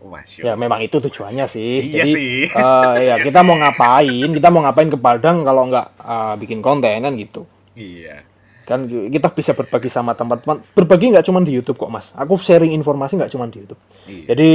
Oh, 0.00 0.08
Masya 0.08 0.40
ya 0.40 0.52
memang 0.56 0.80
itu 0.80 0.96
tujuannya 0.96 1.44
sih. 1.44 1.92
Iya 1.92 2.08
jadi 2.08 2.12
sih. 2.16 2.36
eh, 2.48 2.94
ya 3.12 3.16
kita 3.20 3.44
mau 3.44 3.52
ngapain? 3.60 4.28
Kita 4.32 4.48
mau 4.48 4.64
ngapain 4.64 4.88
ke 4.88 4.96
Padang 4.96 5.44
kalau 5.44 5.68
nggak 5.68 5.86
eh, 6.00 6.34
bikin 6.40 6.64
konten 6.64 7.04
kan 7.04 7.12
gitu. 7.16 7.44
Iya. 7.76 8.24
kan 8.64 8.86
kita 8.86 9.34
bisa 9.34 9.50
berbagi 9.50 9.90
sama 9.90 10.14
teman-teman. 10.14 10.62
Berbagi 10.78 11.10
nggak 11.10 11.26
cuma 11.26 11.42
di 11.42 11.52
YouTube 11.52 11.74
kok 11.74 11.90
mas? 11.90 12.14
Aku 12.14 12.38
sharing 12.38 12.70
informasi 12.70 13.18
nggak 13.18 13.32
cuma 13.34 13.50
di 13.50 13.60
YouTube. 13.60 13.80
Iya. 14.06 14.24
jadi 14.32 14.50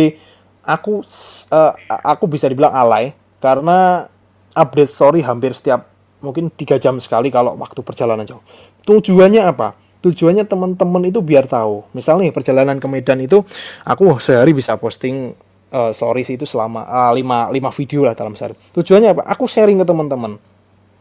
aku 0.66 1.06
eh, 1.52 1.74
aku 1.86 2.26
bisa 2.26 2.50
dibilang 2.50 2.74
alay 2.74 3.14
karena 3.38 4.08
update 4.56 4.90
story 4.90 5.20
hampir 5.22 5.54
setiap 5.54 5.92
mungkin 6.24 6.50
tiga 6.50 6.82
jam 6.82 6.98
sekali 6.98 7.30
kalau 7.30 7.54
waktu 7.60 7.86
perjalanan 7.86 8.26
jauh. 8.26 8.42
Tujuannya 8.88 9.46
apa 9.46 9.85
tujuannya 10.06 10.46
teman-teman 10.46 11.10
itu 11.10 11.20
biar 11.26 11.50
tahu. 11.50 11.82
Misalnya 11.98 12.30
perjalanan 12.30 12.78
ke 12.78 12.86
Medan 12.86 13.18
itu 13.26 13.42
aku 13.82 14.22
sehari 14.22 14.54
bisa 14.54 14.78
posting 14.78 15.34
eh, 15.74 15.92
stories 15.92 16.30
itu 16.30 16.46
selama 16.46 16.86
ah, 16.86 17.10
lima 17.10 17.50
lima 17.50 17.74
video 17.74 18.06
lah 18.06 18.14
dalam 18.14 18.38
sehari. 18.38 18.54
Tujuannya 18.78 19.18
apa? 19.18 19.24
Aku 19.34 19.50
sharing 19.50 19.82
ke 19.82 19.86
teman-teman. 19.90 20.38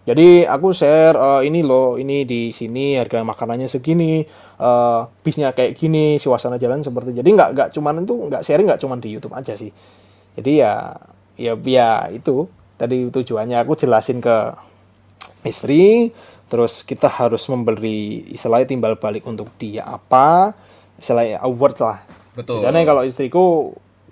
Jadi 0.04 0.48
aku 0.48 0.72
share 0.72 1.16
eh, 1.16 1.40
ini 1.48 1.60
loh, 1.60 2.00
ini 2.00 2.24
di 2.24 2.48
sini 2.48 2.96
harga 2.96 3.20
makanannya 3.20 3.68
segini, 3.68 4.24
eh 4.60 5.00
bisnya 5.20 5.52
kayak 5.52 5.76
gini, 5.76 6.16
suasana 6.16 6.56
jalan 6.56 6.80
seperti. 6.80 7.12
Jadi 7.12 7.28
nggak 7.28 7.48
nggak 7.52 7.68
cuman 7.76 7.94
itu 8.08 8.14
nggak 8.32 8.42
sharing 8.42 8.66
nggak 8.72 8.80
cuman 8.80 8.98
di 9.04 9.08
YouTube 9.12 9.36
aja 9.36 9.52
sih. 9.52 9.68
Jadi 10.34 10.52
ya 10.64 10.96
ya 11.36 11.52
ya 11.60 12.08
itu 12.08 12.48
tadi 12.80 13.12
tujuannya. 13.12 13.60
Aku 13.64 13.76
jelasin 13.76 14.24
ke 14.24 14.36
istri, 15.44 16.08
terus 16.48 16.84
kita 16.84 17.08
harus 17.08 17.44
memberi 17.48 18.24
istilahnya 18.32 18.68
timbal 18.68 18.94
balik 19.00 19.24
untuk 19.24 19.48
dia 19.56 19.84
apa, 19.84 20.52
istilahnya 20.96 21.40
award 21.42 21.76
lah. 21.80 21.98
Betul. 22.34 22.62
Misalnya 22.62 22.82
kalau 22.84 23.02
istriku 23.06 23.44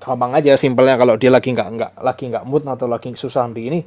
gampang 0.03 0.35
aja 0.35 0.59
simpelnya 0.59 0.99
kalau 0.99 1.15
dia 1.15 1.31
lagi 1.31 1.55
nggak 1.55 1.69
nggak 1.79 1.93
lagi 2.03 2.25
nggak 2.31 2.45
mood 2.47 2.67
atau 2.67 2.91
lagi 2.91 3.15
susah 3.15 3.47
di 3.55 3.71
ini 3.71 3.81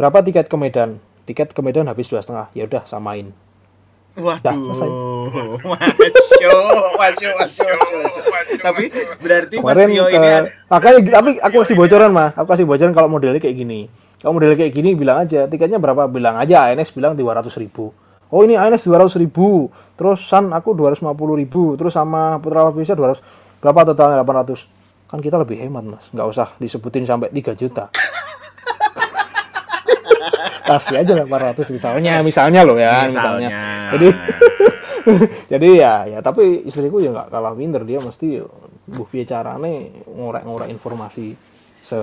berapa 0.00 0.24
tiket 0.24 0.48
ke 0.48 0.56
Medan 0.56 0.96
tiket 1.28 1.52
ke 1.52 1.60
Medan 1.60 1.84
habis 1.92 2.08
dua 2.08 2.24
setengah 2.24 2.48
ya 2.56 2.64
udah 2.64 2.88
samain. 2.88 3.36
Waduh, 4.18 4.74
masyo, 5.62 6.50
masyo, 6.98 7.30
masyo, 7.38 7.66
masyo, 7.70 8.22
masyo. 8.26 8.58
Tapi 8.58 8.90
berarti 9.22 9.54
Mas 9.62 9.76
kemarin 9.76 9.86
Rio 9.94 10.04
ke 10.10 10.16
ini 10.18 10.26
kan 10.26 10.44
makanya 10.66 10.98
tapi 11.22 11.30
aku 11.38 11.54
kasih 11.62 11.76
bocoran 11.78 12.10
mah 12.10 12.34
aku 12.34 12.48
kasih 12.50 12.66
bocoran 12.66 12.90
kalau 12.96 13.06
modelnya 13.06 13.38
kayak 13.38 13.54
gini 13.54 13.86
kalau 14.18 14.34
modelnya 14.34 14.58
kayak 14.58 14.74
gini 14.74 14.98
bilang 14.98 15.22
aja 15.22 15.46
tiketnya 15.46 15.78
berapa? 15.78 16.10
Bilang 16.10 16.34
aja 16.36 16.66
ANS 16.66 16.90
bilang 16.90 17.14
200 17.14 17.46
ribu. 17.62 17.94
Oh 18.28 18.42
ini 18.42 18.58
ANS 18.58 18.82
200 18.82 19.14
ribu. 19.22 19.70
Terus 19.94 20.26
Sun 20.26 20.50
aku 20.50 20.74
250 20.74 21.06
ribu. 21.38 21.78
Terus 21.78 21.94
sama 21.94 22.42
Putra 22.42 22.66
Bisa 22.74 22.98
200 22.98 23.22
berapa 23.62 23.94
totalnya? 23.94 24.26
800 24.26 24.66
kan 25.08 25.22
kita 25.22 25.38
lebih 25.40 25.56
hemat 25.62 25.84
mas. 25.86 26.04
Nggak 26.10 26.26
usah 26.28 26.48
disebutin 26.58 27.06
sampai 27.06 27.30
3 27.30 27.54
juta. 27.56 27.88
Kasih 30.68 31.00
aja 31.00 31.24
800 31.24 31.64
misalnya 31.72 32.20
misalnya 32.20 32.60
loh 32.60 32.76
ya 32.76 33.08
misalnya, 33.08 33.48
Misalnya. 33.48 33.88
jadi 33.96 34.08
jadi 35.56 35.68
ya 35.72 35.94
ya 36.04 36.18
tapi 36.20 36.68
istriku 36.68 37.00
ya 37.00 37.08
nggak 37.08 37.32
kalah 37.32 37.56
pinter 37.56 37.88
dia 37.88 38.04
mesti 38.04 38.44
buh 38.84 39.08
piye 39.08 39.24
carane 39.24 40.04
ngorek-ngorek 40.04 40.68
informasi 40.68 41.32
se 41.80 41.96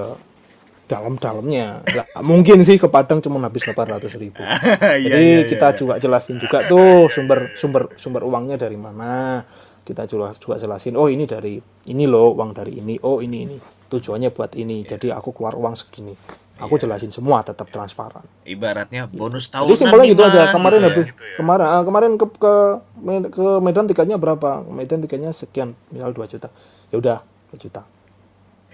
dalam-dalamnya. 0.86 1.82
Nggak 1.86 2.08
mungkin 2.22 2.62
sih 2.62 2.78
ke 2.78 2.88
Padang 2.90 3.20
cuma 3.22 3.42
habis 3.42 3.66
800 3.66 4.22
ribu. 4.22 4.42
Iya, 4.96 5.12
jadi 5.12 5.26
iya, 5.26 5.42
kita 5.50 5.68
iya. 5.74 5.78
juga 5.78 5.94
jelasin 6.00 6.38
juga 6.40 6.64
tuh 6.64 7.12
sumber 7.12 7.52
sumber 7.58 7.92
sumber 7.98 8.22
uangnya 8.24 8.56
dari 8.56 8.78
mana. 8.78 9.44
Kita 9.86 10.10
juga 10.10 10.34
juga 10.38 10.56
jelasin 10.58 10.98
oh 10.98 11.10
ini 11.12 11.30
dari 11.30 11.62
ini 11.90 12.04
loh 12.10 12.34
uang 12.34 12.56
dari 12.56 12.80
ini. 12.80 12.98
Oh 13.02 13.20
ini 13.22 13.46
ini. 13.46 13.58
Tujuannya 13.90 14.30
buat 14.34 14.54
ini. 14.58 14.82
Jadi 14.86 15.14
aku 15.14 15.34
keluar 15.34 15.54
uang 15.58 15.76
segini. 15.78 16.14
Aku 16.56 16.80
jelasin 16.80 17.12
semua 17.12 17.44
tetap 17.44 17.68
transparan. 17.68 18.24
Ibaratnya 18.48 19.12
bonus 19.12 19.52
jadi 19.52 19.60
tahunan 19.60 19.76
simpelnya 19.76 20.06
gitu 20.08 20.24
aja. 20.24 20.42
Kemarin 20.56 20.80
Gitu 20.80 20.86
ya. 20.86 20.88
habis 20.88 21.08
kemarin 21.36 21.66
ah, 21.68 21.84
kemarin 21.84 22.12
ke 22.16 22.28
ke 22.40 22.54
ke 23.30 23.46
Medan 23.60 23.86
tiketnya 23.92 24.18
berapa? 24.18 24.64
Medan 24.64 25.04
tiketnya 25.04 25.36
sekian 25.36 25.76
misal 25.92 26.16
2 26.16 26.32
juta. 26.32 26.50
Ya 26.90 26.96
udah 27.02 27.18
2 27.52 27.60
juta 27.60 27.84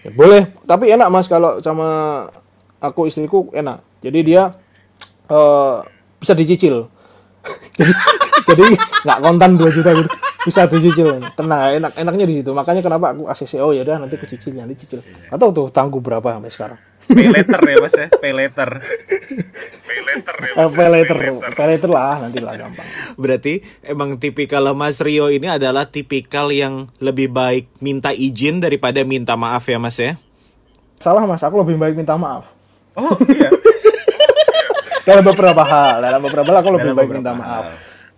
boleh. 0.09 0.49
Tapi 0.65 0.89
enak 0.89 1.07
mas 1.13 1.29
kalau 1.29 1.61
sama 1.61 2.25
aku 2.81 3.05
istriku 3.05 3.53
enak. 3.53 3.81
Jadi 4.01 4.19
dia 4.25 4.49
eh, 5.29 5.77
bisa 6.17 6.33
dicicil. 6.33 6.89
Jadi 8.49 8.65
nggak 9.05 9.19
kontan 9.21 9.57
2 9.57 9.77
juta 9.77 9.89
gitu. 9.93 10.09
Bisa 10.41 10.65
dicicil. 10.65 11.21
Tenang 11.37 11.77
enak 11.77 11.91
enaknya 11.93 12.25
di 12.25 12.35
situ. 12.41 12.49
Makanya 12.53 12.81
kenapa 12.81 13.13
aku 13.13 13.29
ACC 13.29 13.61
oh 13.61 13.71
ya 13.71 13.85
udah 13.85 14.01
nanti 14.01 14.17
aku 14.17 14.25
cicil 14.25 14.57
nanti 14.57 14.73
cicil. 14.81 15.01
Atau 15.29 15.53
tuh 15.53 15.67
tangguh 15.69 16.01
berapa 16.01 16.37
sampai 16.37 16.49
sekarang 16.49 16.90
Pay 17.09 17.27
later 17.31 17.61
ya 17.63 17.75
mas 17.81 17.95
ya, 17.97 18.07
pay 18.21 18.33
later. 18.33 18.69
Eh, 20.51 20.69
pay 20.75 20.89
later 20.91 21.17
pay 21.55 21.67
later 21.71 21.89
lah 21.89 22.21
nanti 22.21 22.39
lah 22.43 22.59
gampang. 22.59 22.87
Berarti 23.15 23.63
emang 23.83 24.19
tipikal 24.19 24.67
Mas 24.75 24.99
Rio 24.99 25.31
ini 25.31 25.47
adalah 25.47 25.87
tipikal 25.87 26.51
yang 26.51 26.91
lebih 26.99 27.31
baik 27.31 27.71
minta 27.79 28.11
izin 28.11 28.59
daripada 28.59 29.01
minta 29.07 29.33
maaf 29.39 29.65
ya 29.67 29.79
Mas 29.79 29.97
ya? 29.97 30.19
salah 31.01 31.25
mas. 31.25 31.41
Aku 31.41 31.57
lebih 31.59 31.75
baik 31.81 31.97
minta 31.97 32.15
maaf. 32.15 32.53
Oh 32.93 33.17
iya. 33.25 33.49
dalam 35.07 35.25
beberapa 35.25 35.65
hal 35.65 36.05
dalam 36.05 36.21
beberapa 36.21 36.47
hal 36.53 36.57
aku 36.61 36.69
lebih 36.77 36.93
Dalam 36.93 36.99
baik 37.01 37.11
minta 37.17 37.33
maaf. 37.33 37.65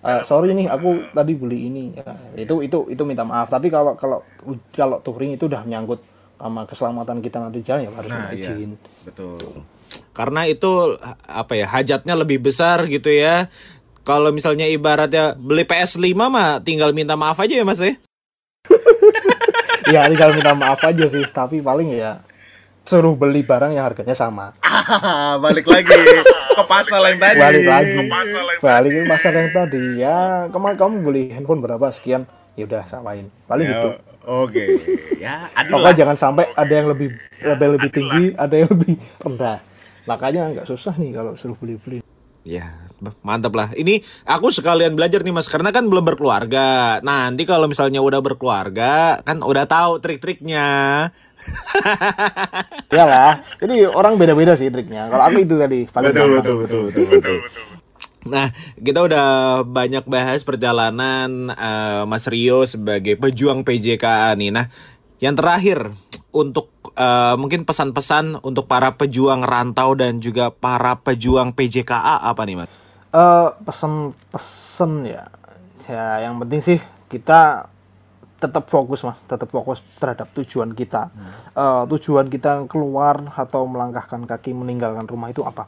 Eh, 0.04 0.22
sorry 0.28 0.52
nih 0.52 0.68
aku 0.68 1.16
tadi 1.16 1.32
beli 1.32 1.72
ini. 1.72 1.84
Ya, 1.96 2.12
itu 2.36 2.60
itu 2.60 2.92
itu 2.92 3.04
minta 3.08 3.24
maaf. 3.24 3.48
Tapi 3.48 3.72
kalau 3.72 3.96
kalau 3.96 4.20
kalau 4.76 5.00
touring 5.00 5.40
itu 5.40 5.48
udah 5.48 5.64
menyangkut 5.64 6.04
sama 6.44 6.68
keselamatan 6.68 7.24
kita 7.24 7.40
nanti 7.40 7.64
jalan 7.64 7.88
ya 7.88 7.92
harus 7.96 8.12
Nah 8.12 8.28
iya, 8.36 8.52
izin. 8.52 8.72
Betul. 9.08 9.64
Karena 10.12 10.44
itu 10.44 11.00
apa 11.24 11.54
ya 11.56 11.72
hajatnya 11.72 12.20
lebih 12.20 12.44
besar 12.44 12.84
gitu 12.92 13.08
ya. 13.08 13.48
Kalau 14.04 14.36
misalnya 14.36 14.68
ibaratnya 14.68 15.40
beli 15.40 15.64
PS5 15.64 16.12
mah 16.12 16.60
tinggal 16.60 16.92
minta 16.92 17.16
maaf 17.16 17.40
aja 17.40 17.56
ya 17.56 17.64
Mas 17.64 17.80
ya? 17.80 17.96
ya 19.96 20.04
tinggal 20.12 20.36
minta 20.36 20.52
maaf 20.52 20.84
aja 20.84 21.08
sih. 21.08 21.24
Tapi 21.32 21.64
paling 21.64 21.96
ya 21.96 22.20
suruh 22.84 23.16
beli 23.16 23.48
barang 23.48 23.72
yang 23.72 23.88
harganya 23.88 24.12
sama. 24.12 24.52
Ah, 24.60 25.40
balik 25.40 25.64
lagi 25.64 25.88
ke 25.88 26.64
pasal 26.68 27.00
yang 27.08 27.24
tadi. 27.24 27.40
balik 27.40 27.64
lagi. 27.64 27.96
Ke 27.96 28.04
pasal 28.12 28.44
yang 28.44 28.60
balik 28.60 28.92
ke 28.92 29.02
pasar 29.08 29.32
yang 29.32 29.50
tadi. 29.56 29.84
Ya 30.04 30.18
kemarin 30.52 30.76
kamu 30.76 30.96
beli 31.00 31.24
handphone 31.32 31.64
berapa? 31.64 31.88
Sekian. 31.96 32.28
Ya 32.60 32.68
udah 32.68 32.84
samain. 32.84 33.32
Paling 33.48 33.66
Ya, 33.72 33.74
gitu 33.80 33.90
Oke, 34.24 34.80
ya 35.20 35.52
adil 35.52 35.76
Pokoknya 35.76 35.92
lah. 35.92 36.00
jangan 36.00 36.18
sampai 36.18 36.46
ada 36.56 36.74
yang 36.74 36.88
lebih 36.88 37.12
ada 37.44 37.60
yang 37.60 37.74
lebih 37.76 37.92
tinggi, 37.92 38.24
ada 38.40 38.56
yang 38.56 38.70
lebih 38.72 38.96
rendah. 39.20 39.60
Makanya 40.08 40.42
nggak 40.56 40.68
susah 40.68 40.96
nih 40.96 41.12
kalau 41.12 41.36
suruh 41.36 41.60
beli-beli. 41.60 42.00
Ya, 42.44 42.84
Mantap 43.24 43.52
lah. 43.52 43.70
Ini 43.76 44.00
aku 44.24 44.48
sekalian 44.48 44.96
belajar 44.96 45.20
nih 45.24 45.36
Mas 45.36 45.52
karena 45.52 45.76
kan 45.76 45.88
belum 45.92 46.08
berkeluarga. 46.08 47.00
Nah, 47.04 47.28
nanti 47.28 47.44
kalau 47.44 47.68
misalnya 47.68 48.00
udah 48.00 48.24
berkeluarga 48.24 49.20
kan 49.28 49.44
udah 49.44 49.68
tahu 49.68 50.00
trik-triknya. 50.00 50.68
Iyalah. 52.94 53.44
Jadi 53.60 53.84
orang 53.92 54.16
beda-beda 54.16 54.56
sih 54.56 54.72
triknya. 54.72 55.12
Kalau 55.12 55.24
aku 55.28 55.44
itu 55.44 55.56
tadi 55.60 55.84
paling 55.92 56.16
betul, 56.16 56.24
gampang. 56.24 56.40
betul, 56.40 56.56
betul, 56.64 56.82
betul, 56.88 57.06
betul, 57.12 57.38
betul. 57.42 57.68
Nah, 58.24 58.56
kita 58.80 59.04
udah 59.04 59.28
banyak 59.68 60.08
bahas 60.08 60.48
perjalanan 60.48 61.52
eh, 61.52 62.04
Mas 62.08 62.24
Rio 62.28 62.64
sebagai 62.64 63.20
pejuang 63.20 63.68
PJKA 63.68 64.32
nih. 64.40 64.52
Nah, 64.56 64.66
yang 65.20 65.36
terakhir 65.36 65.92
untuk 66.32 66.72
eh, 66.96 67.36
mungkin 67.36 67.68
pesan-pesan 67.68 68.44
untuk 68.48 68.66
para 68.66 68.96
pejuang 68.96 69.44
rantau 69.44 69.94
dan 69.94 70.24
juga 70.24 70.50
para 70.56 70.96
pejuang 71.00 71.52
PJKA 71.52 72.24
apa 72.24 72.42
nih, 72.48 72.64
Mas? 72.64 72.72
Eh, 73.14 73.50
pesen-pesen 73.68 75.06
ya. 75.06 75.24
Ya, 75.84 76.24
yang 76.24 76.40
penting 76.40 76.64
sih 76.64 76.80
kita 77.12 77.68
tetap 78.40 78.68
fokus 78.68 79.08
mas, 79.08 79.16
tetap 79.24 79.48
fokus 79.48 79.80
terhadap 80.00 80.28
tujuan 80.36 80.72
kita. 80.76 81.12
Eh, 81.54 81.84
tujuan 81.92 82.28
kita 82.28 82.66
keluar 82.72 83.20
atau 83.36 83.68
melangkahkan 83.68 84.24
kaki 84.28 84.56
meninggalkan 84.56 85.06
rumah 85.08 85.30
itu 85.30 85.44
apa? 85.44 85.68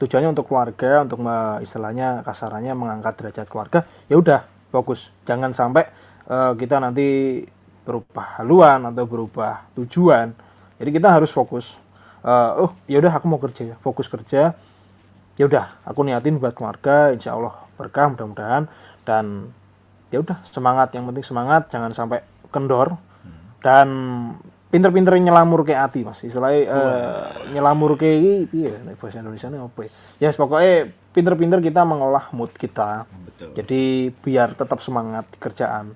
Tujuannya 0.00 0.32
untuk 0.32 0.48
keluarga, 0.48 1.04
untuk 1.04 1.20
me- 1.20 1.60
istilahnya 1.60 2.24
kasarannya 2.24 2.72
mengangkat 2.72 3.20
derajat 3.20 3.46
keluarga. 3.52 3.84
Ya 4.08 4.16
udah, 4.16 4.40
fokus. 4.72 5.12
Jangan 5.28 5.52
sampai 5.52 5.84
eh, 6.24 6.52
kita 6.56 6.80
nanti 6.80 7.40
berubah 7.84 8.40
haluan 8.40 8.88
atau 8.88 9.04
berubah 9.04 9.68
tujuan. 9.76 10.32
Jadi 10.80 10.90
kita 10.90 11.20
harus 11.20 11.28
fokus. 11.28 11.76
Eh, 12.24 12.50
oh, 12.64 12.72
ya 12.88 12.96
udah 12.96 13.12
aku 13.12 13.28
mau 13.28 13.36
kerja, 13.36 13.76
fokus 13.84 14.08
kerja 14.08 14.56
ya 15.40 15.48
udah 15.48 15.80
aku 15.88 16.04
niatin 16.04 16.36
buat 16.36 16.52
keluarga 16.52 17.16
insya 17.16 17.32
Allah 17.32 17.64
berkah 17.80 18.12
mudah-mudahan 18.12 18.68
dan 19.08 19.48
ya 20.12 20.20
udah 20.20 20.44
semangat 20.44 20.92
yang 20.92 21.08
penting 21.08 21.24
semangat 21.24 21.72
jangan 21.72 21.96
sampai 21.96 22.20
kendor 22.52 23.00
dan 23.64 23.88
pinter-pinter 24.70 25.18
nyelamur 25.18 25.66
ke 25.66 25.74
hati 25.74 26.06
mas. 26.06 26.22
Istilahnya 26.22 26.60
eh, 26.70 27.26
nyelamur 27.54 27.98
ke 27.98 28.06
iya 28.54 28.72
bahasa 28.94 29.18
Indonesia 29.18 29.50
ini 29.50 29.58
apa 29.58 29.80
ya 29.82 29.90
yes, 30.30 30.38
pokoknya 30.38 30.88
pinter-pinter 31.10 31.58
kita 31.58 31.82
mengolah 31.82 32.30
mood 32.30 32.54
kita. 32.54 33.04
Betul. 33.26 33.56
jadi 33.56 33.82
biar 34.14 34.54
tetap 34.54 34.78
semangat 34.80 35.26
di 35.34 35.38
kerjaan. 35.42 35.92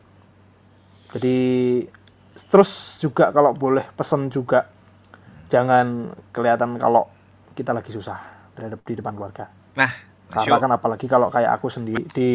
Jadi 1.15 1.39
terus 2.51 2.99
juga 2.99 3.31
kalau 3.31 3.55
boleh 3.55 3.87
pesan 3.95 4.27
juga 4.27 4.67
jangan 5.47 6.11
kelihatan 6.35 6.75
kalau 6.83 7.07
kita 7.55 7.71
lagi 7.71 7.95
susah 7.95 8.19
terhadap 8.59 8.83
di 8.83 8.99
depan 8.99 9.15
keluarga. 9.15 9.47
Nah, 9.79 9.93
karena 10.35 10.59
kan 10.59 10.71
apalagi 10.75 11.07
kalau 11.07 11.31
kayak 11.31 11.55
aku 11.55 11.71
sendiri 11.71 12.03
di 12.11 12.31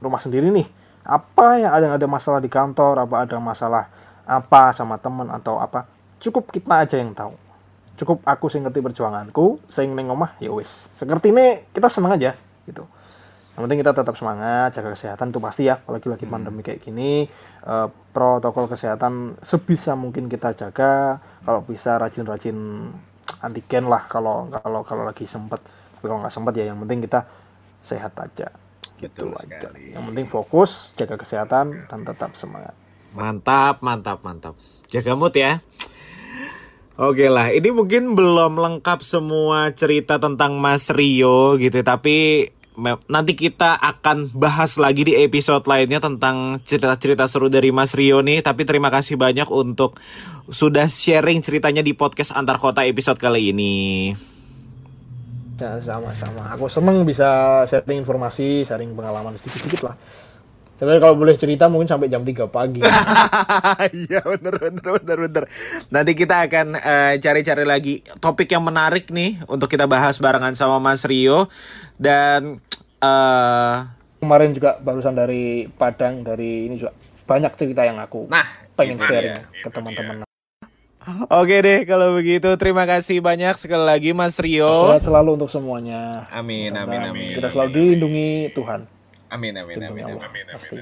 rumah 0.00 0.22
sendiri 0.22 0.48
nih 0.48 0.68
apa 1.08 1.56
yang 1.56 1.72
ada 1.72 1.96
ada 1.96 2.06
masalah 2.06 2.40
di 2.40 2.52
kantor 2.52 3.08
apa 3.08 3.24
ada 3.24 3.40
masalah 3.40 3.88
apa 4.28 4.76
sama 4.76 5.00
temen 5.00 5.32
atau 5.32 5.56
apa. 5.56 5.88
Cukup 6.20 6.52
kita 6.52 6.84
aja 6.84 7.00
yang 7.00 7.16
tahu. 7.16 7.32
Cukup 7.98 8.22
aku 8.22 8.46
sing 8.52 8.62
ngerti 8.62 8.84
perjuanganku 8.84 9.64
sing 9.66 9.96
neng 9.96 10.12
omah 10.12 10.36
ya 10.38 10.52
wis. 10.52 10.92
Seperti 10.92 11.32
ini 11.32 11.64
kita 11.72 11.88
seneng 11.88 12.14
aja 12.14 12.36
gitu. 12.68 12.84
Yang 13.56 13.62
penting 13.66 13.80
kita 13.82 13.92
tetap 13.96 14.14
semangat 14.14 14.70
jaga 14.70 14.94
kesehatan 14.94 15.34
tuh 15.34 15.42
pasti 15.42 15.66
ya 15.66 15.82
apalagi 15.82 16.06
lagi 16.06 16.26
pandemi 16.30 16.62
kayak 16.62 16.78
gini 16.78 17.26
eh, 17.66 17.88
protokol 18.14 18.70
kesehatan 18.70 19.40
sebisa 19.42 19.98
mungkin 19.98 20.30
kita 20.30 20.54
jaga. 20.54 21.18
Kalau 21.42 21.64
bisa 21.66 21.98
rajin-rajin 21.98 22.54
antigen 23.42 23.90
lah 23.90 24.06
kalau 24.06 24.46
kalau 24.52 24.86
kalau 24.86 25.02
lagi 25.02 25.26
sempet. 25.26 25.58
Tapi 25.98 26.04
kalau 26.06 26.22
nggak 26.22 26.34
sempet 26.34 26.54
ya 26.54 26.70
yang 26.70 26.78
penting 26.86 27.02
kita 27.02 27.26
sehat 27.82 28.14
aja. 28.14 28.52
Gitu 28.98 29.10
Betul 29.26 29.30
aja. 29.34 29.58
sekali. 29.62 29.94
yang 29.94 30.06
penting 30.10 30.26
fokus 30.26 30.90
jaga 30.98 31.14
kesehatan 31.18 31.86
dan 31.86 32.02
tetap 32.02 32.34
semangat 32.34 32.74
Mantap, 33.16 33.80
mantap, 33.80 34.20
mantap. 34.20 34.54
Jaga 34.88 35.12
mood 35.16 35.36
ya. 35.36 35.60
Oke 36.98 37.30
lah, 37.30 37.54
ini 37.54 37.70
mungkin 37.70 38.18
belum 38.18 38.58
lengkap 38.58 39.06
semua 39.06 39.70
cerita 39.70 40.18
tentang 40.18 40.58
Mas 40.58 40.90
Rio 40.90 41.54
gitu, 41.54 41.78
tapi 41.86 42.50
me- 42.74 42.98
nanti 43.06 43.38
kita 43.38 43.78
akan 43.78 44.34
bahas 44.34 44.78
lagi 44.78 45.06
di 45.06 45.14
episode 45.14 45.62
lainnya 45.66 46.02
tentang 46.02 46.58
cerita-cerita 46.62 47.30
seru 47.30 47.46
dari 47.46 47.70
Mas 47.70 47.94
Rio 47.94 48.18
nih. 48.18 48.42
Tapi 48.42 48.66
terima 48.66 48.90
kasih 48.90 49.14
banyak 49.14 49.46
untuk 49.46 49.98
sudah 50.50 50.90
sharing 50.90 51.38
ceritanya 51.38 51.86
di 51.86 51.94
podcast 51.94 52.34
Antar 52.34 52.58
Kota 52.62 52.82
episode 52.86 53.18
kali 53.18 53.54
ini. 53.54 53.74
Ya, 55.58 55.74
sama-sama 55.82 56.54
aku 56.54 56.70
seneng 56.70 57.02
bisa 57.02 57.62
sharing 57.66 58.06
informasi 58.06 58.62
sharing 58.62 58.94
pengalaman 58.94 59.34
sedikit-sedikit 59.34 59.90
lah 59.90 59.98
Sebenarnya 60.78 61.02
kalau 61.02 61.18
boleh 61.18 61.34
cerita 61.34 61.66
mungkin 61.66 61.90
sampai 61.90 62.06
jam 62.06 62.22
3 62.22 62.46
pagi. 62.46 62.78
Iya 64.06 64.22
bener 64.22 64.54
bener 64.62 64.86
bener 65.02 65.18
bener. 65.26 65.44
Nanti 65.90 66.14
kita 66.14 66.46
akan 66.46 66.78
eh, 66.78 67.14
cari-cari 67.18 67.64
lagi 67.66 67.94
topik 68.22 68.46
yang 68.46 68.62
menarik 68.62 69.10
nih 69.10 69.42
untuk 69.50 69.66
kita 69.66 69.90
bahas 69.90 70.22
barengan 70.22 70.54
sama 70.54 70.78
Mas 70.78 71.02
Rio 71.02 71.50
dan 71.98 72.62
eh 73.02 73.76
Kemarin 74.18 74.50
juga 74.50 74.78
barusan 74.78 75.14
dari 75.14 75.66
Padang 75.66 76.22
dari 76.26 76.66
ini 76.70 76.74
juga 76.78 76.94
banyak 77.26 77.52
cerita 77.54 77.86
yang 77.86 78.02
aku 78.02 78.26
Nah, 78.26 78.46
pengen 78.74 78.98
sharing 78.98 79.34
dia, 79.34 79.62
ke 79.62 79.68
teman-teman. 79.70 80.26
Oke 81.30 81.56
deh 81.62 81.86
kalau 81.86 82.14
begitu 82.18 82.50
terima 82.58 82.84
kasih 82.84 83.22
banyak 83.22 83.54
sekali 83.58 83.82
lagi 83.82 84.10
Mas 84.14 84.38
Rio. 84.38 84.94
Sehat 84.94 85.06
selalu 85.06 85.38
untuk 85.42 85.50
semuanya. 85.50 86.26
Amin, 86.34 86.74
amin, 86.74 87.14
amin. 87.14 87.34
Kita 87.34 87.48
selalu 87.50 87.70
dilindungi 87.74 88.52
Tuhan. 88.52 88.97
Amin, 89.28 89.52
amin, 89.56 89.76
Lindungi 89.76 90.02
amin, 90.02 90.16
Allah, 90.16 90.28
amin, 90.28 90.44
pasti. 90.52 90.76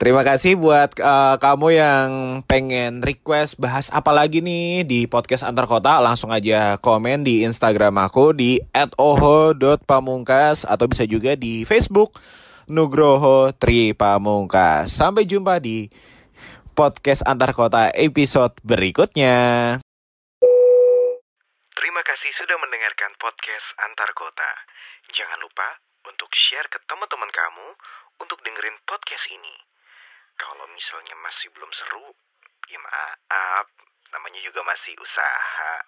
Terima 0.00 0.24
kasih 0.24 0.56
buat 0.56 0.96
eh, 0.96 1.36
kamu 1.36 1.68
yang 1.76 2.08
pengen 2.48 3.04
request 3.04 3.60
bahas 3.60 3.92
apa 3.92 4.16
lagi 4.16 4.40
nih 4.40 4.80
di 4.88 5.04
podcast 5.04 5.44
antar 5.44 5.68
kota 5.68 6.00
langsung 6.00 6.32
aja 6.32 6.80
komen 6.80 7.20
di 7.20 7.44
Instagram 7.44 8.00
aku 8.00 8.32
di 8.32 8.64
@oho.pamungkas 8.96 10.64
atau 10.64 10.88
bisa 10.88 11.04
juga 11.04 11.36
di 11.36 11.68
Facebook 11.68 12.16
Nugroho 12.64 13.52
Tri 13.52 13.92
Pamungkas. 13.92 14.88
Sampai 14.88 15.28
jumpa 15.28 15.60
di 15.60 15.92
podcast 16.72 17.20
antar 17.28 17.52
kota 17.52 17.92
episode 17.92 18.56
berikutnya. 18.64 19.36
Terima 21.76 22.02
kasih 22.08 22.30
sudah 22.40 22.56
mendengarkan 22.56 23.12
podcast 23.20 23.68
Antar 23.84 24.16
Kota. 24.16 24.50
Jangan 25.12 25.44
lupa 25.44 25.68
untuk 26.08 26.32
share 26.60 26.76
ke 26.76 26.80
teman-teman 26.92 27.32
kamu 27.32 27.72
untuk 28.20 28.36
dengerin 28.44 28.76
podcast 28.84 29.24
ini. 29.32 29.56
Kalau 30.36 30.68
misalnya 30.68 31.16
masih 31.16 31.48
belum 31.56 31.72
seru, 31.72 32.12
ya 32.68 32.76
maaf, 32.76 33.64
namanya 34.12 34.44
juga 34.44 34.60
masih 34.68 34.92
usaha. 35.00 35.80